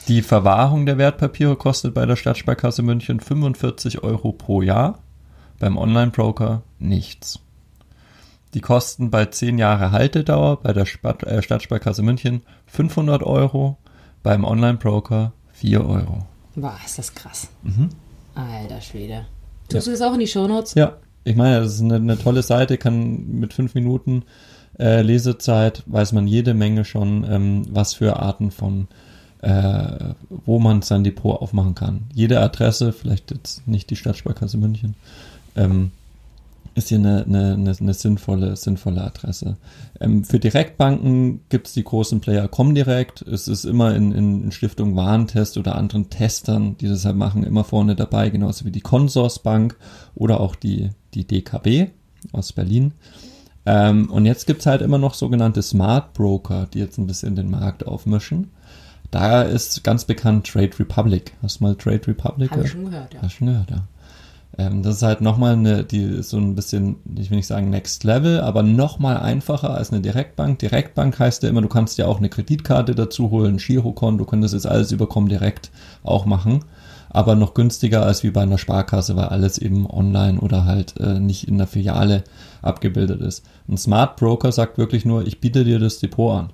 Die 0.08 0.22
Verwahrung 0.22 0.86
der 0.86 0.98
Wertpapiere 0.98 1.56
kostet 1.56 1.94
bei 1.94 2.06
der 2.06 2.16
Stadtsparkasse 2.16 2.84
München 2.84 3.20
45 3.20 4.04
Euro 4.04 4.34
pro 4.34 4.62
Jahr, 4.62 5.00
beim 5.60 5.78
Online-Broker 5.78 6.62
nichts. 6.80 7.40
Die 8.56 8.62
Kosten 8.62 9.12
bei 9.12 9.26
10 9.26 9.58
Jahre 9.58 9.92
Haltedauer 9.92 10.62
bei 10.62 10.72
der 10.72 10.88
äh, 11.28 11.42
Stadtsparkasse 11.42 12.02
München 12.02 12.42
500 12.68 13.22
Euro, 13.22 13.78
beim 14.24 14.46
Online-Broker 14.46 15.34
4 15.52 15.86
Euro. 15.86 16.26
Boah, 16.56 16.78
ist 16.86 16.98
das 16.98 17.14
krass. 17.14 17.50
Mhm. 17.64 17.90
Alter 18.34 18.80
Schwede. 18.80 19.26
Tust 19.68 19.88
du 19.88 19.92
das 19.92 20.02
auch 20.02 20.14
in 20.14 20.22
die 20.22 20.28
Shownotes? 20.28 20.74
Ja, 20.76 20.96
ich 21.26 21.36
meine, 21.36 21.60
das 21.60 21.76
ist 21.76 21.82
eine, 21.82 21.96
eine 21.96 22.18
tolle 22.18 22.44
Seite, 22.44 22.78
kann 22.78 23.28
mit 23.28 23.54
5 23.54 23.76
Minuten 23.76 24.24
äh, 24.80 25.02
Lesezeit 25.02 25.84
weiß 25.86 26.14
man 26.14 26.26
jede 26.26 26.54
Menge 26.54 26.86
schon, 26.86 27.26
ähm, 27.30 27.66
was 27.70 27.94
für 27.94 28.18
Arten 28.20 28.52
von 28.52 28.88
äh, 29.42 30.14
wo 30.30 30.60
man 30.60 30.82
sein 30.82 31.04
Depot 31.04 31.42
aufmachen 31.42 31.76
kann. 31.76 32.06
Jede 32.14 32.40
Adresse, 32.40 32.94
vielleicht 32.94 33.32
jetzt 33.32 33.68
nicht 33.68 33.90
die 33.90 33.96
Stadtsparkasse 33.96 34.58
München, 34.58 34.96
ähm, 35.56 35.92
ist 36.76 36.90
hier 36.90 37.00
eine, 37.00 37.24
eine, 37.24 37.54
eine, 37.54 37.76
eine 37.80 37.94
sinnvolle, 37.94 38.56
sinnvolle 38.58 39.02
Adresse. 39.02 39.56
Ähm, 40.02 40.26
für 40.26 40.40
Direktbanken 40.40 41.40
gibt 41.48 41.68
es 41.68 41.74
die 41.74 41.84
großen 41.84 42.20
Player 42.20 42.48
Comdirect. 42.50 43.22
Es 43.22 43.48
ist 43.48 43.64
immer 43.64 43.96
in, 43.96 44.12
in 44.12 44.52
Stiftung 44.52 44.96
Warentest 44.96 45.58
oder 45.58 45.76
anderen 45.76 46.10
Testern, 46.10 46.78
die 46.78 46.88
das 46.88 47.06
halt 47.06 47.16
machen, 47.16 47.44
immer 47.44 47.64
vorne 47.64 47.96
dabei, 47.96 48.30
genauso 48.30 48.66
wie 48.66 48.72
die 48.72 48.82
Consorsbank 48.82 49.78
oder 50.16 50.42
auch 50.42 50.56
die, 50.56 50.90
die 51.14 51.26
DKB 51.26 51.92
aus 52.34 52.52
Berlin. 52.52 52.92
Ähm, 53.66 54.12
und 54.12 54.26
jetzt 54.26 54.46
gibt's 54.46 54.66
halt 54.66 54.82
immer 54.82 54.98
noch 54.98 55.14
sogenannte 55.14 55.62
Smart 55.62 56.14
Broker, 56.14 56.68
die 56.74 56.80
jetzt 56.80 56.98
ein 56.98 57.08
bisschen 57.08 57.36
den 57.36 57.50
Markt 57.50 57.88
aufmischen. 57.88 58.52
Da 59.12 59.44
ist 59.44 59.84
ganz 59.84 60.04
bekannt 60.04 60.46
Trade 60.48 60.78
Republic. 60.78 61.32
Hast 61.42 61.62
du 61.62 61.64
mal 61.64 61.76
Trade 61.76 62.06
Republic 62.08 62.52
Habe 62.52 62.64
ich 62.64 62.72
schon 62.72 62.86
gehört, 62.86 63.14
ja. 63.14 63.22
Hast 63.22 63.36
du 63.36 63.38
schon 63.38 63.48
gehört, 63.48 63.72
ja. 63.72 63.88
Ähm, 64.58 64.84
das 64.84 64.98
ist 64.98 65.04
halt 65.04 65.22
nochmal 65.22 65.54
eine, 65.54 65.84
die 65.84 66.24
so 66.24 66.38
ein 66.38 66.56
bisschen, 66.56 66.98
ich 67.18 67.30
will 67.30 67.38
nicht 67.38 67.48
sagen 67.48 67.70
Next 67.70 68.04
Level, 68.04 68.40
aber 68.40 68.64
nochmal 68.64 69.18
einfacher 69.18 69.72
als 69.72 69.92
eine 69.92 70.02
Direktbank. 70.02 70.60
Direktbank 70.60 71.20
heißt 71.20 71.44
ja 71.44 71.50
immer, 71.50 71.62
du 71.62 71.68
kannst 71.68 71.98
ja 71.98 72.08
auch 72.08 72.20
eine 72.20 72.30
Kreditkarte 72.30 72.96
dazu 72.96 73.32
holen, 73.32 73.58
Girokonto, 73.58 74.24
du 74.24 74.30
könntest 74.30 74.54
jetzt 74.54 74.68
alles 74.68 74.92
überkommen 74.92 75.30
direkt 75.30 75.72
auch 76.04 76.26
machen. 76.26 76.64
Aber 77.10 77.36
noch 77.36 77.54
günstiger 77.54 78.06
als 78.06 78.24
wie 78.24 78.32
bei 78.32 78.42
einer 78.42 78.58
Sparkasse, 78.58 79.16
weil 79.16 79.26
alles 79.26 79.58
eben 79.58 79.90
online 79.90 80.40
oder 80.40 80.66
halt 80.66 81.00
äh, 81.00 81.20
nicht 81.20 81.48
in 81.48 81.58
der 81.58 81.68
Filiale 81.68 82.26
abgebildet 82.62 83.22
ist. 83.22 83.46
Ein 83.70 83.78
Smart 83.78 84.18
Broker 84.18 84.52
sagt 84.52 84.78
wirklich 84.78 85.06
nur, 85.06 85.26
ich 85.26 85.40
biete 85.40 85.64
dir 85.64 85.80
das 85.80 86.00
Depot 86.00 86.38
an. 86.38 86.50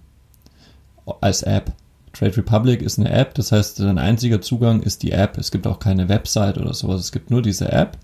Als 1.19 1.41
App. 1.41 1.73
Trade 2.21 2.37
Republic 2.37 2.83
ist 2.83 2.99
eine 2.99 3.09
App, 3.09 3.33
das 3.33 3.51
heißt, 3.51 3.79
dein 3.79 3.97
einziger 3.97 4.41
Zugang 4.41 4.83
ist 4.83 5.01
die 5.01 5.11
App. 5.11 5.39
Es 5.39 5.49
gibt 5.49 5.65
auch 5.65 5.79
keine 5.79 6.07
Website 6.07 6.59
oder 6.59 6.71
sowas. 6.75 6.99
Es 7.01 7.11
gibt 7.11 7.31
nur 7.31 7.41
diese 7.41 7.71
App. 7.71 7.97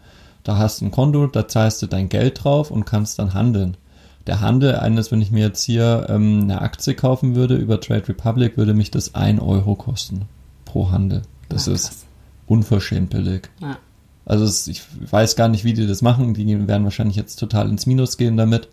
Da 0.43 0.57
hast 0.57 0.81
du 0.81 0.85
ein 0.85 0.91
Konto, 0.91 1.27
da 1.27 1.47
zahlst 1.47 1.83
du 1.83 1.85
dein 1.85 2.09
Geld 2.09 2.43
drauf 2.43 2.71
und 2.71 2.85
kannst 2.85 3.19
dann 3.19 3.35
handeln. 3.35 3.77
Der 4.25 4.41
Handel 4.41 4.75
eines, 4.77 5.11
wenn 5.11 5.21
ich 5.21 5.29
mir 5.29 5.45
jetzt 5.45 5.61
hier 5.63 6.07
ähm, 6.09 6.41
eine 6.41 6.61
Aktie 6.63 6.95
kaufen 6.95 7.35
würde 7.35 7.57
über 7.57 7.79
Trade 7.79 8.07
Republic, 8.09 8.57
würde 8.57 8.73
mich 8.73 8.89
das 8.89 9.13
1 9.13 9.39
Euro 9.39 9.75
kosten 9.75 10.23
pro 10.65 10.89
Handel. 10.89 11.21
Das 11.49 11.69
Ah, 11.69 11.73
ist 11.73 12.07
unverschämt 12.47 13.11
billig. 13.11 13.49
Ja. 13.61 13.77
Also 14.25 14.45
es, 14.45 14.67
ich 14.67 14.81
weiß 15.11 15.35
gar 15.35 15.47
nicht, 15.47 15.63
wie 15.63 15.73
die 15.75 15.85
das 15.85 16.01
machen. 16.01 16.33
Die 16.33 16.67
werden 16.67 16.85
wahrscheinlich 16.85 17.17
jetzt 17.17 17.35
total 17.35 17.69
ins 17.69 17.85
Minus 17.85 18.17
gehen 18.17 18.35
damit, 18.35 18.67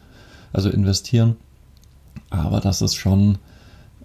also 0.55 0.71
investieren. 0.71 1.37
Aber 2.31 2.61
das 2.61 2.81
ist 2.81 2.95
schon, 2.95 3.37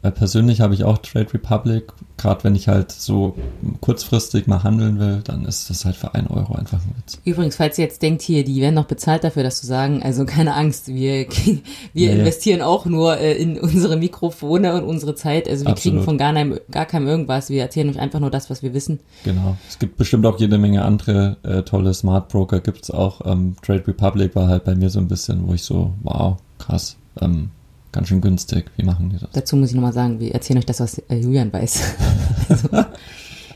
persönlich 0.02 0.62
habe 0.62 0.74
ich 0.74 0.86
auch 0.86 0.98
Trade 1.00 1.34
Republic, 1.34 1.92
gerade 2.18 2.44
wenn 2.46 2.56
ich 2.56 2.68
halt 2.70 2.92
so 2.92 3.36
kurzfristig 3.82 4.48
mal 4.48 4.64
handeln 4.64 5.00
will, 5.00 5.22
dann 5.24 5.46
ist 5.46 5.70
das 5.70 5.84
halt 5.84 5.96
für 5.98 6.14
1 6.16 6.30
Euro 6.30 6.56
einfach 6.56 6.80
ein 6.80 6.96
Witz. 6.98 7.20
Übrigens, 7.26 7.58
falls 7.58 7.78
ihr 7.78 7.86
jetzt 7.86 8.02
denkt, 8.02 8.22
hier, 8.22 8.44
die 8.46 8.62
werden 8.62 8.76
noch 8.76 8.86
bezahlt 8.86 9.24
dafür, 9.24 9.44
dass 9.44 9.60
zu 9.60 9.68
sagen, 9.68 10.02
also 10.02 10.26
keine 10.26 10.54
Angst, 10.56 10.88
wir, 10.88 11.28
wir 11.94 12.10
Nee. 12.10 12.20
investieren 12.20 12.62
auch 12.62 12.86
nur 12.86 13.18
äh, 13.18 13.34
in 13.36 13.60
unsere 13.60 13.98
Mikrofone 13.98 14.74
und 14.74 14.84
unsere 14.84 15.16
Zeit. 15.16 15.48
Also 15.50 15.66
wir 15.66 15.74
kriegen 15.76 15.98
Absolut. 15.98 16.06
von 16.06 16.18
gar, 16.18 16.34
keinem, 16.34 16.60
gar 16.72 16.86
keinem 16.86 17.08
irgendwas. 17.08 17.50
Wir 17.50 17.62
erzählen 17.62 17.90
euch 17.90 18.00
einfach 18.00 18.20
nur 18.22 18.32
das, 18.32 18.50
was 18.50 18.64
wir 18.64 18.74
wissen. 18.74 19.00
Genau. 19.26 19.58
Es 19.68 19.80
gibt 19.80 19.98
bestimmt 19.98 20.26
auch 20.26 20.40
jede 20.40 20.58
Menge 20.58 20.84
andere 20.86 21.38
äh, 21.44 21.64
tolle 21.64 21.94
Smart 21.94 22.30
Broker, 22.30 22.62
gibt's 22.62 22.90
auch. 22.90 23.22
Ähm, 23.26 23.56
Trade 23.62 23.86
Republic 23.88 24.36
war 24.36 24.48
halt 24.48 24.64
bei 24.64 24.76
mir 24.76 24.90
so 24.90 25.00
ein 25.00 25.08
bisschen, 25.08 25.48
wo 25.48 25.54
ich 25.54 25.64
so, 25.64 25.94
wow, 26.04 26.38
krass, 26.58 26.96
ähm, 27.22 27.52
ganz 27.92 28.08
schön 28.08 28.22
günstig. 28.22 28.72
Wie 28.78 28.84
machen 28.84 29.10
die 29.10 29.18
das? 29.18 29.30
Dazu 29.32 29.56
muss 29.56 29.70
ich 29.70 29.76
nochmal 29.76 29.94
sagen, 29.94 30.20
wir 30.20 30.34
erzählen 30.34 30.60
euch 30.60 30.66
das, 30.66 30.80
was 30.80 31.00
äh, 31.10 31.16
Julian 31.16 31.52
weiß. 31.52 31.82
also, 32.50 32.70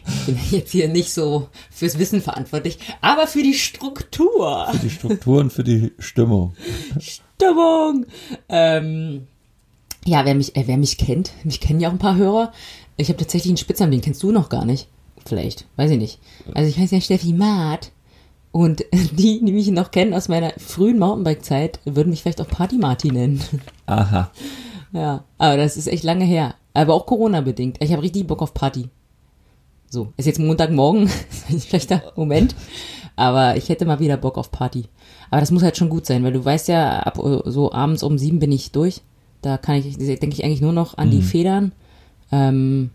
ich 0.06 0.26
bin 0.26 0.38
jetzt 0.52 0.72
hier 0.72 0.88
nicht 0.90 1.14
so 1.14 1.50
fürs 1.72 1.98
Wissen 1.98 2.22
verantwortlich, 2.22 2.78
aber 3.02 3.28
für 3.28 3.42
die 3.42 3.54
Struktur. 3.54 4.68
Für 4.72 4.80
die 4.80 4.90
Struktur 4.90 5.40
und 5.40 5.54
für 5.54 5.64
die 5.64 5.92
Stimmung. 6.00 6.54
Stimmung. 7.00 8.06
Ähm, 8.50 9.28
ja, 10.06 10.26
wer 10.26 10.36
mich, 10.36 10.56
äh, 10.56 10.64
wer 10.68 10.78
mich 10.78 10.98
kennt, 10.98 11.32
mich 11.44 11.62
kennen 11.62 11.80
ja 11.80 11.88
auch 11.88 11.94
ein 11.94 12.00
paar 12.00 12.18
Hörer. 12.18 12.52
Ich 12.98 13.08
habe 13.10 13.18
tatsächlich 13.18 13.50
einen 13.50 13.58
Spitznamen, 13.58 13.92
den 13.92 14.02
kennst 14.02 14.22
du 14.24 14.32
noch 14.32 14.50
gar 14.50 14.66
nicht. 14.66 14.88
Vielleicht, 15.26 15.66
weiß 15.78 15.92
ich 15.92 15.98
nicht. 15.98 16.20
Also 16.54 16.70
ich 16.70 16.78
heiße 16.78 16.96
ja 16.96 17.02
Steffi 17.02 17.32
Maat. 17.32 17.92
Und 18.54 18.86
die, 18.94 19.44
die 19.44 19.52
mich 19.52 19.68
noch 19.72 19.92
kennen 19.92 20.14
aus 20.14 20.30
meiner 20.30 20.54
frühen 20.58 21.00
Mountainbike-Zeit, 21.00 21.82
würden 21.84 22.12
mich 22.12 22.22
vielleicht 22.22 22.40
auch 22.40 22.48
Party 22.48 22.78
Marty 22.78 23.12
nennen. 23.12 23.44
Aha. 23.88 24.32
Ja, 24.94 25.26
aber 25.40 25.58
das 25.58 25.76
ist 25.76 25.88
echt 25.88 26.04
lange 26.04 26.24
her. 26.24 26.56
Aber 26.74 26.94
auch 26.94 27.06
Corona-bedingt. 27.06 27.84
Ich 27.84 27.92
habe 27.92 28.04
richtig 28.04 28.28
Bock 28.28 28.42
auf 28.42 28.54
Party. 28.54 28.90
So, 29.90 30.14
ist 30.18 30.26
jetzt 30.26 30.40
Montagmorgen, 30.40 31.10
schlechter 31.68 32.14
Moment. 32.16 32.56
Aber 33.16 33.58
ich 33.58 33.70
hätte 33.70 33.86
mal 33.86 34.00
wieder 34.00 34.18
Bock 34.18 34.38
auf 34.38 34.52
Party. 34.52 34.86
Aber 35.30 35.40
das 35.42 35.52
muss 35.52 35.64
halt 35.64 35.78
schon 35.78 35.90
gut 35.90 36.06
sein, 36.06 36.24
weil 36.24 36.34
du 36.34 36.44
weißt 36.44 36.68
ja, 36.68 37.00
ab 37.00 37.20
so 37.46 37.72
abends 37.72 38.04
um 38.04 38.18
sieben 38.18 38.40
bin 38.40 38.52
ich 38.52 38.72
durch. 38.72 39.02
Da 39.42 39.58
kann 39.58 39.76
ich, 39.76 39.98
denke 39.98 40.30
ich 40.30 40.44
eigentlich 40.44 40.62
nur 40.62 40.74
noch 40.74 40.98
an 40.98 41.12
die 41.12 41.22
Federn. 41.22 41.74
Ähm, 42.32 42.92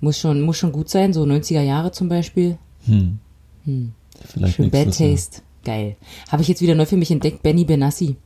muss 0.00 0.18
schon, 0.18 0.42
muss 0.42 0.56
schon 0.58 0.72
gut 0.72 0.88
sein, 0.88 1.12
so 1.12 1.22
90er 1.22 1.62
Jahre 1.62 1.90
zum 1.90 2.08
Beispiel. 2.08 2.58
Hm. 2.86 3.18
Hm. 3.64 3.92
Vielleicht 4.24 4.56
Schön 4.56 4.70
Bad 4.70 4.86
nächstes 4.86 4.98
Jahr. 5.06 5.10
Taste. 5.10 5.42
Geil. 5.64 5.96
Habe 6.30 6.42
ich 6.42 6.48
jetzt 6.48 6.60
wieder 6.62 6.74
neu 6.74 6.86
für 6.86 6.96
mich 6.96 7.10
entdeckt, 7.10 7.42
Benny 7.42 7.64
Benassi. 7.64 8.16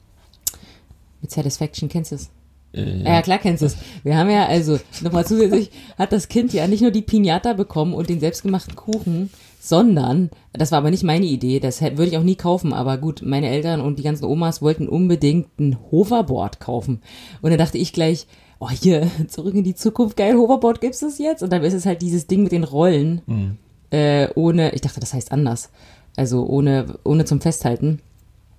Mit 1.22 1.30
Satisfaction, 1.30 1.88
kennst 1.88 2.12
du 2.12 2.16
es? 2.16 2.30
Äh, 2.72 3.02
Ja, 3.02 3.22
klar 3.22 3.38
kennst 3.38 3.62
du 3.62 3.66
es. 3.66 3.76
Wir 4.02 4.16
haben 4.16 4.30
ja 4.30 4.46
also 4.46 4.78
nochmal 5.02 5.26
zusätzlich 5.26 5.70
hat 5.98 6.12
das 6.12 6.28
Kind 6.28 6.52
ja 6.52 6.66
nicht 6.66 6.82
nur 6.82 6.90
die 6.90 7.02
Pinata 7.02 7.52
bekommen 7.54 7.94
und 7.94 8.08
den 8.08 8.20
selbstgemachten 8.20 8.76
Kuchen, 8.76 9.30
sondern 9.60 10.30
das 10.52 10.70
war 10.72 10.78
aber 10.78 10.90
nicht 10.90 11.02
meine 11.02 11.26
Idee. 11.26 11.60
Das 11.60 11.80
würde 11.82 12.06
ich 12.06 12.16
auch 12.16 12.22
nie 12.22 12.36
kaufen. 12.36 12.72
Aber 12.72 12.96
gut, 12.98 13.22
meine 13.24 13.48
Eltern 13.48 13.80
und 13.80 13.98
die 13.98 14.02
ganzen 14.02 14.24
Omas 14.24 14.62
wollten 14.62 14.88
unbedingt 14.88 15.58
ein 15.58 15.76
Hoverboard 15.90 16.60
kaufen 16.60 17.00
und 17.42 17.50
dann 17.50 17.58
dachte 17.58 17.78
ich 17.78 17.92
gleich, 17.92 18.26
oh 18.60 18.70
hier 18.70 19.10
zurück 19.28 19.54
in 19.54 19.64
die 19.64 19.74
Zukunft, 19.74 20.16
geil 20.16 20.34
Hoverboard 20.36 20.80
gibt's 20.80 21.00
das 21.00 21.18
jetzt? 21.18 21.42
Und 21.42 21.52
dann 21.52 21.62
ist 21.64 21.74
es 21.74 21.86
halt 21.86 22.02
dieses 22.02 22.26
Ding 22.26 22.42
mit 22.42 22.52
den 22.52 22.64
Rollen 22.64 23.22
Mhm. 23.26 23.56
Äh, 23.90 24.28
ohne, 24.34 24.72
ich 24.74 24.80
dachte, 24.80 25.00
das 25.00 25.12
heißt 25.12 25.32
anders, 25.32 25.70
also 26.16 26.46
ohne 26.46 26.98
ohne 27.04 27.24
zum 27.24 27.40
Festhalten, 27.40 28.00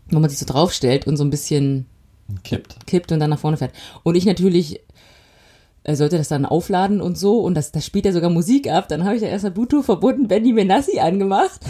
wo 0.09 0.19
man 0.19 0.29
sich 0.29 0.39
so 0.39 0.45
draufstellt 0.45 1.07
und 1.07 1.17
so 1.17 1.23
ein 1.23 1.29
bisschen 1.29 1.85
Kippt. 2.43 2.85
kippt 2.87 3.11
und 3.11 3.19
dann 3.19 3.29
nach 3.29 3.39
vorne 3.39 3.57
fährt. 3.57 3.73
Und 4.03 4.15
ich 4.15 4.25
natürlich 4.25 4.81
äh, 5.83 5.95
sollte 5.95 6.17
das 6.17 6.27
dann 6.27 6.45
aufladen 6.45 7.01
und 7.01 7.17
so 7.17 7.39
und 7.39 7.55
das, 7.55 7.71
das 7.71 7.85
spielt 7.85 8.05
ja 8.05 8.11
sogar 8.11 8.29
Musik 8.29 8.69
ab. 8.69 8.87
Dann 8.87 9.03
habe 9.03 9.15
ich 9.15 9.21
ja 9.21 9.29
erst 9.29 9.43
mal 9.43 9.51
Bluetooth 9.51 9.85
verbunden, 9.85 10.27
Benny 10.27 10.53
Benassi 10.53 10.99
angemacht. 10.99 11.59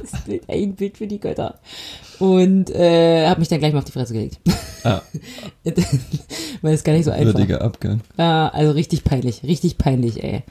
Das 0.00 0.22
Bild, 0.22 0.44
ein 0.48 0.76
Bild 0.76 0.96
für 0.96 1.06
die 1.06 1.20
Götter. 1.20 1.58
Und 2.20 2.70
äh, 2.70 3.26
habe 3.26 3.38
mich 3.38 3.48
dann 3.48 3.58
gleich 3.58 3.74
mal 3.74 3.80
auf 3.80 3.84
die 3.84 3.92
Fresse 3.92 4.14
gelegt. 4.14 4.38
Ah, 4.82 5.02
Weil 6.62 6.72
es 6.72 6.84
gar 6.84 6.94
nicht 6.94 7.04
so 7.04 7.10
einfach. 7.10 7.34
würdiger 7.34 7.60
Abgang. 7.60 8.00
Ja, 8.16 8.48
also 8.48 8.72
richtig 8.72 9.04
peinlich, 9.04 9.42
richtig 9.42 9.76
peinlich, 9.76 10.24
ey. 10.24 10.42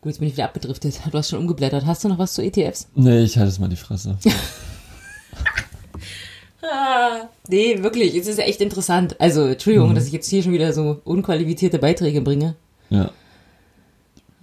Gut, 0.00 0.10
jetzt 0.12 0.18
bin 0.18 0.28
ich 0.28 0.34
wieder 0.34 0.44
abgedriftet. 0.46 1.00
Du 1.10 1.18
hast 1.18 1.30
schon 1.30 1.38
umgeblättert. 1.40 1.86
Hast 1.86 2.04
du 2.04 2.08
noch 2.08 2.18
was 2.18 2.34
zu 2.34 2.42
ETFs? 2.42 2.88
Nee, 2.94 3.22
ich 3.22 3.36
halte 3.38 3.50
es 3.50 3.58
mal 3.58 3.68
die 3.68 3.76
Fresse. 3.76 4.16
Ah, 6.60 7.28
nee, 7.48 7.82
wirklich, 7.82 8.14
es 8.16 8.26
ist 8.26 8.38
echt 8.40 8.60
interessant. 8.60 9.18
Also, 9.20 9.46
Entschuldigung, 9.46 9.94
dass 9.94 10.06
ich 10.06 10.12
jetzt 10.12 10.28
hier 10.28 10.42
schon 10.42 10.52
wieder 10.52 10.72
so 10.72 11.00
unqualifizierte 11.04 11.78
Beiträge 11.78 12.20
bringe. 12.20 12.56
Ja. 12.90 13.10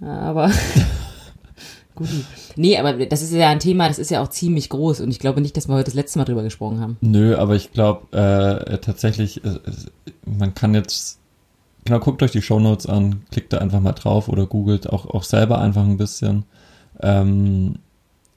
Aber 0.00 0.50
gut. 1.94 2.08
Nee, 2.56 2.78
aber 2.78 2.94
das 3.06 3.22
ist 3.22 3.32
ja 3.32 3.48
ein 3.50 3.60
Thema, 3.60 3.86
das 3.88 3.98
ist 3.98 4.10
ja 4.10 4.22
auch 4.22 4.28
ziemlich 4.28 4.70
groß 4.70 5.00
und 5.02 5.10
ich 5.10 5.18
glaube 5.20 5.40
nicht, 5.42 5.56
dass 5.56 5.68
wir 5.68 5.74
heute 5.74 5.84
das 5.84 5.94
letzte 5.94 6.18
Mal 6.18 6.24
drüber 6.24 6.42
gesprochen 6.42 6.80
haben. 6.80 6.96
Nö, 7.02 7.36
aber 7.36 7.54
ich 7.54 7.70
glaube 7.72 8.06
äh, 8.16 8.78
tatsächlich, 8.78 9.44
äh, 9.44 9.58
es- 9.66 9.86
man 10.24 10.54
kann 10.54 10.74
jetzt, 10.74 11.18
genau, 11.86 11.98
guckt 12.00 12.22
euch 12.22 12.32
die 12.32 12.42
Shownotes 12.42 12.86
an, 12.86 13.22
klickt 13.30 13.52
da 13.52 13.58
einfach 13.58 13.80
mal 13.80 13.92
drauf 13.92 14.28
oder 14.28 14.46
googelt 14.46 14.90
auch, 14.90 15.06
auch 15.06 15.22
selber 15.22 15.58
einfach 15.60 15.84
ein 15.84 15.96
bisschen. 15.96 16.44
Ähm, 17.00 17.76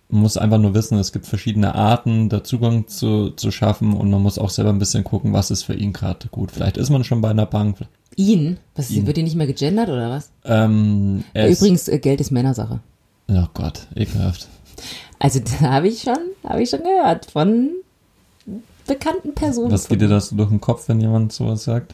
man 0.10 0.22
muss 0.24 0.38
einfach 0.38 0.58
nur 0.58 0.74
wissen, 0.74 0.98
es 0.98 1.12
gibt 1.12 1.28
verschiedene 1.28 1.76
Arten, 1.76 2.30
da 2.30 2.44
Zugang 2.44 2.88
zu, 2.88 3.30
zu 3.32 3.52
schaffen 3.52 3.94
und 3.94 4.10
man 4.10 4.22
muss 4.22 4.40
auch 4.40 4.50
selber 4.50 4.72
ein 4.72 4.80
bisschen 4.80 5.04
gucken, 5.04 5.34
was 5.34 5.52
ist 5.52 5.64
für 5.64 5.76
ihn 5.76 5.94
gerade 5.94 6.28
gut. 6.30 6.52
Vielleicht 6.52 6.78
ist 6.78 6.90
man 6.90 7.04
schon 7.04 7.22
bei 7.22 7.30
einer 7.30 7.46
Bank. 7.46 7.78
Ihn? 8.16 8.58
Was, 8.76 8.90
Ihn. 8.90 9.06
wird 9.06 9.18
hier 9.18 9.24
nicht 9.24 9.36
mehr 9.36 9.46
gegendert 9.48 9.90
oder 9.90 10.10
was? 10.10 10.32
Ähm, 10.46 11.24
Übrigens, 11.34 11.88
äh, 11.88 12.00
Geld 12.00 12.22
ist 12.22 12.32
Männersache. 12.32 12.80
oh 13.30 13.46
Gott, 13.54 13.88
ekelhaft. 13.96 14.48
Also, 15.20 15.40
da 15.62 15.74
habe 15.74 15.88
ich 15.88 16.02
schon, 16.02 16.18
habe 16.44 16.64
ich 16.64 16.70
schon 16.70 16.82
gehört 16.82 17.28
von 17.28 17.70
bekannten 18.88 19.36
Personen. 19.36 19.72
Was 19.72 19.88
geht 19.88 20.02
dir 20.02 20.08
das 20.08 20.32
durch 20.32 20.50
den 20.50 20.60
Kopf, 20.60 20.88
wenn 20.90 21.00
jemand 21.00 21.32
sowas 21.32 21.64
sagt? 21.64 21.94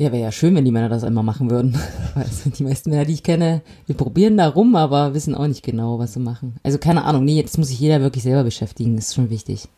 Ja, 0.00 0.12
wäre 0.12 0.22
ja 0.22 0.30
schön, 0.30 0.54
wenn 0.54 0.64
die 0.64 0.70
Männer 0.70 0.88
das 0.88 1.02
einmal 1.02 1.24
machen 1.24 1.50
würden. 1.50 1.76
Also 2.14 2.50
die 2.50 2.64
meisten 2.64 2.90
Männer, 2.90 3.04
die 3.04 3.14
ich 3.14 3.22
kenne, 3.22 3.62
wir 3.86 3.96
probieren 3.96 4.36
da 4.36 4.48
rum, 4.48 4.74
aber 4.74 5.14
wissen 5.14 5.34
auch 5.34 5.46
nicht 5.46 5.62
genau, 5.62 5.98
was 5.98 6.14
sie 6.14 6.20
machen. 6.20 6.56
Also 6.64 6.78
keine 6.78 7.04
Ahnung, 7.04 7.24
nee, 7.24 7.36
jetzt 7.36 7.58
muss 7.58 7.68
sich 7.68 7.78
jeder 7.78 8.00
wirklich 8.00 8.24
selber 8.24 8.42
beschäftigen, 8.44 8.98
ist 8.98 9.14
schon 9.14 9.30
wichtig. 9.30 9.68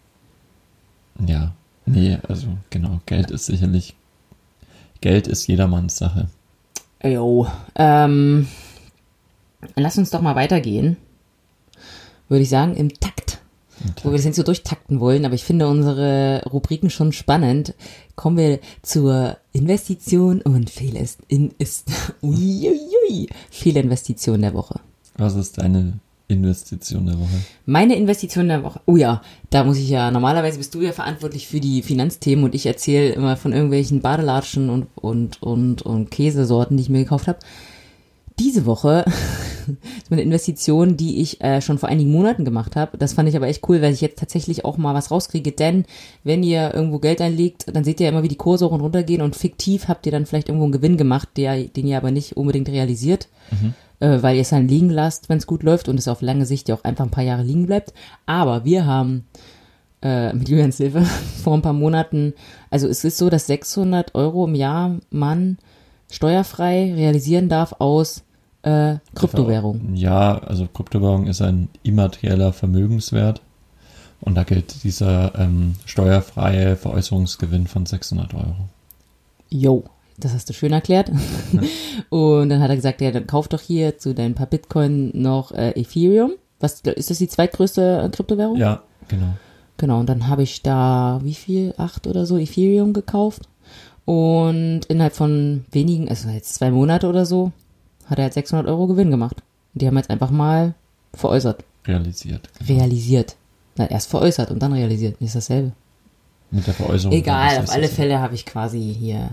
Ja, 1.27 1.53
nee, 1.85 2.18
also 2.29 2.47
genau, 2.71 3.01
Geld 3.05 3.31
ist 3.31 3.47
sicherlich, 3.47 3.95
Geld 5.03 5.27
ist 5.27 5.47
jedermanns 5.47 5.97
Sache. 5.99 6.29
Jo, 7.03 7.47
ähm, 7.75 8.47
lass 9.75 9.99
uns 9.99 10.11
doch 10.11 10.23
mal 10.23 10.35
weitergehen. 10.37 10.97
Würde 12.29 12.43
ich 12.43 12.49
sagen, 12.49 12.75
im 12.75 12.91
Takt. 13.01 13.41
Wo 14.03 14.11
wir 14.11 14.18
das 14.18 14.27
nicht 14.27 14.37
so 14.37 14.43
durchtakten 14.43 15.01
wollen, 15.01 15.25
aber 15.25 15.35
ich 15.35 15.45
finde 15.45 15.66
unsere 15.66 16.43
Rubriken 16.51 16.91
schon 16.91 17.12
spannend. 17.12 17.75
Kommen 18.21 18.37
wir 18.37 18.59
zur 18.83 19.39
Investition 19.53 20.43
und 20.43 20.68
Fehlest 20.68 21.21
in 21.29 21.55
ist 21.57 21.91
uiuiui, 22.23 23.31
Fehlinvestition 23.51 24.43
der 24.43 24.53
Woche. 24.53 24.79
Was 25.16 25.37
ist 25.37 25.57
deine 25.57 25.95
Investition 26.29 27.07
der 27.07 27.18
Woche? 27.18 27.41
Meine 27.64 27.97
Investition 27.97 28.49
der 28.49 28.62
Woche. 28.62 28.83
Oh 28.85 28.99
ja, 28.99 29.23
da 29.49 29.64
muss 29.64 29.79
ich 29.79 29.89
ja, 29.89 30.11
normalerweise 30.11 30.59
bist 30.59 30.75
du 30.75 30.83
ja 30.83 30.93
verantwortlich 30.93 31.49
für 31.49 31.61
die 31.61 31.81
Finanzthemen 31.81 32.45
und 32.45 32.55
ich 32.55 32.66
erzähle 32.66 33.09
immer 33.12 33.39
von 33.39 33.55
irgendwelchen 33.55 34.03
Badelatschen 34.03 34.68
und, 34.68 34.89
und, 34.97 35.43
und, 35.43 35.81
und 35.81 36.11
Käsesorten, 36.11 36.77
die 36.77 36.83
ich 36.83 36.91
mir 36.91 37.05
gekauft 37.05 37.27
habe. 37.27 37.39
Diese 38.41 38.66
Woche 38.66 39.05
ist 39.99 40.11
meine 40.11 40.22
Investition, 40.22 40.97
die 40.97 41.20
ich 41.20 41.41
äh, 41.41 41.61
schon 41.61 41.78
vor 41.78 41.88
einigen 41.88 42.11
Monaten 42.11 42.45
gemacht 42.45 42.74
habe. 42.74 42.99
Das 42.99 43.12
fand 43.12 43.28
ich 43.28 43.36
aber 43.36 43.47
echt 43.47 43.68
cool, 43.68 43.82
weil 43.82 43.93
ich 43.93 44.01
jetzt 44.01 44.18
tatsächlich 44.18 44.64
auch 44.64 44.78
mal 44.78 44.95
was 44.95 45.11
rauskriege. 45.11 45.53
Denn 45.53 45.84
wenn 46.24 46.43
ihr 46.43 46.74
irgendwo 46.74 46.99
Geld 46.99 47.20
einlegt, 47.20 47.66
dann 47.72 47.84
seht 47.84 48.01
ihr 48.01 48.09
immer, 48.09 48.22
wie 48.22 48.28
die 48.28 48.36
Kurse 48.36 48.66
hoch 48.66 48.72
und 48.72 48.80
runter 48.80 49.03
gehen 49.03 49.22
und 49.22 49.36
fiktiv 49.36 49.86
habt 49.86 50.07
ihr 50.07 50.12
dann 50.12 50.26
vielleicht 50.26 50.49
irgendwo 50.49 50.64
einen 50.64 50.72
Gewinn 50.72 50.97
gemacht, 50.97 51.28
der, 51.36 51.64
den 51.64 51.86
ihr 51.86 51.99
aber 51.99 52.11
nicht 52.11 52.36
unbedingt 52.36 52.68
realisiert 52.68 53.28
äh, 54.01 54.22
weil 54.22 54.36
ihr 54.36 54.43
es 54.43 54.51
dann 54.51 54.66
liegen 54.66 54.91
lasst, 54.91 55.28
wenn 55.28 55.38
es 55.38 55.47
gut 55.47 55.62
läuft 55.62 55.88
und 55.88 55.99
es 55.99 56.09
auf 56.09 56.22
lange 56.22 56.47
Sicht 56.47 56.68
ja 56.68 56.74
auch 56.74 56.84
einfach 56.84 57.05
ein 57.05 57.11
paar 57.11 57.24
Jahre 57.24 57.43
liegen 57.43 57.66
bleibt. 57.66 57.93
Aber 58.26 58.64
wir 58.64 58.86
haben 58.86 59.26
äh, 60.03 60.32
mit 60.32 60.49
Julians 60.49 60.78
Hilfe 60.78 61.03
vor 61.43 61.55
ein 61.55 61.62
paar 61.62 61.72
Monaten, 61.74 62.34
also 62.70 62.88
es 62.88 63.05
ist 63.05 63.18
so, 63.18 63.30
dass 63.30 63.47
600 63.47 64.14
Euro 64.14 64.47
im 64.47 64.55
Jahr 64.55 64.99
man 65.11 65.59
steuerfrei 66.11 66.93
realisieren 66.95 67.49
darf 67.49 67.74
aus 67.78 68.24
äh, 68.63 68.97
Kryptowährung. 69.15 69.95
Ja, 69.95 70.39
also 70.39 70.67
Kryptowährung 70.67 71.27
ist 71.27 71.43
ein 71.43 71.69
immaterieller 71.83 72.53
Vermögenswert 72.53 73.41
und 74.21 74.35
da 74.35 74.45
gilt 74.45 74.85
dieser 74.85 75.39
ähm, 75.39 75.75
steuerfreie 75.87 76.77
Veräußerungsgewinn 76.77 77.67
von 77.67 77.87
600 77.87 78.35
Euro. 78.35 78.69
Jo, 79.49 79.85
das 80.19 80.35
hast 80.35 80.49
du 80.49 80.53
schön 80.53 80.73
erklärt. 80.73 81.11
Und 82.11 82.51
dann 82.51 82.61
hat 82.61 82.71
er 82.71 82.77
gesagt, 82.77 83.01
ja, 83.01 83.11
dann 83.11 83.27
kauf 83.27 83.49
doch 83.49 83.61
hier 83.61 83.99
zu 83.99 84.15
deinen 84.15 84.35
paar 84.35 84.47
Bitcoin 84.47 85.11
noch 85.15 85.53
äh, 85.53 85.71
Ethereum. 85.71 86.33
Was 86.61 86.81
ist 86.83 87.11
das 87.11 87.19
die 87.19 87.29
zweitgrößte 87.29 88.03
äh, 88.05 88.09
Kryptowährung? 88.11 88.57
Ja, 88.57 88.83
genau. 89.09 89.35
Genau, 89.79 89.99
und 89.99 90.11
dann 90.11 90.29
habe 90.29 90.43
ich 90.43 90.61
da, 90.63 91.21
wie 91.23 91.35
viel, 91.35 91.73
acht 91.79 92.07
oder 92.07 92.27
so 92.27 92.37
Ethereum 92.37 92.93
gekauft. 92.93 93.49
Und 94.05 94.83
innerhalb 94.89 95.15
von 95.15 95.65
wenigen, 95.73 96.11
also 96.11 96.29
jetzt 96.29 96.55
zwei 96.55 96.71
Monate 96.71 97.09
oder 97.09 97.25
so, 97.25 97.53
hat 98.11 98.19
er 98.19 98.25
halt 98.25 98.35
600 98.35 98.67
Euro 98.67 98.87
Gewinn 98.87 99.11
gemacht. 99.11 99.37
Und 99.73 99.83
die 99.83 99.87
haben 99.87 99.97
jetzt 99.97 100.11
einfach 100.11 100.31
mal 100.31 100.75
veräußert, 101.15 101.65
Realisiert. 101.87 102.49
realisiert. 102.69 103.37
Na, 103.77 103.87
erst 103.89 104.11
veräußert 104.11 104.51
und 104.51 104.59
dann 104.61 104.73
realisiert. 104.73 105.17
Ist 105.21 105.37
dasselbe. 105.37 105.73
Mit 106.51 106.67
der 106.67 106.75
Veräußerung. 106.75 107.17
Egal, 107.17 107.59
auf 107.59 107.71
alle. 107.71 107.89
Fälle 107.89 108.19
habe 108.21 108.35
ich 108.35 108.45
quasi 108.45 108.95
hier 108.99 109.31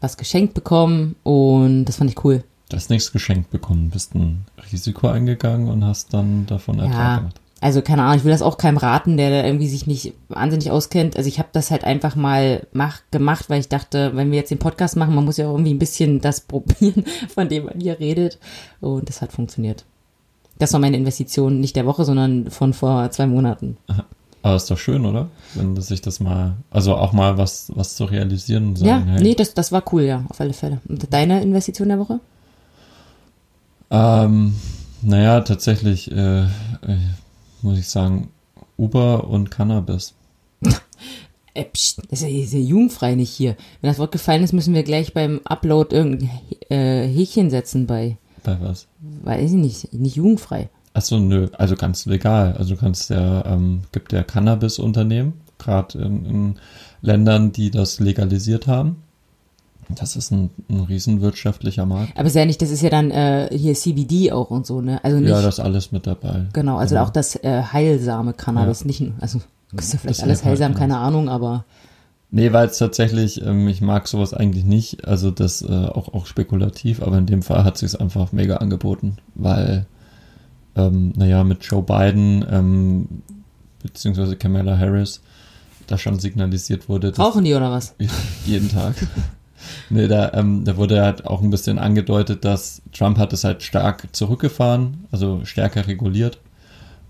was 0.00 0.16
geschenkt 0.16 0.54
bekommen 0.54 1.16
und 1.22 1.86
das 1.86 1.96
fand 1.96 2.10
ich 2.10 2.24
cool. 2.24 2.44
Du 2.68 2.76
hast 2.76 2.90
nichts 2.90 3.10
geschenkt 3.12 3.50
bekommen, 3.50 3.90
bist 3.90 4.14
ein 4.14 4.44
Risiko 4.70 5.08
eingegangen 5.08 5.68
und 5.68 5.84
hast 5.84 6.14
dann 6.14 6.46
davon 6.46 6.78
Ertrag 6.78 6.94
Ja, 6.94 7.16
gemacht. 7.18 7.40
Also 7.60 7.82
keine 7.82 8.02
Ahnung, 8.02 8.16
ich 8.16 8.24
will 8.24 8.32
das 8.32 8.42
auch 8.42 8.56
keinem 8.56 8.78
raten, 8.78 9.18
der 9.18 9.30
da 9.30 9.46
irgendwie 9.46 9.68
sich 9.68 9.86
nicht 9.86 10.14
wahnsinnig 10.28 10.70
auskennt. 10.70 11.16
Also 11.16 11.28
ich 11.28 11.38
habe 11.38 11.50
das 11.52 11.70
halt 11.70 11.84
einfach 11.84 12.16
mal 12.16 12.66
mach, 12.72 13.00
gemacht, 13.10 13.50
weil 13.50 13.60
ich 13.60 13.68
dachte, 13.68 14.12
wenn 14.14 14.30
wir 14.30 14.38
jetzt 14.38 14.50
den 14.50 14.58
Podcast 14.58 14.96
machen, 14.96 15.14
man 15.14 15.26
muss 15.26 15.36
ja 15.36 15.46
auch 15.46 15.52
irgendwie 15.52 15.74
ein 15.74 15.78
bisschen 15.78 16.20
das 16.20 16.40
probieren, 16.48 17.04
von 17.34 17.48
dem 17.48 17.66
man 17.66 17.80
hier 17.80 18.00
redet. 18.00 18.38
Und 18.80 19.08
das 19.08 19.20
hat 19.20 19.32
funktioniert. 19.32 19.84
Das 20.58 20.72
war 20.72 20.80
meine 20.80 20.96
Investition 20.96 21.60
nicht 21.60 21.76
der 21.76 21.86
Woche, 21.86 22.04
sondern 22.04 22.50
von 22.50 22.72
vor 22.72 23.10
zwei 23.10 23.26
Monaten. 23.26 23.76
Aber 24.42 24.56
ist 24.56 24.70
doch 24.70 24.78
schön, 24.78 25.04
oder? 25.04 25.28
Wenn 25.54 25.78
sich 25.80 26.00
das 26.00 26.18
mal, 26.18 26.54
also 26.70 26.96
auch 26.96 27.12
mal 27.12 27.36
was, 27.36 27.70
was 27.74 27.94
zu 27.94 28.04
realisieren 28.06 28.68
und 28.68 28.78
ja, 28.78 28.98
sagen, 28.98 29.06
hey, 29.10 29.22
nee, 29.22 29.34
das, 29.34 29.52
das 29.52 29.70
war 29.70 29.82
cool, 29.92 30.02
ja, 30.02 30.24
auf 30.28 30.40
alle 30.40 30.54
Fälle. 30.54 30.80
Und 30.88 31.12
deine 31.12 31.42
Investition 31.42 31.88
der 31.88 31.98
Woche? 31.98 32.20
Ähm, 33.90 34.54
naja, 35.02 35.40
tatsächlich 35.40 36.10
äh, 36.10 36.42
äh, 36.42 36.46
muss 37.62 37.78
ich 37.78 37.88
sagen, 37.88 38.30
Uber 38.76 39.28
und 39.28 39.50
Cannabis. 39.50 40.14
Äh, 41.52 41.64
pst, 41.64 42.02
ist 42.10 42.22
ja, 42.22 42.28
ist 42.28 42.52
ja 42.52 42.60
jugendfrei 42.60 43.16
nicht 43.16 43.30
hier. 43.30 43.56
Wenn 43.80 43.90
das 43.90 43.98
Wort 43.98 44.12
gefallen 44.12 44.44
ist, 44.44 44.52
müssen 44.52 44.72
wir 44.72 44.84
gleich 44.84 45.12
beim 45.12 45.40
Upload 45.44 45.94
irgendein 45.94 46.30
äh, 46.68 47.08
Häkchen 47.08 47.50
setzen 47.50 47.86
bei, 47.86 48.18
Bei 48.44 48.56
was? 48.60 48.86
weiß 49.24 49.50
ich 49.50 49.56
nicht, 49.56 49.92
nicht 49.92 50.16
jugendfrei. 50.16 50.68
Achso, 50.92 51.18
nö, 51.18 51.48
also 51.52 51.74
ganz 51.76 52.06
legal. 52.06 52.54
Also 52.56 52.74
du 52.74 52.80
kannst 52.80 53.10
ja, 53.10 53.44
ähm, 53.46 53.82
gibt 53.92 54.12
ja 54.12 54.22
Cannabis-Unternehmen, 54.22 55.40
gerade 55.58 55.98
in, 55.98 56.24
in 56.24 56.54
Ländern, 57.02 57.52
die 57.52 57.70
das 57.70 58.00
legalisiert 58.00 58.66
haben. 58.66 59.02
Das 59.96 60.16
ist 60.16 60.30
ein, 60.30 60.50
ein 60.68 60.80
riesenwirtschaftlicher 60.80 61.86
Markt. 61.86 62.16
Aber 62.16 62.26
ist 62.26 62.34
ja 62.36 62.44
nicht, 62.44 62.60
das 62.62 62.70
ist 62.70 62.82
ja 62.82 62.90
dann 62.90 63.10
äh, 63.10 63.48
hier 63.56 63.74
CBD 63.74 64.32
auch 64.32 64.50
und 64.50 64.66
so, 64.66 64.80
ne? 64.80 65.02
Also 65.04 65.18
nicht, 65.18 65.28
Ja, 65.28 65.42
das 65.42 65.54
ist 65.58 65.60
alles 65.64 65.92
mit 65.92 66.06
dabei. 66.06 66.46
genau, 66.52 66.76
also 66.78 66.94
Genau. 66.94 67.06
auch 67.06 67.10
das 67.10 67.36
äh, 67.36 67.62
heilsame 67.72 68.32
Cannabis, 68.32 68.80
Ja. 68.80 68.86
nicht, 68.86 69.00
nur- 69.00 69.12
also 69.20 69.40
ist 69.76 69.92
ja 69.92 69.98
vielleicht 69.98 70.18
Das 70.18 70.24
alles 70.24 70.38
halt 70.44 70.50
heilsam, 70.50 70.68
halt 70.72 70.78
keine 70.78 70.98
Ahnung, 70.98 71.28
aber 71.28 71.64
Nee, 72.32 72.52
weil 72.52 72.68
es 72.68 72.78
tatsächlich, 72.78 73.42
ähm, 73.44 73.66
ich 73.66 73.80
mag 73.80 74.06
sowas 74.06 74.32
eigentlich 74.34 74.64
nicht, 74.64 75.04
also 75.04 75.32
das 75.32 75.62
äh, 75.62 75.66
auch, 75.68 76.14
auch 76.14 76.26
spekulativ, 76.26 77.02
aber 77.02 77.18
in 77.18 77.26
dem 77.26 77.42
Fall 77.42 77.64
hat 77.64 77.76
sich 77.76 78.00
einfach 78.00 78.30
mega 78.30 78.58
angeboten, 78.58 79.16
weil, 79.34 79.86
ähm, 80.76 81.12
naja, 81.16 81.42
mit 81.42 81.64
Joe 81.64 81.82
Biden, 81.82 82.44
ähm, 82.48 83.08
beziehungsweise 83.82 84.36
Kamala 84.36 84.78
Harris, 84.78 85.20
da 85.88 85.98
schon 85.98 86.20
signalisiert 86.20 86.88
wurde, 86.88 87.10
dass 87.10 87.18
rauchen 87.18 87.42
die 87.42 87.52
oder 87.54 87.72
was? 87.72 87.94
Jeden 88.46 88.68
Tag. 88.68 88.94
Nee, 89.90 90.08
da, 90.08 90.32
ähm, 90.34 90.64
da 90.64 90.76
wurde 90.76 91.02
halt 91.02 91.26
auch 91.26 91.42
ein 91.42 91.50
bisschen 91.50 91.78
angedeutet, 91.78 92.44
dass 92.44 92.82
Trump 92.92 93.18
hat 93.18 93.32
es 93.32 93.44
halt 93.44 93.62
stark 93.62 94.08
zurückgefahren, 94.12 95.04
also 95.10 95.40
stärker 95.44 95.86
reguliert. 95.86 96.38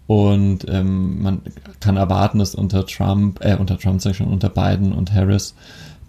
Und 0.07 0.67
ähm, 0.69 1.23
man 1.23 1.43
kann 1.79 1.97
erwarten, 1.97 2.41
dass 2.41 2.57
unter 2.57 2.85
Trump, 2.85 3.45
äh, 3.45 3.57
unter 3.57 3.79
Trump 3.79 4.03
sag 4.03 4.11
ich 4.11 4.17
schon, 4.17 4.27
unter 4.27 4.49
Biden 4.49 4.93
und 4.93 5.15
Harris, 5.15 5.55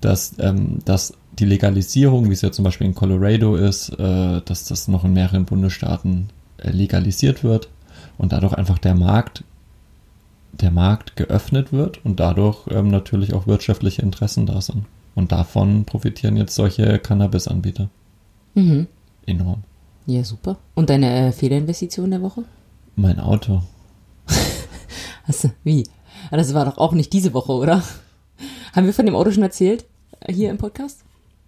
dass, 0.01 0.33
ähm, 0.39 0.79
dass 0.85 1.13
die 1.37 1.45
Legalisierung, 1.45 2.27
wie 2.29 2.33
es 2.33 2.41
ja 2.41 2.51
zum 2.51 2.65
Beispiel 2.65 2.87
in 2.87 2.95
Colorado 2.95 3.55
ist, 3.55 3.89
äh, 3.99 4.41
dass 4.43 4.65
das 4.65 4.87
noch 4.87 5.03
in 5.03 5.13
mehreren 5.13 5.45
Bundesstaaten 5.45 6.29
äh, 6.57 6.71
legalisiert 6.71 7.43
wird 7.43 7.69
und 8.17 8.33
dadurch 8.33 8.53
einfach 8.53 8.79
der 8.79 8.95
Markt, 8.95 9.43
der 10.51 10.71
Markt 10.71 11.15
geöffnet 11.15 11.71
wird 11.71 12.03
und 12.03 12.19
dadurch 12.19 12.67
ähm, 12.69 12.89
natürlich 12.89 13.33
auch 13.33 13.47
wirtschaftliche 13.47 14.01
Interessen 14.01 14.45
da 14.45 14.61
sind. 14.61 14.85
Und 15.15 15.31
davon 15.31 15.85
profitieren 15.85 16.37
jetzt 16.37 16.55
solche 16.55 16.99
Cannabis-Anbieter 16.99 17.89
Mhm. 18.53 18.87
enorm. 19.25 19.63
Ja, 20.05 20.23
super. 20.23 20.57
Und 20.75 20.89
deine 20.89 21.27
äh, 21.27 21.31
Fehlerinvestition 21.31 22.11
der 22.11 22.21
Woche? 22.21 22.43
Mein 22.95 23.19
Auto. 23.19 23.61
Hast 25.23 25.43
du, 25.45 25.51
wie? 25.63 25.83
Ah, 26.31 26.37
Das 26.37 26.53
war 26.53 26.65
doch 26.65 26.77
auch 26.77 26.93
nicht 26.93 27.13
diese 27.13 27.33
Woche, 27.33 27.51
oder? 27.53 27.83
Haben 28.75 28.85
wir 28.85 28.93
von 28.93 29.05
dem 29.05 29.15
Auto 29.15 29.31
schon 29.31 29.43
erzählt? 29.43 29.85
äh, 30.21 30.33
Hier 30.33 30.49
im 30.49 30.57
Podcast? 30.57 31.03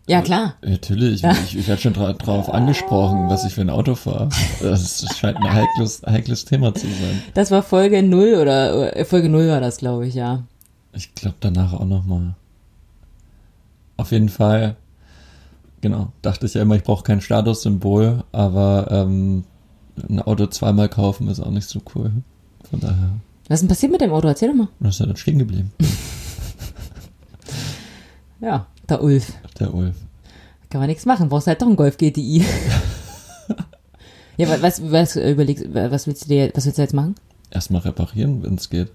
Ja, 0.08 0.22
klar. 0.22 0.56
Natürlich, 0.62 1.24
ich, 1.24 1.56
ich 1.58 1.68
werde 1.68 1.82
schon 1.82 1.94
dra 1.94 2.12
drauf 2.12 2.50
angesprochen, 2.54 3.30
was 3.30 3.46
ich 3.46 3.54
für 3.54 3.62
ein 3.62 3.70
Auto 3.70 3.96
fahre. 3.96 4.28
Das, 4.62 5.00
das 5.02 5.18
scheint 5.18 5.38
ein 5.38 5.54
heikles, 5.54 6.02
heikles 6.06 6.44
Thema 6.44 6.76
zu 6.76 6.88
sein. 6.88 7.24
Das 7.34 7.52
war 7.52 7.64
Folge 7.64 8.04
0 8.04 8.36
oder 8.36 8.98
äh, 8.98 9.06
Folge 9.06 9.30
0 9.30 9.48
war 9.48 9.62
das, 9.62 9.78
glaube 9.78 10.06
ich, 10.08 10.14
ja. 10.16 10.44
Ich 10.92 11.16
glaube 11.16 11.38
danach 11.40 11.72
auch 11.74 11.86
nochmal. 11.86 12.36
Auf 13.98 14.12
jeden 14.12 14.30
Fall, 14.30 14.76
genau, 15.82 16.12
dachte 16.22 16.46
ich 16.46 16.54
ja 16.56 16.62
immer, 16.62 16.76
ich 16.76 16.84
brauche 16.84 17.04
kein 17.04 17.22
Statussymbol, 17.22 18.24
aber 18.32 18.88
ähm, 18.92 19.44
ein 20.10 20.20
Auto 20.22 20.48
zweimal 20.48 20.90
kaufen 20.90 21.28
ist 21.28 21.40
auch 21.40 21.52
nicht 21.52 21.68
so 21.70 21.82
cool. 21.96 22.12
Von 22.70 22.80
daher, 22.80 23.12
Was 23.48 23.56
ist 23.58 23.62
denn 23.62 23.70
passiert 23.70 23.92
mit 23.92 24.02
dem 24.02 24.12
Auto? 24.12 24.28
Erzähl 24.28 24.50
doch 24.50 24.56
mal. 24.56 24.68
das 24.80 24.96
ist 24.96 25.00
ja 25.00 25.06
dann 25.06 25.16
stehen 25.18 25.38
geblieben, 25.40 25.72
Ja, 28.42 28.68
der 28.90 29.02
Ulf. 29.04 29.32
der 29.60 29.74
Ulf. 29.74 29.96
Kann 30.70 30.82
man 30.82 30.90
nichts 30.90 31.06
machen. 31.06 31.30
Brauchst 31.30 31.48
halt 31.48 31.62
doch 31.62 31.68
einen 31.68 31.76
Golf 31.76 31.98
GTI. 31.98 32.44
ja, 34.38 34.50
wa- 34.50 34.58
was, 34.62 34.82
was 34.92 35.16
äh, 35.16 35.32
überlegst, 35.32 35.66
was 35.74 36.08
willst 36.08 36.26
du 36.26 36.30
dir, 36.30 36.52
was 36.54 36.66
willst 36.66 36.78
du 36.78 36.82
jetzt 36.82 36.94
machen? 36.94 37.16
Erstmal 37.52 37.82
reparieren, 37.84 38.44
wenn 38.44 38.56
es 38.56 38.70
geht. 38.70 38.92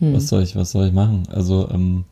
Hm. 0.00 0.14
Was 0.14 0.28
soll 0.28 0.42
ich, 0.42 0.56
was 0.56 0.72
soll 0.72 0.86
ich 0.88 0.92
machen? 0.92 1.24
Also, 1.30 1.68
ähm, 1.70 2.04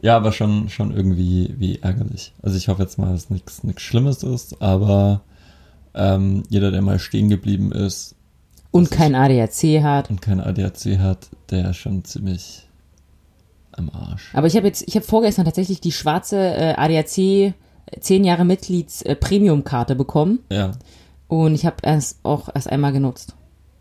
ja, 0.00 0.16
aber 0.16 0.32
schon, 0.32 0.68
schon 0.68 0.92
irgendwie 0.92 1.54
wie 1.58 1.78
ärgerlich. 1.80 2.32
Also 2.42 2.56
ich 2.56 2.68
hoffe 2.68 2.82
jetzt 2.82 2.98
mal, 2.98 3.12
dass 3.12 3.30
nichts 3.30 3.64
nichts 3.64 3.82
Schlimmes 3.82 4.22
ist, 4.22 4.60
aber 4.62 5.22
ähm, 5.94 6.42
jeder, 6.48 6.70
der 6.70 6.82
mal 6.82 6.98
stehen 6.98 7.28
geblieben 7.28 7.72
ist 7.72 8.14
Und 8.70 8.90
kein 8.90 9.14
ADAC 9.14 9.82
hat. 9.82 10.10
und 10.10 10.20
kein 10.22 10.40
ADAC 10.40 10.98
hat, 10.98 11.28
der 11.50 11.70
ist 11.70 11.78
schon 11.78 12.04
ziemlich 12.04 12.68
am 13.72 13.90
Arsch. 13.90 14.30
Aber 14.34 14.46
ich 14.46 14.56
habe 14.56 14.66
jetzt, 14.66 14.84
ich 14.86 14.94
habe 14.96 15.06
vorgestern 15.06 15.44
tatsächlich 15.44 15.80
die 15.80 15.92
schwarze 15.92 16.36
äh, 16.36 16.74
ADAC 16.76 17.54
10 18.00 18.24
Jahre 18.24 18.44
Mitglieds 18.44 19.02
äh, 19.02 19.14
Premium-Karte 19.16 19.94
bekommen 19.94 20.40
Ja, 20.52 20.72
und 21.26 21.54
ich 21.54 21.64
habe 21.66 21.76
erst 21.82 22.18
auch 22.22 22.48
erst 22.54 22.70
einmal 22.70 22.92
genutzt. 22.92 23.34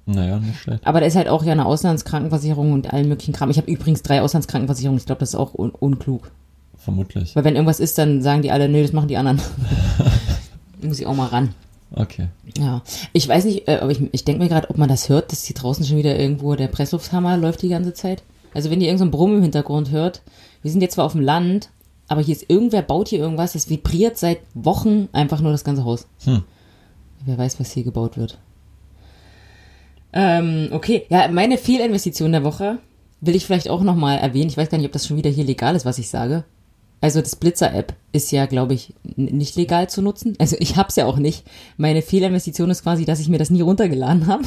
Naja, 0.07 0.39
nicht 0.39 0.59
schlecht. 0.59 0.87
Aber 0.87 1.01
da 1.01 1.05
ist 1.05 1.15
halt 1.15 1.27
auch 1.27 1.43
ja 1.43 1.51
eine 1.51 1.65
Auslandskrankenversicherung 1.65 2.71
und 2.71 2.93
allen 2.93 3.09
möglichen 3.09 3.33
Kram. 3.33 3.49
Ich 3.49 3.57
habe 3.57 3.69
übrigens 3.69 4.01
drei 4.01 4.21
Auslandskrankenversicherungen. 4.21 4.99
Ich 4.99 5.05
glaube, 5.05 5.19
das 5.19 5.29
ist 5.29 5.35
auch 5.35 5.53
un 5.53 5.69
unklug. 5.71 6.31
Vermutlich. 6.77 7.35
Weil 7.35 7.43
wenn 7.43 7.55
irgendwas 7.55 7.81
ist, 7.81 7.97
dann 7.97 8.21
sagen 8.21 8.41
die 8.41 8.51
alle, 8.51 8.69
nö, 8.69 8.81
das 8.81 8.93
machen 8.93 9.09
die 9.09 9.17
anderen. 9.17 9.41
Muss 10.81 10.99
ich 10.99 11.05
auch 11.05 11.15
mal 11.15 11.27
ran. 11.27 11.53
Okay. 11.91 12.27
Ja. 12.57 12.81
Ich 13.13 13.27
weiß 13.27 13.45
nicht, 13.45 13.67
äh, 13.67 13.79
aber 13.81 13.91
ich, 13.91 14.01
ich 14.11 14.23
denke 14.23 14.41
mir 14.41 14.49
gerade, 14.49 14.69
ob 14.69 14.77
man 14.77 14.89
das 14.89 15.09
hört, 15.09 15.31
dass 15.31 15.43
hier 15.43 15.55
draußen 15.55 15.85
schon 15.85 15.97
wieder 15.97 16.17
irgendwo 16.17 16.55
der 16.55 16.67
Presslufthammer 16.67 17.37
läuft 17.37 17.61
die 17.61 17.69
ganze 17.69 17.93
Zeit. 17.93 18.23
Also 18.53 18.69
wenn 18.69 18.81
ihr 18.81 18.87
irgendein 18.87 18.99
so 18.99 19.05
ein 19.05 19.11
Brummen 19.11 19.37
im 19.37 19.43
Hintergrund 19.43 19.91
hört, 19.91 20.21
wir 20.61 20.71
sind 20.71 20.81
jetzt 20.81 20.95
zwar 20.95 21.05
auf 21.05 21.11
dem 21.11 21.21
Land, 21.21 21.69
aber 22.07 22.21
hier 22.21 22.35
ist 22.35 22.49
irgendwer 22.49 22.81
baut 22.81 23.09
hier 23.09 23.19
irgendwas, 23.19 23.53
das 23.53 23.69
vibriert 23.69 24.17
seit 24.17 24.39
Wochen 24.53 25.09
einfach 25.11 25.41
nur 25.41 25.51
das 25.51 25.63
ganze 25.63 25.83
Haus. 25.83 26.07
Hm. 26.23 26.43
Wer 27.25 27.37
weiß, 27.37 27.59
was 27.59 27.71
hier 27.71 27.83
gebaut 27.83 28.17
wird. 28.17 28.37
Ähm, 30.19 30.69
okay, 30.71 31.05
ja, 31.09 31.27
meine 31.27 31.59
Fehlinvestition 31.59 32.31
der 32.31 32.43
Woche 32.43 32.79
will 33.21 33.35
ich 33.35 33.45
vielleicht 33.45 33.69
auch 33.69 33.83
nochmal 33.83 34.17
erwähnen. 34.17 34.49
Ich 34.49 34.57
weiß 34.57 34.67
gar 34.67 34.79
nicht, 34.79 34.87
ob 34.87 34.91
das 34.91 35.05
schon 35.05 35.15
wieder 35.15 35.29
hier 35.29 35.45
legal 35.45 35.75
ist, 35.75 35.85
was 35.85 35.99
ich 35.99 36.09
sage. 36.09 36.43
Also 37.01 37.21
das 37.21 37.35
Blitzer-App 37.35 37.93
ist 38.13 38.31
ja, 38.31 38.47
glaube 38.47 38.73
ich, 38.73 38.95
nicht 39.15 39.55
legal 39.55 39.87
zu 39.87 40.01
nutzen. 40.01 40.33
Also 40.39 40.55
ich 40.59 40.75
hab's 40.75 40.95
ja 40.95 41.05
auch 41.05 41.17
nicht. 41.17 41.45
Meine 41.77 42.01
Fehlinvestition 42.01 42.71
ist 42.71 42.81
quasi, 42.81 43.05
dass 43.05 43.19
ich 43.19 43.29
mir 43.29 43.37
das 43.37 43.51
nie 43.51 43.61
runtergeladen 43.61 44.25
habe. 44.25 44.43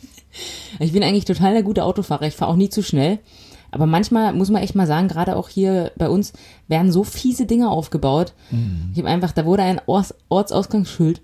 ich 0.80 0.92
bin 0.92 1.02
eigentlich 1.02 1.26
total 1.26 1.52
der 1.52 1.62
gute 1.62 1.84
Autofahrer. 1.84 2.26
Ich 2.26 2.34
fahre 2.34 2.50
auch 2.50 2.56
nie 2.56 2.70
zu 2.70 2.82
schnell. 2.82 3.18
Aber 3.70 3.84
manchmal 3.84 4.32
muss 4.32 4.48
man 4.48 4.62
echt 4.62 4.74
mal 4.74 4.86
sagen, 4.86 5.08
gerade 5.08 5.36
auch 5.36 5.50
hier 5.50 5.92
bei 5.98 6.08
uns 6.08 6.32
werden 6.68 6.90
so 6.90 7.04
fiese 7.04 7.44
Dinge 7.44 7.68
aufgebaut. 7.68 8.32
Ich 8.92 8.98
habe 8.98 9.08
einfach, 9.08 9.32
da 9.32 9.44
wurde 9.44 9.64
ein 9.64 9.82
Orts 9.84 10.14
Ortsausgangsschild 10.30 11.20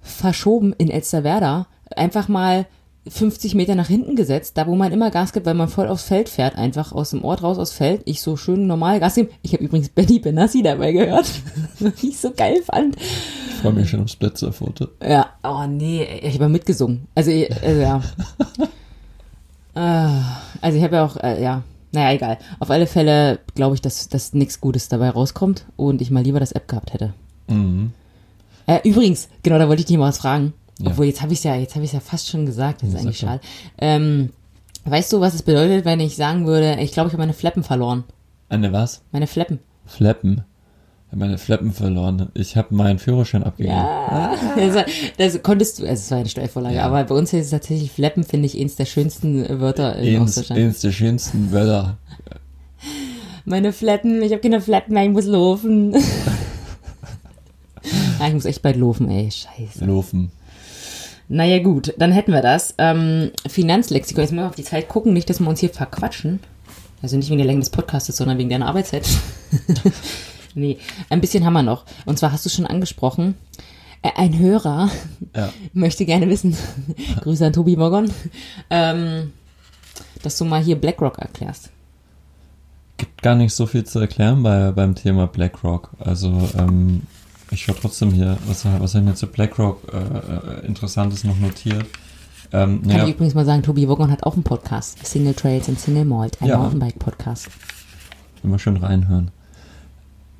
verschoben 0.00 0.72
in 0.78 0.90
Elsterwerda, 0.90 1.66
einfach 1.96 2.28
mal 2.28 2.66
50 3.06 3.54
Meter 3.54 3.74
nach 3.74 3.88
hinten 3.88 4.16
gesetzt, 4.16 4.58
da 4.58 4.66
wo 4.66 4.74
man 4.74 4.92
immer 4.92 5.10
Gas 5.10 5.32
gibt, 5.32 5.46
weil 5.46 5.54
man 5.54 5.68
voll 5.68 5.88
aufs 5.88 6.02
Feld 6.02 6.28
fährt, 6.28 6.56
einfach 6.56 6.92
aus 6.92 7.10
dem 7.10 7.24
Ort 7.24 7.42
raus 7.42 7.58
aufs 7.58 7.72
Feld. 7.72 8.02
Ich 8.04 8.20
so 8.20 8.36
schön 8.36 8.66
normal 8.66 9.00
Gas 9.00 9.14
geben. 9.14 9.30
Ich 9.42 9.54
habe 9.54 9.64
übrigens 9.64 9.88
Benny 9.88 10.18
Benassi 10.18 10.62
dabei 10.62 10.92
gehört, 10.92 11.26
was 11.80 12.02
ich 12.02 12.18
so 12.18 12.32
geil 12.32 12.60
fand. 12.70 12.96
Ich 12.96 13.62
freue 13.62 13.72
mich 13.72 13.88
schon 13.88 14.02
aufs 14.02 14.16
Blitzerfoto. 14.16 14.88
Ja, 15.02 15.30
oh 15.42 15.64
nee, 15.66 16.04
ich 16.22 16.34
habe 16.34 16.48
mitgesungen. 16.50 17.06
Also, 17.14 17.30
ich- 17.30 17.50
also 17.62 17.80
ja. 17.80 18.00
Ah, 19.74 20.38
also 20.60 20.76
ich 20.76 20.82
habe 20.84 20.96
ja 20.96 21.04
auch, 21.04 21.16
äh, 21.18 21.40
ja, 21.42 21.62
naja, 21.92 22.12
egal. 22.12 22.38
Auf 22.58 22.70
alle 22.70 22.86
Fälle 22.86 23.38
glaube 23.54 23.76
ich, 23.76 23.80
dass, 23.80 24.08
dass 24.08 24.32
nichts 24.34 24.60
Gutes 24.60 24.88
dabei 24.88 25.10
rauskommt 25.10 25.66
und 25.76 26.02
ich 26.02 26.10
mal 26.10 26.22
lieber 26.22 26.40
das 26.40 26.52
App 26.52 26.66
gehabt 26.68 26.92
hätte. 26.92 27.14
Mhm. 27.48 27.92
Äh, 28.66 28.80
übrigens, 28.88 29.28
genau, 29.42 29.58
da 29.58 29.68
wollte 29.68 29.80
ich 29.80 29.86
dich 29.86 29.96
mal 29.96 30.08
was 30.08 30.18
fragen. 30.18 30.52
Ja. 30.78 30.90
Obwohl, 30.90 31.06
jetzt 31.06 31.22
habe 31.22 31.32
ich 31.32 31.42
ja, 31.44 31.54
jetzt 31.56 31.74
habe 31.74 31.84
ich 31.84 31.92
ja 31.92 32.00
fast 32.00 32.28
schon 32.28 32.46
gesagt. 32.46 32.82
Das 32.82 32.88
ist 32.90 32.94
Ja, 32.94 33.00
eigentlich 33.00 33.18
schade. 33.18 33.40
Ähm, 33.78 34.30
weißt 34.84 35.12
du, 35.12 35.20
was 35.20 35.34
es 35.34 35.42
bedeutet, 35.42 35.84
wenn 35.84 36.00
ich 36.00 36.16
sagen 36.16 36.46
würde, 36.46 36.76
ich 36.80 36.92
glaube, 36.92 37.08
ich 37.08 37.12
habe 37.14 37.22
meine 37.22 37.32
Fleppen 37.34 37.62
verloren. 37.64 38.04
Eine 38.48 38.72
was? 38.72 39.02
Meine 39.12 39.26
Fleppen. 39.26 39.58
Fleppen. 39.86 40.44
Ich 41.06 41.12
habe 41.12 41.20
meine 41.24 41.38
Fleppen 41.38 41.72
verloren. 41.72 42.28
Ich 42.34 42.56
habe 42.56 42.74
meinen 42.74 42.98
Führerschein 42.98 43.42
abgegeben. 43.42 43.74
Ja. 43.74 44.34
Das, 44.56 44.74
war- 44.74 44.84
das 45.16 45.42
konntest 45.42 45.78
du, 45.78 45.82
also 45.82 45.94
es 45.94 46.10
war 46.10 46.18
eine 46.18 46.28
Steilvorlage, 46.28 46.76
Ja. 46.76 46.84
aber 46.86 47.02
bei 47.04 47.14
uns 47.14 47.32
ist 47.32 47.46
es 47.46 47.50
tatsächlich 47.50 47.90
Fleppen, 47.90 48.24
finde 48.24 48.46
ich, 48.46 48.58
eins 48.60 48.76
der 48.76 48.84
schönsten 48.84 49.60
Wörter 49.60 49.96
in 49.96 50.16
Eins, 50.20 50.30
Ostdeutschland. 50.38 50.60
eins 50.60 50.80
der 50.80 50.92
schönsten 50.92 51.50
Wörter. 51.50 51.96
Meine 53.46 53.72
Fleppen, 53.72 54.22
ich 54.22 54.32
habe 54.32 54.42
keine 54.42 54.60
Fleppen 54.60 54.92
mehr, 54.94 55.04
ich 55.04 55.10
muss 55.10 55.24
laufen. 55.24 55.94
ah, 58.20 58.28
ich 58.28 58.34
muss 58.34 58.44
echt 58.44 58.62
bald 58.62 58.76
laufen, 58.76 59.10
ey, 59.10 59.30
scheiße. 59.30 59.84
Laufen. 59.84 60.30
Naja 61.28 61.58
gut, 61.62 61.94
dann 61.98 62.12
hätten 62.12 62.32
wir 62.32 62.40
das. 62.42 62.74
Ähm, 62.78 63.30
Finanzlexikon, 63.46 64.22
jetzt 64.22 64.32
müssen 64.32 64.42
wir 64.44 64.48
auf 64.48 64.54
die 64.54 64.64
Zeit 64.64 64.88
gucken, 64.88 65.12
nicht, 65.12 65.28
dass 65.28 65.40
wir 65.40 65.48
uns 65.48 65.60
hier 65.60 65.68
verquatschen. 65.70 66.40
Also 67.02 67.16
nicht 67.16 67.28
wegen 67.28 67.38
der 67.38 67.46
Länge 67.46 67.60
des 67.60 67.70
Podcasts, 67.70 68.16
sondern 68.16 68.38
wegen 68.38 68.48
deiner 68.48 68.66
Arbeitszeit. 68.66 69.06
nee, 70.54 70.78
ein 71.10 71.20
bisschen 71.20 71.44
haben 71.44 71.52
wir 71.52 71.62
noch. 71.62 71.84
Und 72.06 72.18
zwar 72.18 72.32
hast 72.32 72.44
du 72.46 72.50
schon 72.50 72.66
angesprochen, 72.66 73.34
ein 74.02 74.38
Hörer 74.38 74.90
Ja. 75.36 75.52
möchte 75.72 76.04
gerne 76.04 76.28
wissen, 76.28 76.56
Grüße 77.20 77.46
an 77.46 77.52
Tobi 77.52 77.76
Morgon, 77.76 78.10
ähm, 78.70 79.32
dass 80.22 80.38
du 80.38 80.44
mal 80.44 80.62
hier 80.62 80.76
BlackRock 80.76 81.18
erklärst. 81.18 81.70
Gibt 82.96 83.22
gar 83.22 83.36
nicht 83.36 83.54
so 83.54 83.66
viel 83.66 83.84
zu 83.84 84.00
erklären 84.00 84.42
bei, 84.42 84.72
beim 84.72 84.94
Thema 84.94 85.26
BlackRock. 85.26 85.90
Also, 86.00 86.48
ähm, 86.58 87.02
ich 87.50 87.62
schaue 87.62 87.76
trotzdem 87.80 88.12
hier, 88.12 88.38
was, 88.46 88.64
was 88.64 88.94
ich 88.94 89.02
mir 89.02 89.14
zu 89.14 89.26
BlackRock 89.26 89.82
äh, 89.92 89.96
äh, 90.62 90.66
Interessantes 90.66 91.24
noch 91.24 91.38
notiert. 91.38 91.86
Ähm, 92.52 92.82
Kann 92.82 92.90
ja, 92.90 93.04
ich 93.06 93.14
übrigens 93.14 93.34
mal 93.34 93.44
sagen, 93.44 93.62
Tobi 93.62 93.88
Woggon 93.88 94.10
hat 94.10 94.22
auch 94.22 94.34
einen 94.34 94.42
Podcast, 94.42 95.04
Single 95.04 95.34
Trails 95.34 95.68
and 95.68 95.78
Single 95.78 96.04
Malt, 96.04 96.40
ein 96.40 96.48
Ja. 96.48 96.58
Mountainbike-Podcast. 96.58 97.48
immer 98.42 98.58
schön 98.58 98.76
reinhören. 98.76 99.30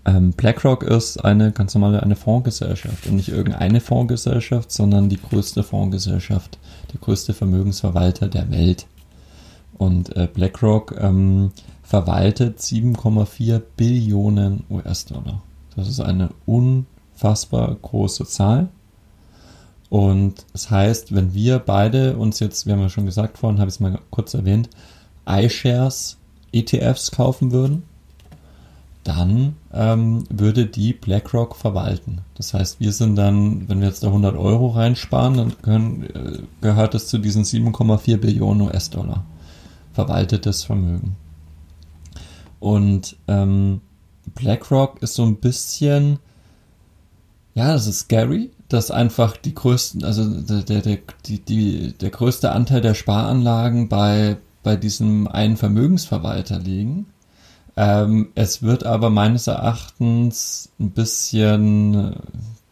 Ähm, 0.06 0.32
BlackRock 0.32 0.84
ist 0.84 1.18
eine 1.24 1.52
ganz 1.52 1.74
normale 1.74 2.02
eine 2.02 2.16
Fondsgesellschaft 2.16 3.06
und 3.06 3.16
nicht 3.16 3.28
irgendeine 3.28 3.80
Fondsgesellschaft, 3.80 4.70
sondern 4.72 5.08
die 5.10 5.20
größte 5.20 5.62
Fondsgesellschaft, 5.62 6.58
der 6.92 7.00
größte 7.00 7.34
Vermögensverwalter 7.34 8.28
der 8.28 8.50
Welt. 8.50 8.86
Und 9.76 10.16
äh, 10.16 10.26
BlackRock 10.32 10.94
ähm, 10.98 11.52
verwaltet 11.82 12.58
7,4 12.60 13.60
Billionen 13.76 14.64
US-Dollar. 14.70 15.42
Das 15.76 15.88
ist 15.88 16.00
eine 16.00 16.30
unfassbar 17.18 17.76
große 17.82 18.24
Zahl. 18.26 18.68
Und 19.90 20.44
das 20.52 20.70
heißt, 20.70 21.14
wenn 21.14 21.34
wir 21.34 21.58
beide 21.58 22.16
uns 22.16 22.40
jetzt, 22.40 22.66
wir 22.66 22.74
haben 22.74 22.82
ja 22.82 22.88
schon 22.88 23.06
gesagt 23.06 23.38
vorhin, 23.38 23.58
habe 23.58 23.68
ich 23.68 23.76
es 23.76 23.80
mal 23.80 23.98
kurz 24.10 24.34
erwähnt, 24.34 24.68
iShares 25.26 26.18
ETFs 26.52 27.10
kaufen 27.10 27.50
würden, 27.50 27.82
dann 29.02 29.56
ähm, 29.72 30.24
würde 30.28 30.66
die 30.66 30.92
BlackRock 30.92 31.56
verwalten. 31.56 32.20
Das 32.34 32.52
heißt, 32.52 32.80
wir 32.80 32.92
sind 32.92 33.16
dann, 33.16 33.68
wenn 33.68 33.80
wir 33.80 33.88
jetzt 33.88 34.02
da 34.02 34.08
100 34.08 34.36
Euro 34.36 34.68
reinsparen, 34.68 35.36
dann 35.38 35.62
können, 35.62 36.02
äh, 36.02 36.42
gehört 36.60 36.94
es 36.94 37.08
zu 37.08 37.18
diesen 37.18 37.44
7,4 37.44 38.18
Billionen 38.18 38.68
US-Dollar 38.68 39.24
verwaltetes 39.94 40.64
Vermögen. 40.64 41.16
Und 42.60 43.16
ähm, 43.26 43.80
BlackRock 44.34 45.02
ist 45.02 45.14
so 45.14 45.24
ein 45.24 45.36
bisschen, 45.36 46.18
ja, 47.58 47.72
das 47.72 47.88
ist 47.88 47.98
scary, 47.98 48.50
dass 48.68 48.92
einfach 48.92 49.36
die 49.36 49.52
größten, 49.52 50.04
also 50.04 50.24
der, 50.24 50.62
der, 50.62 50.80
der, 50.80 50.98
die, 51.26 51.40
die, 51.40 51.92
der 51.92 52.10
größte 52.10 52.52
Anteil 52.52 52.80
der 52.80 52.94
Sparanlagen 52.94 53.88
bei, 53.88 54.36
bei 54.62 54.76
diesem 54.76 55.26
einen 55.26 55.56
Vermögensverwalter 55.56 56.60
liegen. 56.60 57.06
Ähm, 57.76 58.28
es 58.36 58.62
wird 58.62 58.84
aber 58.84 59.10
meines 59.10 59.48
Erachtens 59.48 60.70
ein 60.78 60.92
bisschen, 60.92 62.14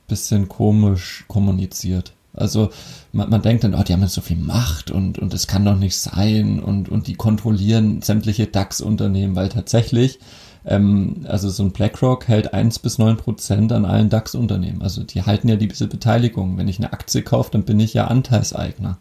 bisschen 0.06 0.48
komisch 0.48 1.24
kommuniziert. 1.26 2.12
Also 2.32 2.70
man, 3.10 3.28
man 3.28 3.42
denkt 3.42 3.64
dann, 3.64 3.74
oh, 3.74 3.82
die 3.82 3.92
haben 3.92 4.02
jetzt 4.02 4.14
so 4.14 4.20
viel 4.20 4.36
Macht 4.36 4.92
und, 4.92 5.18
und 5.18 5.34
es 5.34 5.48
kann 5.48 5.64
doch 5.64 5.76
nicht 5.76 5.98
sein 5.98 6.60
und, 6.60 6.88
und 6.88 7.08
die 7.08 7.14
kontrollieren 7.14 8.02
sämtliche 8.02 8.46
DAX-Unternehmen, 8.46 9.34
weil 9.34 9.48
tatsächlich 9.48 10.20
ähm, 10.66 11.24
also 11.28 11.48
so 11.48 11.62
ein 11.62 11.70
BlackRock 11.70 12.26
hält 12.26 12.52
1 12.52 12.80
bis 12.80 12.98
9 12.98 13.16
Prozent 13.16 13.72
an 13.72 13.84
allen 13.84 14.10
DAX-Unternehmen. 14.10 14.82
Also 14.82 15.04
die 15.04 15.22
halten 15.22 15.48
ja 15.48 15.56
diese 15.56 15.86
Beteiligung. 15.86 16.58
Wenn 16.58 16.68
ich 16.68 16.78
eine 16.78 16.92
Aktie 16.92 17.22
kaufe, 17.22 17.50
dann 17.52 17.62
bin 17.62 17.78
ich 17.78 17.94
ja 17.94 18.08
Anteilseigner. 18.08 18.98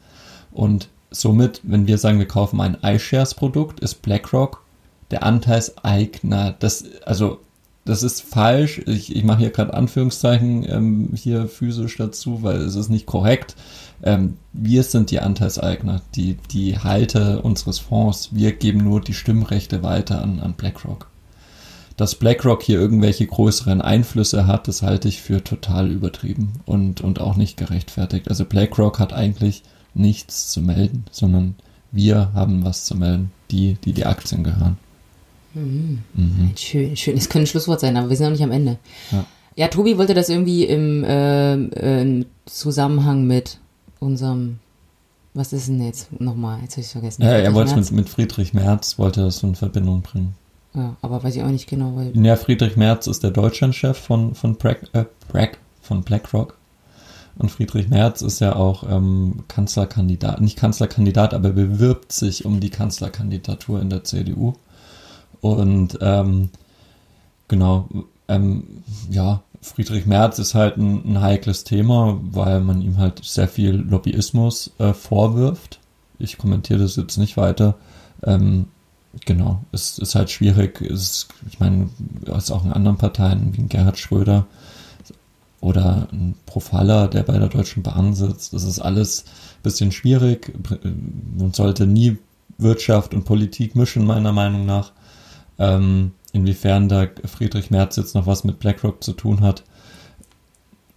Und 0.51 0.89
somit, 1.09 1.61
wenn 1.63 1.87
wir 1.87 1.97
sagen, 1.97 2.19
wir 2.19 2.27
kaufen 2.27 2.61
ein 2.61 2.77
iShares-Produkt, 2.81 3.79
ist 3.79 4.03
BlackRock 4.03 4.63
der 5.09 5.23
Anteilseigner. 5.23 6.55
Das, 6.59 6.85
also 7.05 7.39
das 7.83 8.03
ist 8.03 8.21
falsch. 8.21 8.81
Ich, 8.85 9.15
ich 9.15 9.23
mache 9.23 9.39
hier 9.39 9.49
gerade 9.49 9.73
Anführungszeichen 9.73 10.65
ähm, 10.69 11.09
hier 11.15 11.47
physisch 11.47 11.97
dazu, 11.97 12.43
weil 12.43 12.57
es 12.57 12.75
ist 12.75 12.89
nicht 12.89 13.07
korrekt. 13.07 13.55
Ähm, 14.03 14.37
wir 14.53 14.83
sind 14.83 15.09
die 15.09 15.19
Anteilseigner, 15.19 16.01
die, 16.13 16.37
die 16.51 16.77
Halter 16.77 17.43
unseres 17.43 17.79
Fonds. 17.79 18.29
Wir 18.33 18.51
geben 18.51 18.83
nur 18.83 19.01
die 19.01 19.13
Stimmrechte 19.15 19.81
weiter 19.81 20.21
an, 20.21 20.39
an 20.39 20.53
BlackRock 20.53 21.07
dass 21.97 22.15
BlackRock 22.15 22.61
hier 22.61 22.79
irgendwelche 22.79 23.25
größeren 23.25 23.81
Einflüsse 23.81 24.47
hat, 24.47 24.67
das 24.67 24.81
halte 24.81 25.07
ich 25.07 25.21
für 25.21 25.43
total 25.43 25.89
übertrieben 25.89 26.53
und, 26.65 27.01
und 27.01 27.21
auch 27.21 27.35
nicht 27.35 27.57
gerechtfertigt. 27.57 28.29
Also 28.29 28.45
BlackRock 28.45 28.99
hat 28.99 29.13
eigentlich 29.13 29.63
nichts 29.93 30.51
zu 30.51 30.61
melden, 30.61 31.05
sondern 31.11 31.55
wir 31.91 32.31
haben 32.33 32.65
was 32.65 32.83
zu 32.85 32.95
melden, 32.95 33.31
die, 33.51 33.77
die 33.85 33.93
die 33.93 34.05
Aktien 34.05 34.43
gehören. 34.43 34.77
Mhm. 35.53 36.03
Mhm. 36.13 36.51
Schön, 36.57 36.97
schön. 36.97 37.17
Es 37.17 37.29
könnte 37.29 37.45
ein 37.45 37.47
Schlusswort 37.47 37.79
sein, 37.79 37.95
aber 37.95 38.09
wir 38.09 38.17
sind 38.17 38.25
noch 38.25 38.31
nicht 38.31 38.43
am 38.43 38.51
Ende. 38.51 38.77
Ja, 39.11 39.25
ja 39.55 39.67
Tobi 39.69 39.97
wollte 39.97 40.13
das 40.13 40.27
irgendwie 40.27 40.65
im, 40.65 41.05
äh, 41.05 41.53
im 41.53 42.25
Zusammenhang 42.45 43.25
mit 43.25 43.59
unserem 43.99 44.59
was 45.35 45.51
ist 45.51 45.67
denn 45.67 45.83
jetzt 45.83 46.17
nochmal? 46.19 46.61
Jetzt 46.61 46.73
habe 46.73 46.81
ich 46.81 46.87
es 46.87 46.91
vergessen. 46.93 47.21
Ja, 47.23 47.31
er 47.31 47.53
wollte 47.53 47.77
es 47.77 47.91
mit, 47.91 48.05
mit 48.05 48.09
Friedrich 48.09 48.53
Merz, 48.53 48.97
wollte 48.97 49.19
das 49.21 49.43
in 49.43 49.55
Verbindung 49.55 50.01
bringen. 50.01 50.33
Ja, 50.75 50.97
aber 51.01 51.23
weiß 51.23 51.35
ich 51.35 51.43
auch 51.43 51.49
nicht 51.49 51.67
genau, 51.67 51.95
weil. 51.95 52.11
Ja, 52.17 52.35
Friedrich 52.35 52.75
Merz 52.75 53.07
ist 53.07 53.23
der 53.23 53.31
Deutschlandchef 53.31 53.97
von, 53.97 54.35
von, 54.35 54.55
Bragg, 54.55 54.87
äh, 54.93 55.05
Bragg, 55.29 55.57
von 55.81 56.03
BlackRock. 56.03 56.57
Und 57.37 57.49
Friedrich 57.49 57.89
Merz 57.89 58.21
ist 58.21 58.39
ja 58.39 58.55
auch 58.55 58.89
ähm, 58.89 59.43
Kanzlerkandidat, 59.47 60.39
nicht 60.39 60.57
Kanzlerkandidat, 60.57 61.33
aber 61.33 61.49
bewirbt 61.49 62.11
sich 62.11 62.45
um 62.45 62.59
die 62.59 62.69
Kanzlerkandidatur 62.69 63.81
in 63.81 63.89
der 63.89 64.03
CDU. 64.05 64.53
Und 65.41 65.97
ähm, 66.01 66.49
genau, 67.47 67.89
ähm, 68.27 68.83
ja, 69.09 69.43
Friedrich 69.61 70.05
Merz 70.05 70.39
ist 70.39 70.55
halt 70.55 70.77
ein, 70.77 71.03
ein, 71.05 71.21
heikles 71.21 71.63
Thema, 71.63 72.19
weil 72.21 72.61
man 72.61 72.81
ihm 72.81 72.97
halt 72.97 73.23
sehr 73.23 73.47
viel 73.47 73.75
Lobbyismus 73.75 74.71
äh, 74.77 74.93
vorwirft. 74.93 75.79
Ich 76.19 76.37
kommentiere 76.37 76.79
das 76.79 76.95
jetzt 76.95 77.17
nicht 77.17 77.35
weiter. 77.35 77.75
Ähm, 78.23 78.67
genau, 79.25 79.63
es 79.71 79.97
ist 79.99 80.15
halt 80.15 80.29
schwierig. 80.29 80.81
Es, 80.81 81.27
ich 81.47 81.59
meine, 81.59 81.89
es 82.25 82.51
auch 82.51 82.65
in 82.65 82.73
anderen 82.73 82.97
Parteien 82.97 83.55
wie 83.55 83.63
Gerhard 83.63 83.97
Schröder 83.97 84.45
oder 85.61 86.07
ein 86.11 86.35
Profaller, 86.45 87.07
der 87.07 87.23
bei 87.23 87.37
der 87.37 87.47
Deutschen 87.47 87.83
Bahn 87.83 88.13
sitzt. 88.13 88.53
Das 88.53 88.63
ist 88.63 88.79
alles 88.79 89.23
ein 89.23 89.63
bisschen 89.63 89.91
schwierig. 89.91 90.53
Man 91.37 91.53
sollte 91.53 91.87
nie 91.87 92.17
Wirtschaft 92.57 93.13
und 93.13 93.25
Politik 93.25 93.75
mischen, 93.75 94.05
meiner 94.05 94.31
Meinung 94.31 94.65
nach. 94.65 94.91
Ähm, 95.57 96.11
inwiefern 96.33 96.89
da 96.89 97.07
Friedrich 97.25 97.71
Merz 97.71 97.95
jetzt 97.95 98.13
noch 98.13 98.27
was 98.27 98.43
mit 98.43 98.59
BlackRock 98.59 99.03
zu 99.03 99.13
tun 99.13 99.41
hat, 99.41 99.63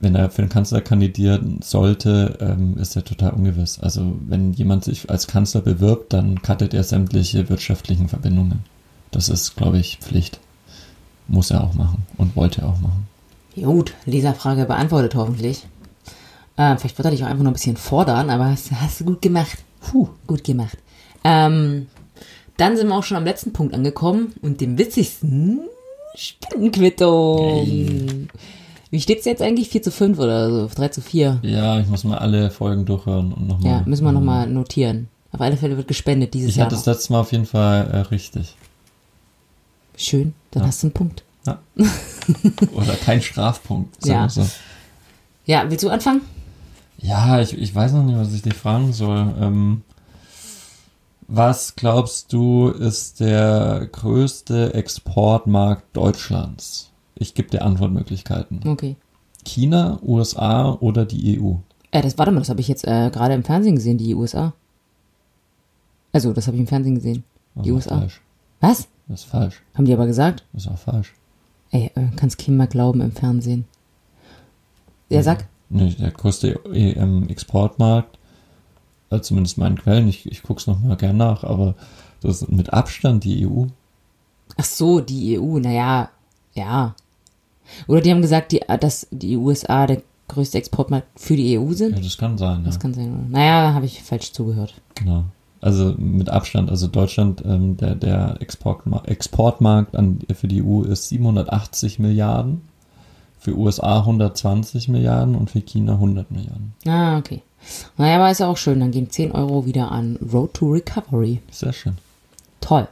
wenn 0.00 0.14
er 0.14 0.30
für 0.30 0.42
den 0.42 0.48
Kanzler 0.48 0.80
kandidieren 0.80 1.60
sollte, 1.62 2.38
ähm, 2.40 2.78
ist 2.78 2.94
er 2.94 3.04
total 3.04 3.32
ungewiss. 3.32 3.80
Also 3.80 4.16
wenn 4.28 4.52
jemand 4.52 4.84
sich 4.84 5.10
als 5.10 5.26
Kanzler 5.26 5.60
bewirbt, 5.60 6.12
dann 6.12 6.40
cuttet 6.40 6.72
er 6.72 6.84
sämtliche 6.84 7.48
wirtschaftlichen 7.48 8.08
Verbindungen. 8.08 8.60
Das 9.10 9.28
ist, 9.28 9.56
glaube 9.56 9.78
ich, 9.78 9.98
Pflicht. 10.00 10.38
Muss 11.26 11.50
er 11.50 11.64
auch 11.64 11.74
machen 11.74 12.06
und 12.16 12.36
wollte 12.36 12.62
er 12.62 12.68
auch 12.68 12.80
machen. 12.80 13.08
Gut, 13.56 13.94
Leserfrage 14.06 14.66
beantwortet 14.66 15.14
hoffentlich. 15.14 15.66
Äh, 16.56 16.76
vielleicht 16.76 16.98
wollte 16.98 17.08
er 17.08 17.10
dich 17.12 17.24
auch 17.24 17.28
einfach 17.28 17.42
nur 17.42 17.50
ein 17.50 17.54
bisschen 17.54 17.76
fordern, 17.76 18.30
aber 18.30 18.46
hast, 18.46 18.70
hast 18.72 19.00
du 19.00 19.04
gut 19.04 19.22
gemacht. 19.22 19.58
Puh, 19.80 20.08
gut 20.26 20.44
gemacht. 20.44 20.78
Ähm, 21.24 21.88
dann 22.56 22.76
sind 22.76 22.88
wir 22.88 22.94
auch 22.94 23.04
schon 23.04 23.16
am 23.16 23.24
letzten 23.24 23.52
Punkt 23.52 23.74
angekommen 23.74 24.32
und 24.42 24.60
dem 24.60 24.78
witzigsten 24.78 25.60
Spendenquittung. 26.14 27.64
Hey. 27.64 28.28
Wie 28.90 29.00
steht 29.00 29.20
es 29.20 29.24
jetzt 29.26 29.42
eigentlich? 29.42 29.68
4 29.68 29.82
zu 29.82 29.90
5 29.90 30.18
oder 30.18 30.50
so? 30.50 30.74
3 30.74 30.88
zu 30.88 31.00
4? 31.00 31.40
Ja, 31.42 31.78
ich 31.78 31.88
muss 31.88 32.04
mal 32.04 32.18
alle 32.18 32.50
Folgen 32.50 32.86
durchhören 32.86 33.32
und 33.32 33.46
nochmal. 33.46 33.72
Ja, 33.72 33.82
müssen 33.84 34.04
wir 34.04 34.12
nochmal 34.12 34.48
notieren. 34.48 35.08
Auf 35.30 35.40
alle 35.42 35.56
Fälle 35.56 35.76
wird 35.76 35.88
gespendet 35.88 36.32
dieses 36.32 36.50
ich 36.50 36.56
Jahr. 36.56 36.68
Ich 36.68 36.72
hatte 36.72 36.84
das 36.84 36.86
letzte 36.86 37.12
Mal 37.12 37.20
auf 37.20 37.32
jeden 37.32 37.46
Fall 37.46 37.86
äh, 37.92 37.98
richtig. 37.98 38.56
Schön, 39.96 40.32
dann 40.52 40.62
ja. 40.62 40.68
hast 40.68 40.82
du 40.82 40.86
einen 40.86 40.94
Punkt. 40.94 41.22
Ja. 41.46 41.58
oder 42.72 42.94
kein 42.94 43.20
Strafpunkt. 43.20 44.06
Ja. 44.06 44.28
So. 44.28 44.48
ja, 45.44 45.68
willst 45.68 45.84
du 45.84 45.90
anfangen? 45.90 46.22
Ja, 46.98 47.40
ich, 47.40 47.56
ich 47.56 47.74
weiß 47.74 47.92
noch 47.92 48.04
nicht, 48.04 48.18
was 48.18 48.32
ich 48.32 48.42
dich 48.42 48.54
fragen 48.54 48.92
soll. 48.92 49.34
Ähm, 49.40 49.82
was 51.26 51.76
glaubst 51.76 52.32
du, 52.32 52.68
ist 52.68 53.20
der 53.20 53.86
größte 53.92 54.72
Exportmarkt 54.72 55.94
Deutschlands? 55.94 56.90
Ich 57.18 57.34
gebe 57.34 57.50
dir 57.50 57.62
Antwortmöglichkeiten. 57.62 58.66
Okay. 58.66 58.96
China, 59.44 59.98
USA 60.02 60.72
oder 60.72 61.04
die 61.04 61.40
EU? 61.40 61.54
Äh, 61.90 62.02
das, 62.02 62.18
warte 62.18 62.32
mal, 62.32 62.40
das 62.40 62.48
habe 62.48 62.60
ich 62.60 62.68
jetzt 62.68 62.86
äh, 62.86 63.10
gerade 63.10 63.34
im 63.34 63.44
Fernsehen 63.44 63.76
gesehen, 63.76 63.98
die 63.98 64.14
USA. 64.14 64.52
Also, 66.12 66.32
das 66.32 66.46
habe 66.46 66.56
ich 66.56 66.60
im 66.60 66.66
Fernsehen 66.66 66.94
gesehen. 66.94 67.24
Das 67.54 67.64
die 67.64 67.72
USA. 67.72 67.98
Falsch. 67.98 68.20
Was? 68.60 68.88
Das 69.08 69.20
ist 69.20 69.30
falsch. 69.30 69.62
Haben 69.74 69.84
die 69.84 69.92
aber 69.92 70.06
gesagt? 70.06 70.44
Das 70.52 70.64
ist 70.64 70.70
auch 70.70 70.78
falsch. 70.78 71.14
Ey, 71.70 71.90
äh, 71.94 72.08
kannst 72.16 72.38
keinem 72.38 72.56
mal 72.56 72.66
glauben 72.66 73.00
im 73.00 73.12
Fernsehen. 73.12 73.64
Der 75.10 75.22
sag? 75.22 75.46
Nee, 75.70 75.94
der 75.98 76.10
größte 76.10 76.60
Exportmarkt, 77.28 78.18
also 79.10 79.22
zumindest 79.22 79.58
meinen 79.58 79.76
Quellen, 79.76 80.08
ich, 80.08 80.30
ich 80.30 80.42
gucke 80.42 80.60
es 80.60 80.66
nochmal 80.66 80.96
gern 80.96 81.16
nach, 81.16 81.44
aber 81.44 81.74
das 82.20 82.42
ist 82.42 82.50
mit 82.50 82.72
Abstand 82.72 83.24
die 83.24 83.46
EU. 83.46 83.66
Ach 84.56 84.64
so, 84.64 85.00
die 85.00 85.38
EU, 85.38 85.58
naja, 85.58 86.10
ja. 86.54 86.94
Oder 87.86 88.00
die 88.00 88.10
haben 88.10 88.22
gesagt, 88.22 88.52
die, 88.52 88.60
dass 88.80 89.06
die 89.10 89.36
USA 89.36 89.86
der 89.86 90.02
größte 90.28 90.58
Exportmarkt 90.58 91.06
für 91.16 91.36
die 91.36 91.58
EU 91.58 91.72
sind? 91.72 91.96
Ja, 91.96 92.02
das 92.02 92.18
kann 92.18 92.38
sein. 92.38 92.64
Das 92.64 92.74
ja. 92.74 92.80
kann 92.80 92.94
sein. 92.94 93.30
Naja, 93.30 93.74
habe 93.74 93.86
ich 93.86 94.02
falsch 94.02 94.32
zugehört. 94.32 94.74
Genau. 94.94 95.24
Also 95.60 95.94
mit 95.98 96.28
Abstand, 96.28 96.70
also 96.70 96.86
Deutschland, 96.86 97.42
ähm, 97.44 97.76
der, 97.76 97.96
der 97.96 98.36
Exportma 98.40 99.02
Exportmarkt 99.06 99.96
an, 99.96 100.20
für 100.32 100.46
die 100.46 100.62
EU 100.62 100.82
ist 100.82 101.08
780 101.08 101.98
Milliarden, 101.98 102.62
für 103.40 103.56
USA 103.56 104.00
120 104.00 104.88
Milliarden 104.88 105.34
und 105.34 105.50
für 105.50 105.60
China 105.60 105.94
100 105.94 106.30
Milliarden. 106.30 106.74
Ah, 106.86 107.18
okay. 107.18 107.42
Naja, 107.96 108.16
aber 108.16 108.30
ist 108.30 108.38
ja 108.38 108.46
auch 108.46 108.56
schön, 108.56 108.78
dann 108.78 108.92
gehen 108.92 109.10
10 109.10 109.32
Euro 109.32 109.66
wieder 109.66 109.90
an 109.90 110.16
Road 110.32 110.54
to 110.54 110.70
Recovery. 110.70 111.40
Sehr 111.50 111.72
schön. 111.72 111.96
Toll. 112.60 112.86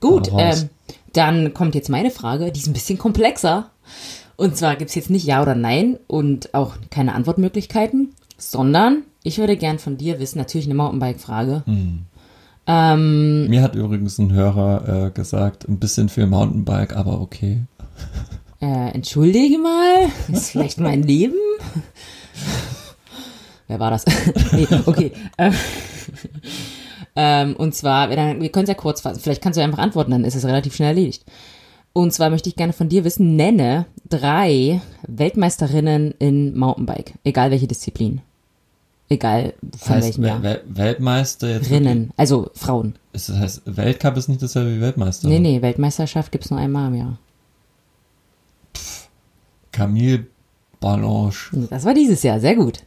Gut, 0.00 0.30
ähm, 0.34 0.70
dann 1.12 1.52
kommt 1.52 1.74
jetzt 1.74 1.90
meine 1.90 2.10
Frage, 2.10 2.52
die 2.52 2.60
ist 2.60 2.68
ein 2.68 2.72
bisschen 2.72 2.98
komplexer. 2.98 3.70
Und 4.36 4.56
zwar 4.56 4.76
gibt 4.76 4.90
es 4.90 4.94
jetzt 4.94 5.10
nicht 5.10 5.26
Ja 5.26 5.42
oder 5.42 5.54
Nein 5.54 5.98
und 6.06 6.54
auch 6.54 6.76
keine 6.90 7.14
Antwortmöglichkeiten, 7.14 8.14
sondern 8.36 9.02
ich 9.24 9.38
würde 9.38 9.56
gern 9.56 9.78
von 9.78 9.96
dir 9.96 10.20
wissen, 10.20 10.38
natürlich 10.38 10.66
eine 10.66 10.74
Mountainbike-Frage. 10.74 11.62
Hm. 11.66 12.04
Ähm, 12.66 13.48
Mir 13.48 13.62
hat 13.62 13.74
übrigens 13.74 14.18
ein 14.18 14.32
Hörer 14.32 15.06
äh, 15.06 15.10
gesagt, 15.10 15.68
ein 15.68 15.78
bisschen 15.78 16.08
viel 16.08 16.26
Mountainbike, 16.26 16.96
aber 16.96 17.20
okay. 17.20 17.62
Äh, 18.60 18.90
entschuldige 18.90 19.56
mal, 19.56 20.08
ist 20.32 20.50
vielleicht 20.50 20.80
mein 20.80 21.04
Leben? 21.04 21.36
Wer 23.68 23.78
war 23.78 23.92
das? 23.92 24.04
nee, 24.52 24.66
okay. 24.84 25.12
Ähm, 27.14 27.54
und 27.56 27.74
zwar, 27.74 28.10
wir 28.10 28.16
können 28.48 28.64
es 28.64 28.68
ja 28.68 28.74
kurz 28.74 29.00
fassen, 29.00 29.20
vielleicht 29.20 29.42
kannst 29.42 29.58
du 29.58 29.62
einfach 29.62 29.78
antworten, 29.78 30.10
dann 30.10 30.24
ist 30.24 30.34
es 30.34 30.44
relativ 30.44 30.74
schnell 30.74 30.88
erledigt. 30.88 31.24
Und 31.98 32.12
zwar 32.12 32.30
möchte 32.30 32.48
ich 32.48 32.54
gerne 32.54 32.72
von 32.72 32.88
dir 32.88 33.02
wissen, 33.02 33.34
nenne 33.34 33.86
drei 34.08 34.80
Weltmeisterinnen 35.08 36.14
in 36.20 36.56
Mountainbike, 36.56 37.14
egal 37.24 37.50
welche 37.50 37.66
Disziplin. 37.66 38.20
Egal 39.08 39.54
von 39.76 39.96
heißt, 39.96 40.06
welchem 40.06 40.24
Jahr. 40.24 40.40
Wel 40.44 40.62
Weltmeister 40.68 41.48
jetzt. 41.54 41.68
Rinnen, 41.72 42.12
also 42.16 42.52
Frauen. 42.54 42.94
Ist 43.12 43.30
das 43.30 43.38
heißt, 43.38 43.62
Weltcup 43.64 44.16
ist 44.16 44.28
nicht 44.28 44.40
dasselbe 44.40 44.76
wie 44.76 44.80
Weltmeister? 44.80 45.26
Nee, 45.26 45.40
nee, 45.40 45.60
Weltmeisterschaft 45.60 46.30
gibt 46.30 46.44
es 46.44 46.52
nur 46.52 46.60
einmal 46.60 46.86
im 46.86 46.94
Jahr. 46.94 47.18
Pff, 48.76 49.08
Camille 49.72 50.28
Balance. 50.78 51.50
Das 51.68 51.84
war 51.84 51.94
dieses 51.94 52.22
Jahr, 52.22 52.38
sehr 52.38 52.54
gut. 52.54 52.84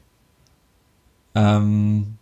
Ähm, 1.36 2.16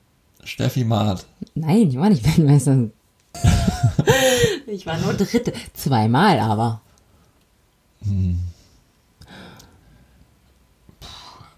Steffi 0.43 0.83
Maat. 0.83 1.27
Nein, 1.53 1.89
ich 1.89 1.97
war 1.97 2.09
nicht 2.09 2.25
Weltmeister. 2.37 2.89
ich 4.67 4.85
war 4.85 4.97
nur 4.97 5.13
Dritte. 5.13 5.53
Zweimal 5.73 6.39
aber. 6.39 6.81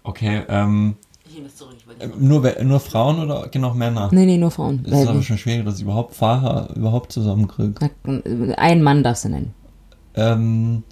Okay, 0.04 0.42
ähm, 0.48 0.96
zurück. 1.56 1.76
Äh, 1.98 2.08
nur, 2.18 2.62
nur 2.64 2.80
Frauen 2.80 3.20
oder 3.20 3.48
gehen 3.48 3.64
auch 3.64 3.74
Männer? 3.74 4.08
nee, 4.12 4.26
nee, 4.26 4.38
nur 4.38 4.50
Frauen. 4.50 4.82
Das 4.84 5.00
ist 5.02 5.08
aber 5.08 5.22
schon 5.22 5.38
schwierig, 5.38 5.64
dass 5.64 5.76
ich 5.76 5.82
überhaupt 5.82 6.14
Fahrer 6.14 6.74
überhaupt 6.74 7.12
zusammenkriege. 7.12 7.74
Weil- 8.04 8.54
Einen 8.56 8.82
Mann 8.82 9.02
darfst 9.02 9.24
du 9.24 9.28
nennen. 9.30 9.54
Ähm, 10.14 10.82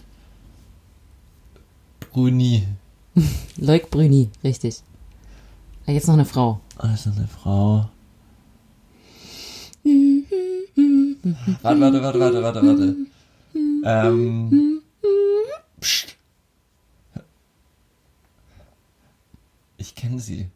Bruni. 2.12 2.66
Leuk 3.56 3.90
Brüni, 3.90 4.30
richtig. 4.44 4.82
Ah, 5.86 5.92
Jetzt 5.92 6.06
noch 6.06 6.14
eine 6.14 6.24
Frau. 6.24 6.60
Also 6.76 7.10
eine 7.10 7.26
Frau. 7.26 7.88
Warte, 11.62 11.80
warte, 11.80 12.02
warte, 12.02 12.20
warte, 12.20 12.42
warte, 12.42 12.66
warte. 12.66 12.96
Ähm. 13.84 14.80
Psst. 15.80 16.16
Ich 19.76 19.94
kenne 19.94 20.18
sie. 20.20 20.48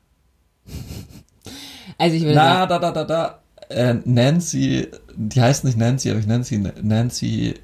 Also 1.99 2.16
ich 2.16 2.22
würde 2.22 2.35
Na, 2.35 2.66
sagen, 2.66 2.68
da, 2.70 2.79
da, 2.79 2.91
da, 2.93 3.05
da. 3.05 3.41
Äh, 3.70 3.95
Nancy, 4.05 4.89
die 5.16 5.41
heißt 5.41 5.64
nicht 5.64 5.79
Nancy, 5.79 6.11
aber 6.11 6.20
ich 6.20 6.27
nenne 6.27 6.45
sie 6.45 6.59
Nancy. 6.83 7.55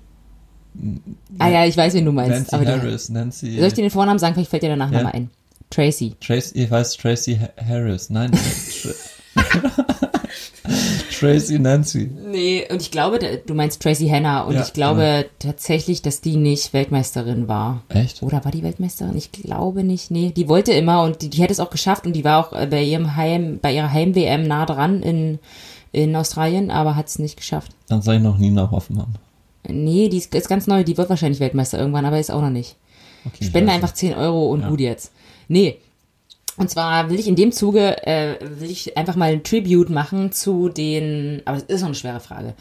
ah 1.38 1.48
ja, 1.48 1.66
ich 1.66 1.76
weiß, 1.76 1.92
wen 1.94 2.06
du 2.06 2.12
meinst. 2.12 2.30
Nancy 2.32 2.54
aber 2.54 2.64
die, 2.64 2.70
Harris, 2.70 3.08
Nancy. 3.10 3.56
soll 3.58 3.66
ich 3.66 3.74
dir 3.74 3.82
den 3.82 3.90
Vornamen 3.90 4.18
sagen? 4.18 4.34
Vielleicht 4.34 4.50
fällt 4.50 4.62
dir 4.62 4.68
der 4.68 4.76
Nachname 4.76 5.04
Ja. 5.04 5.10
ein. 5.14 5.30
Tracy. 5.68 6.14
Tracy, 6.20 6.64
ich 6.64 6.70
weiß 6.70 6.96
Tracy 6.96 7.36
Ha- 7.38 7.50
Harris. 7.64 8.08
Nein, 8.10 8.30
Tracy 11.20 11.58
Nancy. 11.58 12.10
Nee, 12.30 12.66
und 12.70 12.80
ich 12.82 12.90
glaube, 12.90 13.18
du 13.46 13.54
meinst 13.54 13.82
Tracy 13.82 14.08
Hannah 14.08 14.42
und 14.42 14.54
Ja, 14.54 14.62
ich 14.62 14.72
glaube 14.72 15.26
tatsächlich, 15.38 16.02
dass 16.02 16.20
die 16.20 16.36
nicht 16.36 16.72
Weltmeisterin 16.72 17.46
war. 17.46 17.82
Echt? 17.88 18.22
Oder 18.22 18.44
war 18.44 18.50
die 18.52 18.62
Weltmeisterin? 18.62 19.16
Ich 19.16 19.30
glaube 19.30 19.84
nicht. 19.84 20.10
Nee, 20.10 20.32
die 20.34 20.48
wollte 20.48 20.72
immer 20.72 21.02
und 21.02 21.22
die, 21.22 21.30
die 21.30 21.42
hätte 21.42 21.52
es 21.52 21.60
auch 21.60 21.70
geschafft 21.70 22.06
und 22.06 22.14
die 22.14 22.24
war 22.24 22.44
auch 22.44 22.52
äh, 22.52 22.66
bei 22.66 22.82
ihrem 22.82 23.16
Heim, 23.16 23.58
bei 23.60 23.74
ihrer 23.74 23.92
Heim-WM 23.92 24.42
nah 24.46 24.66
dran 24.66 25.02
in, 25.02 25.38
in 25.92 26.16
Australien, 26.16 26.70
aber 26.70 26.96
hat 26.96 27.08
es 27.08 27.18
nicht 27.18 27.36
geschafft. 27.36 27.72
Dann 27.88 28.00
ich 28.00 28.20
noch 28.22 28.38
Nina 28.38 28.70
Hoffmann. 28.70 29.14
Nee, 29.68 30.08
die 30.08 30.16
ist, 30.18 30.34
ist 30.34 30.48
ganz 30.48 30.66
neu, 30.66 30.84
die 30.84 30.96
wird 30.96 31.10
wahrscheinlich 31.10 31.40
Weltmeister 31.40 31.78
irgendwann, 31.78 32.06
aber 32.06 32.18
ist 32.18 32.30
auch 32.30 32.40
noch 32.40 32.50
nicht. 32.50 32.76
Okay, 33.26 33.36
ich 33.40 33.46
Spende 33.48 33.72
einfach 33.72 33.88
nicht. 33.88 33.96
10 33.96 34.14
Euro 34.14 34.50
und 34.50 34.62
Ja. 34.62 34.68
gut 34.70 34.80
jetzt. 34.80 35.12
Nee. 35.48 35.76
Und 36.60 36.68
zwar 36.68 37.08
will 37.08 37.18
ich 37.18 37.26
in 37.26 37.36
dem 37.36 37.52
Zuge, 37.52 38.06
äh, 38.06 38.34
will 38.42 38.70
ich 38.70 38.94
einfach 38.96 39.16
mal 39.16 39.32
ein 39.32 39.42
Tribute 39.42 39.88
machen 39.88 40.30
zu 40.30 40.68
den, 40.68 41.40
aber 41.46 41.56
das 41.58 41.64
ist 41.68 41.80
noch 41.80 41.88
eine 41.88 41.94
schwere 41.94 42.20
Frage. 42.20 42.52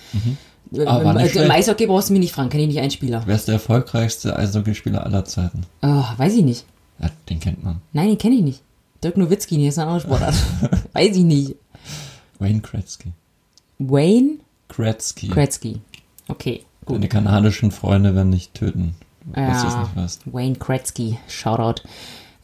Äh, 0.74 0.86
Aber 0.86 1.04
war 1.04 1.20
Im. 1.20 1.52
Eishockey 1.52 1.86
brauchst 1.86 2.08
du 2.10 2.14
mich 2.14 2.22
nicht 2.22 2.32
fragen, 2.34 2.50
kenne 2.50 2.64
ich 2.64 2.70
nicht 2.70 2.80
einen 2.80 2.92
Spieler. 2.92 3.24
Wer 3.26 3.36
ist 3.36 3.50
der 3.50 3.56
erfolgreichste 3.56 4.38
Eishockeyspieler 4.38 5.06
aller 5.06 5.26
Zeiten? 5.26 5.66
Oh, 5.82 6.04
weiß 6.16 6.34
ich 6.36 6.46
nicht. 6.46 6.66
Ja, 7.02 7.10
den 7.30 7.42
kennt 7.42 7.62
man. 7.64 7.82
Nein, 7.92 8.08
den 8.08 8.18
kenne 8.18 8.36
ich 8.36 8.42
nicht. 8.42 8.62
Dirk 9.04 9.18
Nowitzki, 9.18 9.58
nee, 9.58 9.68
ist 9.68 9.78
eine 9.80 9.88
andere 9.92 10.08
Sportart. 10.08 10.36
weiß 10.94 11.16
ich 11.18 11.24
nicht. 11.24 11.56
Wayne 12.40 12.62
Gretzky. 12.62 13.12
Wayne 13.80 14.38
Gretzky. 14.70 15.28
Kretzky. 15.28 15.82
Okay, 16.30 16.64
gut. 16.86 16.96
Deine 16.98 17.10
kanadischen 17.10 17.72
Freunde 17.72 18.16
werden 18.16 18.32
dich 18.32 18.52
töten. 18.52 18.96
Was 19.34 19.62
du 19.62 19.68
es 19.68 19.74
Ja, 19.74 19.82
nicht 19.82 19.96
weißt. 19.96 20.34
Wayne 20.34 20.56
Kretzky, 20.56 21.18
Shoutout. 21.28 21.82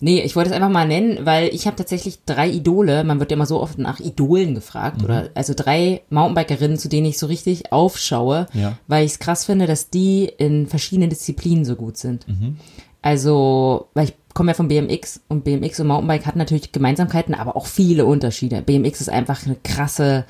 Nee, 0.06 0.22
ich 0.22 0.36
wollte 0.36 0.52
es 0.52 0.56
einfach 0.56 0.70
mal 0.70 0.88
nennen, 0.88 1.26
weil 1.26 1.48
ich 1.48 1.66
habe 1.66 1.78
tatsächlich 1.78 2.20
drei 2.28 2.48
Idole. 2.48 3.04
Man 3.04 3.20
wird 3.20 3.32
ja 3.32 3.36
immer 3.38 3.48
so 3.48 3.60
oft 3.60 3.80
nach 3.80 4.00
Idolen 4.00 4.54
gefragt. 4.54 5.00
Mhm. 5.00 5.04
Oder 5.06 5.30
also 5.34 5.56
drei 5.56 6.02
Mountainbikerinnen, 6.12 6.78
zu 6.78 6.90
denen 6.90 7.08
ich 7.08 7.18
so 7.18 7.26
richtig 7.26 7.72
aufschaue, 7.72 8.46
Ja. 8.54 8.78
weil 8.88 9.04
ich 9.04 9.14
es 9.14 9.20
krass 9.20 9.46
finde, 9.46 9.66
dass 9.66 9.90
die 9.90 10.26
in 10.38 10.68
verschiedenen 10.68 11.10
Disziplinen 11.10 11.66
so 11.66 11.76
gut 11.76 11.98
sind. 11.98 12.28
Mhm. 12.28 12.58
Also, 13.02 13.88
weil 13.96 14.06
ich 14.10 14.14
komme 14.36 14.52
ja 14.52 14.54
vom 14.54 14.68
BMX 14.68 15.22
und 15.28 15.44
BMX 15.44 15.80
und 15.80 15.88
Mountainbike 15.88 16.28
hat 16.28 16.36
natürlich 16.36 16.72
Gemeinsamkeiten, 16.72 17.34
aber 17.34 17.56
auch 17.56 17.66
viele 17.66 18.06
Unterschiede. 18.06 18.62
BMX 18.62 19.02
ist 19.02 19.10
einfach 19.10 19.44
eine 19.48 19.56
krasse 19.64 20.26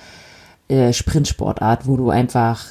äh, 0.70 0.94
Sprintsportart, 0.94 1.86
wo 1.86 1.98
du 1.98 2.12
einfach 2.12 2.64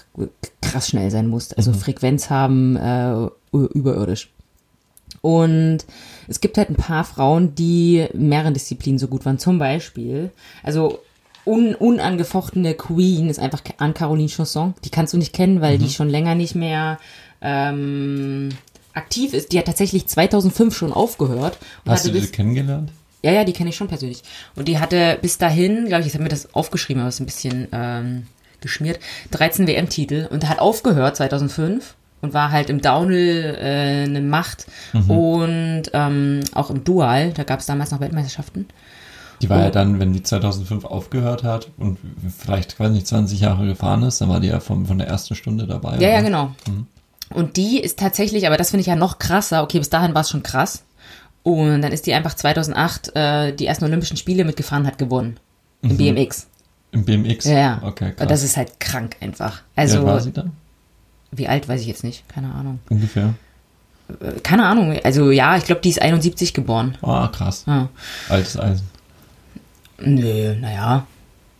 krass 0.62 0.88
schnell 0.88 1.11
sein 1.11 1.26
musst. 1.28 1.59
Also 1.59 1.74
Frequenz 1.74 2.30
haben 2.30 2.76
äh, 2.76 3.28
überirdisch. 3.52 4.30
Und 5.20 5.84
es 6.29 6.41
gibt 6.41 6.59
halt 6.59 6.70
ein 6.70 6.77
paar 6.77 7.05
Frauen, 7.05 7.55
die 7.55 8.07
mehreren 8.14 8.55
Disziplinen 8.55 8.99
so 8.99 9.09
gut 9.09 9.25
waren. 9.25 9.39
Zum 9.39 9.59
Beispiel, 9.59 10.31
also 10.62 11.01
un, 11.47 11.75
unangefochtene 11.75 12.75
Queen 12.75 13.29
ist 13.29 13.39
einfach 13.39 13.62
Anne-Caroline 13.79 14.29
Chausson. 14.29 14.75
Die 14.85 14.91
kannst 14.91 15.12
du 15.12 15.18
nicht 15.18 15.33
kennen, 15.33 15.61
weil 15.61 15.79
die 15.79 15.91
schon 15.91 16.09
länger 16.09 16.35
nicht 16.35 16.55
mehr 16.55 16.99
ähm, 17.41 18.51
aktiv 18.95 19.35
ist. 19.35 19.53
Die 19.53 19.59
hat 19.59 19.66
tatsächlich 19.66 20.07
2005 20.07 20.77
schon 20.77 20.93
aufgehört. 20.93 21.59
Hast 21.87 22.07
du 22.07 22.12
bis, 22.12 22.33
kennengelernt? 22.33 22.91
ja, 23.22 23.33
ja, 23.33 23.45
die 23.45 23.53
kenne 23.53 23.70
ich 23.70 23.77
schon 23.77 23.89
persönlich. 23.89 24.22
Und 24.55 24.68
die 24.68 24.79
hatte 24.79 25.18
bis 25.20 25.39
dahin, 25.39 25.87
glaube 25.87 26.01
ich, 26.01 26.07
jetzt 26.07 26.14
haben 26.14 26.25
wir 26.25 26.31
das 26.31 26.55
aufgeschrieben, 26.55 27.01
aber 27.01 27.09
es 27.09 27.16
ist 27.16 27.20
ein 27.20 27.27
bisschen 27.27 27.68
ähm, 27.72 28.27
geschmiert, 28.61 29.01
13 29.31 29.66
WM-Titel 29.66 30.29
und 30.31 30.49
hat 30.49 30.59
aufgehört 30.59 31.16
2005 31.16 31.95
und 32.22 32.32
war 32.34 32.50
halt 32.50 32.70
im 32.70 32.80
Downhill 32.80 33.56
äh, 33.60 34.04
eine 34.04 34.20
Macht 34.20 34.66
und 35.08 35.82
ähm, 35.92 36.40
auch 36.54 36.70
im 36.70 36.84
Dual, 36.84 37.32
da 37.32 37.42
gab 37.44 37.60
es 37.60 37.66
damals 37.66 37.90
noch 37.90 38.00
Weltmeisterschaften. 38.00 38.66
Die 39.42 39.50
war 39.50 39.58
Oh. 39.58 39.62
ja 39.62 39.70
dann, 39.70 39.98
wenn 40.00 40.12
die 40.12 40.22
2005 40.22 40.84
aufgehört 40.84 41.42
hat 41.42 41.68
und 41.76 41.98
vielleicht, 42.38 42.78
weiß 42.80 42.90
nicht, 42.92 43.06
20 43.06 43.40
Jahre 43.40 43.66
gefahren 43.66 44.02
ist, 44.04 44.20
dann 44.20 44.28
war 44.28 44.40
die 44.40 44.46
ja 44.48 44.60
vom, 44.60 44.86
von 44.86 44.96
der 44.98 45.08
ersten 45.08 45.34
Stunde 45.34 45.66
dabei. 45.66 45.96
Ja, 45.98 46.08
ja, 46.08 46.14
oder? 46.14 46.22
genau. 46.22 46.50
Und 47.30 47.56
die 47.56 47.80
ist 47.80 47.98
tatsächlich, 47.98 48.46
aber 48.46 48.56
das 48.56 48.70
finde 48.70 48.82
ich 48.82 48.86
ja 48.86 48.96
noch 48.96 49.18
krasser. 49.18 49.62
Okay, 49.62 49.78
bis 49.78 49.90
dahin 49.90 50.14
war 50.14 50.20
es 50.22 50.30
schon 50.30 50.42
krass. 50.42 50.84
Und 51.42 51.82
dann 51.82 51.92
ist 51.92 52.06
die 52.06 52.14
einfach 52.14 52.34
2008 52.34 53.14
äh, 53.16 53.52
die 53.52 53.66
ersten 53.66 53.84
Olympischen 53.84 54.16
Spiele 54.16 54.44
mitgefahren, 54.44 54.86
hat 54.86 54.96
gewonnen. 54.98 55.38
Im 55.82 55.96
BMX. 55.98 56.46
Im 56.92 57.04
BMX? 57.04 57.44
Ja, 57.44 57.58
ja. 57.58 57.82
Okay, 57.82 58.12
krass. 58.12 58.28
Das 58.28 58.42
ist 58.44 58.56
halt 58.56 58.78
krank 58.80 59.16
einfach. 59.20 59.60
Also, 59.76 60.06
war 60.06 60.20
sie 60.20 60.32
dann? 60.32 60.52
Wie 61.37 61.49
alt 61.49 61.68
weiß 61.68 61.80
ich 61.80 61.87
jetzt 61.87 62.05
nicht. 62.05 62.28
Keine 62.28 62.53
Ahnung. 62.53 62.80
Ungefähr. 62.89 63.35
Äh, 64.20 64.41
Keine 64.43 64.66
Ahnung. 64.66 64.99
Also, 65.05 65.30
ja, 65.30 65.57
ich 65.57 65.64
glaube, 65.64 65.80
die 65.80 65.91
ist 65.91 66.01
71 66.03 66.55
geboren. 66.55 66.97
Ah, 67.03 67.28
krass. 67.28 67.64
Ja. 67.66 67.89
Altes 68.28 68.59
Eisen. 68.59 68.89
Nö, 70.01 70.55
naja. 70.57 71.07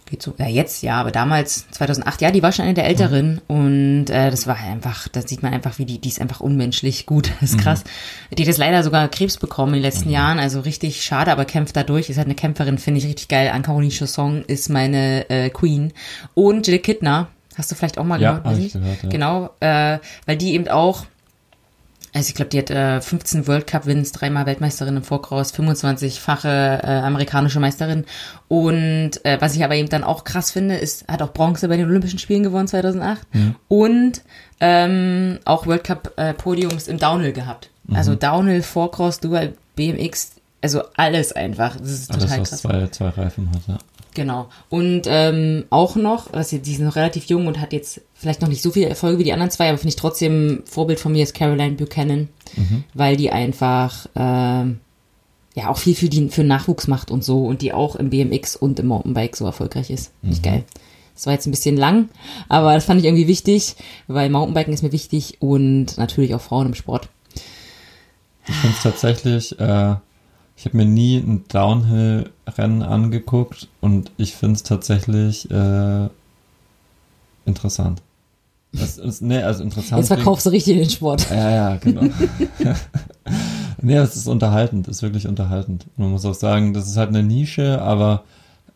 Geht 0.07 0.22
so. 0.22 0.35
Ja, 0.37 0.47
jetzt 0.47 0.83
ja, 0.83 1.01
aber 1.01 1.12
damals, 1.12 1.70
2008, 1.70 2.20
ja, 2.20 2.31
die 2.31 2.43
war 2.43 2.53
schon 2.53 2.66
eine 2.66 2.75
der 2.75 2.85
Älteren. 2.85 3.41
Und 3.47 4.11
äh, 4.11 4.31
das 4.31 4.47
war 4.47 4.57
einfach, 4.57 5.09
da 5.09 5.27
sieht 5.27 5.43
man 5.43 5.55
einfach, 5.55 5.79
wie 5.79 5.87
die, 5.87 5.99
die 5.99 6.11
ist 6.11 6.20
einfach 6.20 6.41
unmenschlich 6.41 7.07
gut. 7.07 7.31
Das 7.41 7.53
ist 7.53 7.59
krass. 7.59 7.85
Die 8.31 8.43
hat 8.43 8.47
jetzt 8.47 8.59
leider 8.59 8.83
sogar 8.83 9.09
Krebs 9.09 9.39
bekommen 9.39 9.72
in 9.75 9.81
den 9.81 9.91
letzten 9.91 10.11
Jahren. 10.11 10.39
Also 10.39 10.61
richtig 10.61 11.03
schade, 11.03 11.33
aber 11.33 11.47
kämpft 11.47 11.77
dadurch. 11.77 12.11
Ist 12.11 12.18
halt 12.18 12.27
eine 12.27 12.35
Kämpferin, 12.35 12.77
finde 12.77 12.99
ich 12.99 13.07
richtig 13.07 13.29
geil. 13.29 13.49
Anne-Caroline 13.49 13.93
Chausson 13.93 14.45
ist 14.47 14.68
meine 14.68 15.29
äh, 15.31 15.49
Queen. 15.49 15.95
Und 16.35 16.66
Jill 16.66 16.81
Kidner, 16.81 17.29
hast 17.59 17.70
du 17.70 17.74
vielleicht 17.74 17.98
auch 17.98 18.05
mal 18.05 18.20
Ja, 18.20 18.38
gehört? 18.38 18.59
ich 18.59 18.72
gehört, 18.72 19.02
ja. 19.02 19.09
Genau, 19.09 19.50
äh, 19.61 19.98
weil 20.26 20.36
die 20.36 20.55
eben 20.55 20.68
auch 20.68 21.05
also 22.16 22.28
ich 22.28 22.36
glaube, 22.36 22.48
die 22.50 22.59
hat 22.61 22.70
äh, 22.70 23.00
15 23.00 23.48
World 23.48 23.66
Cup 23.66 23.86
Wins, 23.86 24.12
dreimal 24.12 24.46
Weltmeisterin 24.46 24.96
im 24.96 25.02
Vorkraus, 25.02 25.52
25-fache 25.52 26.46
äh, 26.84 26.86
amerikanische 27.00 27.59
Meisterin. 27.59 28.05
Und 28.46 29.12
äh, 29.24 29.36
was 29.40 29.57
ich 29.57 29.64
aber 29.64 29.74
eben 29.74 29.88
dann 29.88 30.05
auch 30.05 30.22
krass 30.22 30.52
finde, 30.52 30.76
ist, 30.76 31.09
hat 31.09 31.22
auch 31.22 31.32
Bronze 31.32 31.66
bei 31.66 31.76
den 31.76 31.86
Olympischen 31.86 32.20
Spielen 32.20 32.44
gewonnen 32.44 32.68
2008 32.68 33.26
und 33.66 34.22
ähm, 34.61 35.40
auch 35.44 35.66
World 35.66 35.82
Cup 35.82 36.12
äh, 36.16 36.34
Podiums 36.34 36.86
im 36.86 36.98
Downhill 36.98 37.32
gehabt. 37.32 37.70
Also 37.92 38.14
Downhill, 38.14 38.62
Vorcross, 38.62 39.18
Dual, 39.18 39.55
BMX, 39.74 40.34
also 40.62 40.82
alles 40.96 41.32
einfach. 41.32 41.76
Das 41.76 41.90
ist 41.90 42.12
Alles, 42.12 42.24
total 42.26 42.40
was 42.42 42.48
krass. 42.50 42.61
zwei, 42.61 42.86
zwei 42.92 43.09
Reifen 43.09 43.50
hat, 43.50 43.62
ja. 43.66 43.78
Genau. 44.15 44.49
Und 44.71 45.03
ähm, 45.07 45.65
auch 45.71 45.97
noch, 45.97 46.31
dass 46.31 46.51
sie, 46.51 46.61
die 46.61 46.73
ist 46.73 46.81
noch 46.81 46.97
relativ 46.97 47.25
jung 47.27 47.49
und 47.49 47.61
hat 47.61 47.73
jetzt 47.73 48.01
vielleicht 48.15 48.41
noch 48.41 48.49
nicht 48.49 48.62
so 48.62 48.71
viele 48.71 48.89
Erfolge 48.89 49.19
wie 49.19 49.25
die 49.25 49.33
anderen 49.33 49.51
zwei, 49.51 49.69
aber 49.69 49.79
finde 49.79 49.91
ich 49.91 49.97
trotzdem 49.97 50.62
Vorbild 50.65 51.01
von 51.01 51.12
mir 51.12 51.25
ist 51.25 51.35
Caroline 51.35 51.75
Buchanan, 51.75 52.29
weil 52.95 53.17
die 53.17 53.31
einfach 53.31 54.07
ähm, 54.15 54.79
ja 55.55 55.69
auch 55.69 55.79
viel 55.79 55.97
für, 55.97 56.09
die, 56.09 56.29
für 56.29 56.45
Nachwuchs 56.45 56.87
macht 56.87 57.11
und 57.11 57.25
so 57.25 57.45
und 57.45 57.61
die 57.61 57.73
auch 57.73 57.97
im 57.97 58.11
BMX 58.11 58.55
und 58.55 58.79
im 58.79 58.87
Mountainbike 58.87 59.37
so 59.37 59.47
erfolgreich 59.47 59.91
ist. 59.91 60.12
Nicht 60.23 60.43
geil. 60.43 60.65
Das 61.15 61.27
war 61.27 61.33
jetzt 61.33 61.47
ein 61.47 61.53
bisschen 61.53 61.77
lang, 61.77 62.09
aber 62.49 62.75
das 62.75 62.85
fand 62.85 63.01
ich 63.01 63.07
irgendwie 63.07 63.29
wichtig, 63.29 63.77
weil 64.09 64.31
Mountainbiken 64.31 64.73
ist 64.73 64.83
mir 64.83 64.93
wichtig 64.93 65.37
und 65.41 65.97
natürlich 65.97 66.35
auch 66.35 66.41
Frauen 66.41 66.69
im 66.69 66.75
Sport. 66.75 67.09
Ich 68.47 68.55
finde 68.55 68.77
es 68.77 68.83
tatsächlich, 68.83 69.59
äh, 69.59 69.95
ich 70.57 70.64
habe 70.66 70.76
mir 70.76 70.84
nie 70.84 71.16
ein 71.18 71.44
Downhill-Rennen 71.48 72.82
angeguckt 72.82 73.68
und 73.80 74.12
ich 74.16 74.34
finde 74.34 74.57
es 74.57 74.62
tatsächlich 74.62 75.50
äh, 75.50 76.09
interessant. 77.44 78.02
Das 78.72 78.98
ist, 78.98 79.22
nee, 79.22 79.42
also 79.42 79.62
interessant. 79.62 80.00
Jetzt 80.00 80.09
verkaufst 80.09 80.46
du 80.46 80.50
richtig 80.50 80.78
den 80.78 80.90
Sport. 80.90 81.30
Ja, 81.30 81.50
ja, 81.50 81.76
genau. 81.76 82.02
Nee, 83.84 83.96
es 83.96 84.16
ist 84.16 84.28
unterhaltend, 84.28 84.88
ist 84.88 85.02
wirklich 85.02 85.28
unterhaltend. 85.28 85.84
Man 85.98 86.11
muss 86.11 86.24
auch 86.24 86.34
sagen, 86.34 86.72
das 86.72 86.88
ist 86.88 86.96
halt 86.96 87.11
eine 87.11 87.22
Nische, 87.22 87.82
aber 87.82 88.24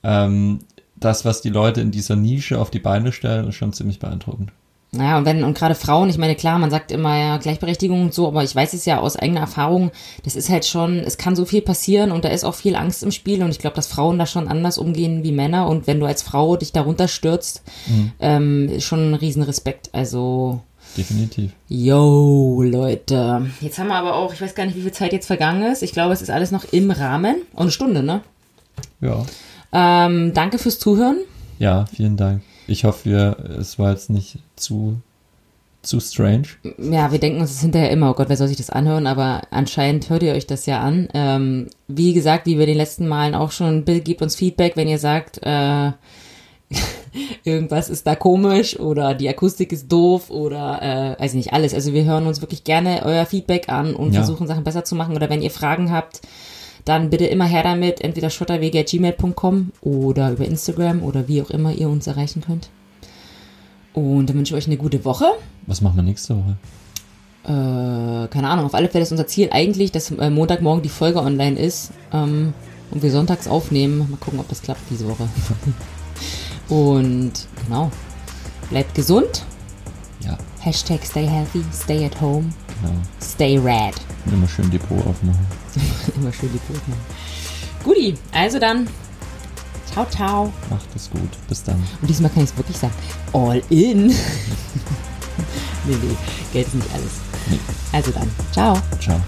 ähm, 0.02 0.58
das, 0.96 1.24
was 1.24 1.40
die 1.40 1.48
Leute 1.48 1.80
in 1.80 1.90
dieser 1.90 2.14
Nische 2.14 2.60
auf 2.60 2.70
die 2.70 2.78
Beine 2.78 3.12
stellen, 3.12 3.48
ist 3.48 3.54
schon 3.54 3.72
ziemlich 3.72 4.00
beeindruckend. 4.00 4.52
Naja, 4.91 5.18
und 5.18 5.26
wenn, 5.26 5.45
und 5.45 5.57
gerade 5.57 5.74
Frauen, 5.74 6.09
ich 6.09 6.16
meine, 6.16 6.34
klar, 6.34 6.59
man 6.59 6.70
sagt 6.70 6.91
immer 6.93 7.18
ja 7.18 7.36
Gleichberechtigung 7.36 8.05
und 8.05 8.14
so, 8.14 8.26
aber 8.26 8.43
ich 8.43 8.55
weiß 8.55 8.72
es 8.72 8.86
ja 8.86 9.01
aus 9.01 9.16
eigener 9.16 9.41
Erfahrung, 9.41 9.91
das 10.24 10.34
ist 10.34 10.49
halt 10.49 10.64
schon, 10.64 11.01
es 11.01 11.18
kann 11.18 11.36
so 11.36 11.45
viel 11.45 11.61
passieren 11.61 12.11
und 12.11 12.24
da 12.24 12.30
ist 12.30 12.45
auch 12.45 12.55
viel 12.55 12.74
Angst 12.74 13.03
im 13.03 13.11
Spiel 13.11 13.43
und 13.43 13.51
ich 13.51 13.59
glaube, 13.59 13.76
dass 13.76 13.86
Frauen 13.86 14.18
da 14.18 14.24
schon 14.24 14.49
anders 14.49 14.78
umgehen 14.78 15.22
wie 15.24 15.32
Männer 15.32 15.68
und 15.68 15.86
wenn 15.86 16.01
du 16.01 16.07
als 16.07 16.22
Frau 16.22 16.57
dich 16.57 16.72
darunter 16.72 17.07
stürzt, 17.07 17.62
mhm. 17.86 18.12
ähm, 18.18 18.68
ist 18.70 18.84
schon 18.84 19.11
ein 19.11 19.14
Riesenrespekt. 19.14 19.91
Also. 19.93 20.62
Definitiv. 20.97 21.53
Yo, 21.68 22.62
Leute. 22.62 23.47
Jetzt 23.61 23.78
haben 23.78 23.89
wir 23.89 23.97
aber 23.97 24.14
auch, 24.14 24.32
ich 24.32 24.41
weiß 24.41 24.55
gar 24.55 24.64
nicht, 24.64 24.74
wie 24.74 24.82
viel 24.82 24.93
Zeit 24.93 25.12
jetzt 25.12 25.26
vergangen 25.26 25.70
ist. 25.70 25.82
Ich 25.82 25.93
glaube, 25.93 26.14
es 26.14 26.22
ist 26.22 26.30
alles 26.30 26.51
noch 26.51 26.64
im 26.72 26.91
Rahmen. 26.91 27.36
Und 27.53 27.61
eine 27.61 27.70
Stunde, 27.70 28.03
ne? 28.03 28.22
Ja. 29.03 29.26
Ähm, 29.70 30.32
danke 30.32 30.59
fürs 30.59 30.78
Zuhören. 30.78 31.18
Ja, 31.59 31.84
vielen 31.95 32.16
Dank. 32.16 32.41
Ich 32.68 32.84
hoffe, 32.84 33.08
wir, 33.08 33.36
es 33.58 33.78
war 33.78 33.90
jetzt 33.90 34.10
nicht 34.10 34.38
zu, 34.54 35.00
zu 35.82 36.00
strange. 36.00 36.48
Ja, 36.78 37.10
wir 37.10 37.18
denken 37.18 37.40
uns 37.40 37.50
das 37.50 37.62
hinterher 37.62 37.90
immer, 37.90 38.10
oh 38.10 38.14
Gott, 38.14 38.28
wer 38.28 38.36
soll 38.36 38.48
sich 38.48 38.58
das 38.58 38.70
anhören? 38.70 39.06
Aber 39.06 39.42
anscheinend 39.50 40.10
hört 40.10 40.22
ihr 40.22 40.34
euch 40.34 40.46
das 40.46 40.66
ja 40.66 40.80
an. 40.80 41.08
Ähm, 41.14 41.68
wie 41.88 42.12
gesagt, 42.12 42.46
wie 42.46 42.58
wir 42.58 42.66
den 42.66 42.76
letzten 42.76 43.08
Malen 43.08 43.34
auch 43.34 43.52
schon, 43.52 43.84
Bill, 43.84 44.00
gebt 44.00 44.20
uns 44.20 44.36
Feedback, 44.36 44.76
wenn 44.76 44.86
ihr 44.86 44.98
sagt, 44.98 45.40
äh, 45.42 45.92
irgendwas 47.44 47.88
ist 47.88 48.06
da 48.06 48.14
komisch 48.14 48.78
oder 48.78 49.14
die 49.14 49.28
Akustik 49.28 49.72
ist 49.72 49.90
doof 49.90 50.28
oder 50.28 51.16
äh, 51.18 51.22
weiß 51.22 51.32
nicht 51.34 51.54
alles. 51.54 51.72
Also 51.72 51.94
wir 51.94 52.04
hören 52.04 52.26
uns 52.26 52.42
wirklich 52.42 52.64
gerne 52.64 53.02
euer 53.04 53.24
Feedback 53.24 53.70
an 53.70 53.94
und 53.94 54.12
ja. 54.12 54.20
versuchen 54.20 54.46
Sachen 54.46 54.64
besser 54.64 54.84
zu 54.84 54.94
machen. 54.94 55.16
Oder 55.16 55.30
wenn 55.30 55.40
ihr 55.40 55.50
Fragen 55.50 55.90
habt, 55.90 56.20
dann 56.89 57.11
bitte 57.11 57.26
immer 57.26 57.45
her 57.45 57.62
damit, 57.62 58.01
entweder 58.01 58.30
schotterwege.gmail.com 58.30 59.72
oder 59.82 60.32
über 60.32 60.45
Instagram 60.45 61.03
oder 61.03 61.28
wie 61.28 61.43
auch 61.43 61.51
immer 61.51 61.72
ihr 61.72 61.89
uns 61.89 62.07
erreichen 62.07 62.43
könnt. 62.43 62.70
Und 63.93 64.28
dann 64.28 64.36
wünsche 64.36 64.55
ich 64.55 64.62
euch 64.62 64.66
eine 64.66 64.76
gute 64.76 65.05
Woche. 65.05 65.26
Was 65.66 65.80
machen 65.80 65.97
wir 65.97 66.03
nächste 66.03 66.36
Woche? 66.36 66.57
Äh, 67.45 68.28
keine 68.28 68.49
Ahnung, 68.49 68.66
auf 68.66 68.74
alle 68.74 68.89
Fälle 68.89 69.03
ist 69.03 69.11
unser 69.11 69.26
Ziel 69.26 69.49
eigentlich, 69.51 69.93
dass 69.93 70.11
äh, 70.11 70.30
Montagmorgen 70.30 70.82
die 70.82 70.89
Folge 70.89 71.20
online 71.20 71.59
ist 71.59 71.93
ähm, 72.12 72.53
und 72.91 73.03
wir 73.03 73.11
sonntags 73.11 73.49
aufnehmen. 73.49 73.99
Mal 74.11 74.16
gucken, 74.18 74.41
ob 74.41 74.49
das 74.49 74.62
klappt 74.62 74.82
diese 74.91 75.09
Woche. 75.09 75.28
und 76.68 77.32
genau, 77.64 77.91
bleibt 78.70 78.95
gesund. 78.95 79.45
Ja. 80.24 80.36
Hashtag 80.61 81.05
stay 81.05 81.26
healthy, 81.26 81.64
stay 81.72 82.05
at 82.05 82.20
home, 82.20 82.51
Genau. 82.80 82.94
stay 83.22 83.58
red. 83.58 83.94
Immer 84.26 84.48
schön 84.48 84.70
Depot 84.70 84.98
aufmachen. 85.06 85.46
Immer 86.16 86.32
schön 86.32 86.50
die 86.52 86.58
Brot 86.58 86.88
machen. 86.88 87.00
Guti, 87.84 88.14
also 88.32 88.58
dann. 88.58 88.88
Ciao, 89.92 90.06
ciao. 90.06 90.52
Macht 90.70 90.86
es 90.94 91.10
gut. 91.10 91.30
Bis 91.48 91.62
dann. 91.64 91.82
Und 92.00 92.08
diesmal 92.08 92.30
kann 92.30 92.44
ich 92.44 92.50
es 92.50 92.56
wirklich 92.56 92.76
sagen. 92.76 92.94
All 93.32 93.62
in. 93.70 94.08
nee, 94.08 94.14
nee, 95.86 96.16
Geld 96.52 96.66
ist 96.66 96.74
nicht 96.74 96.92
alles. 96.92 97.12
Nee. 97.48 97.58
Also 97.92 98.10
dann. 98.10 98.30
Ciao. 98.52 98.78
Ciao. 99.00 99.20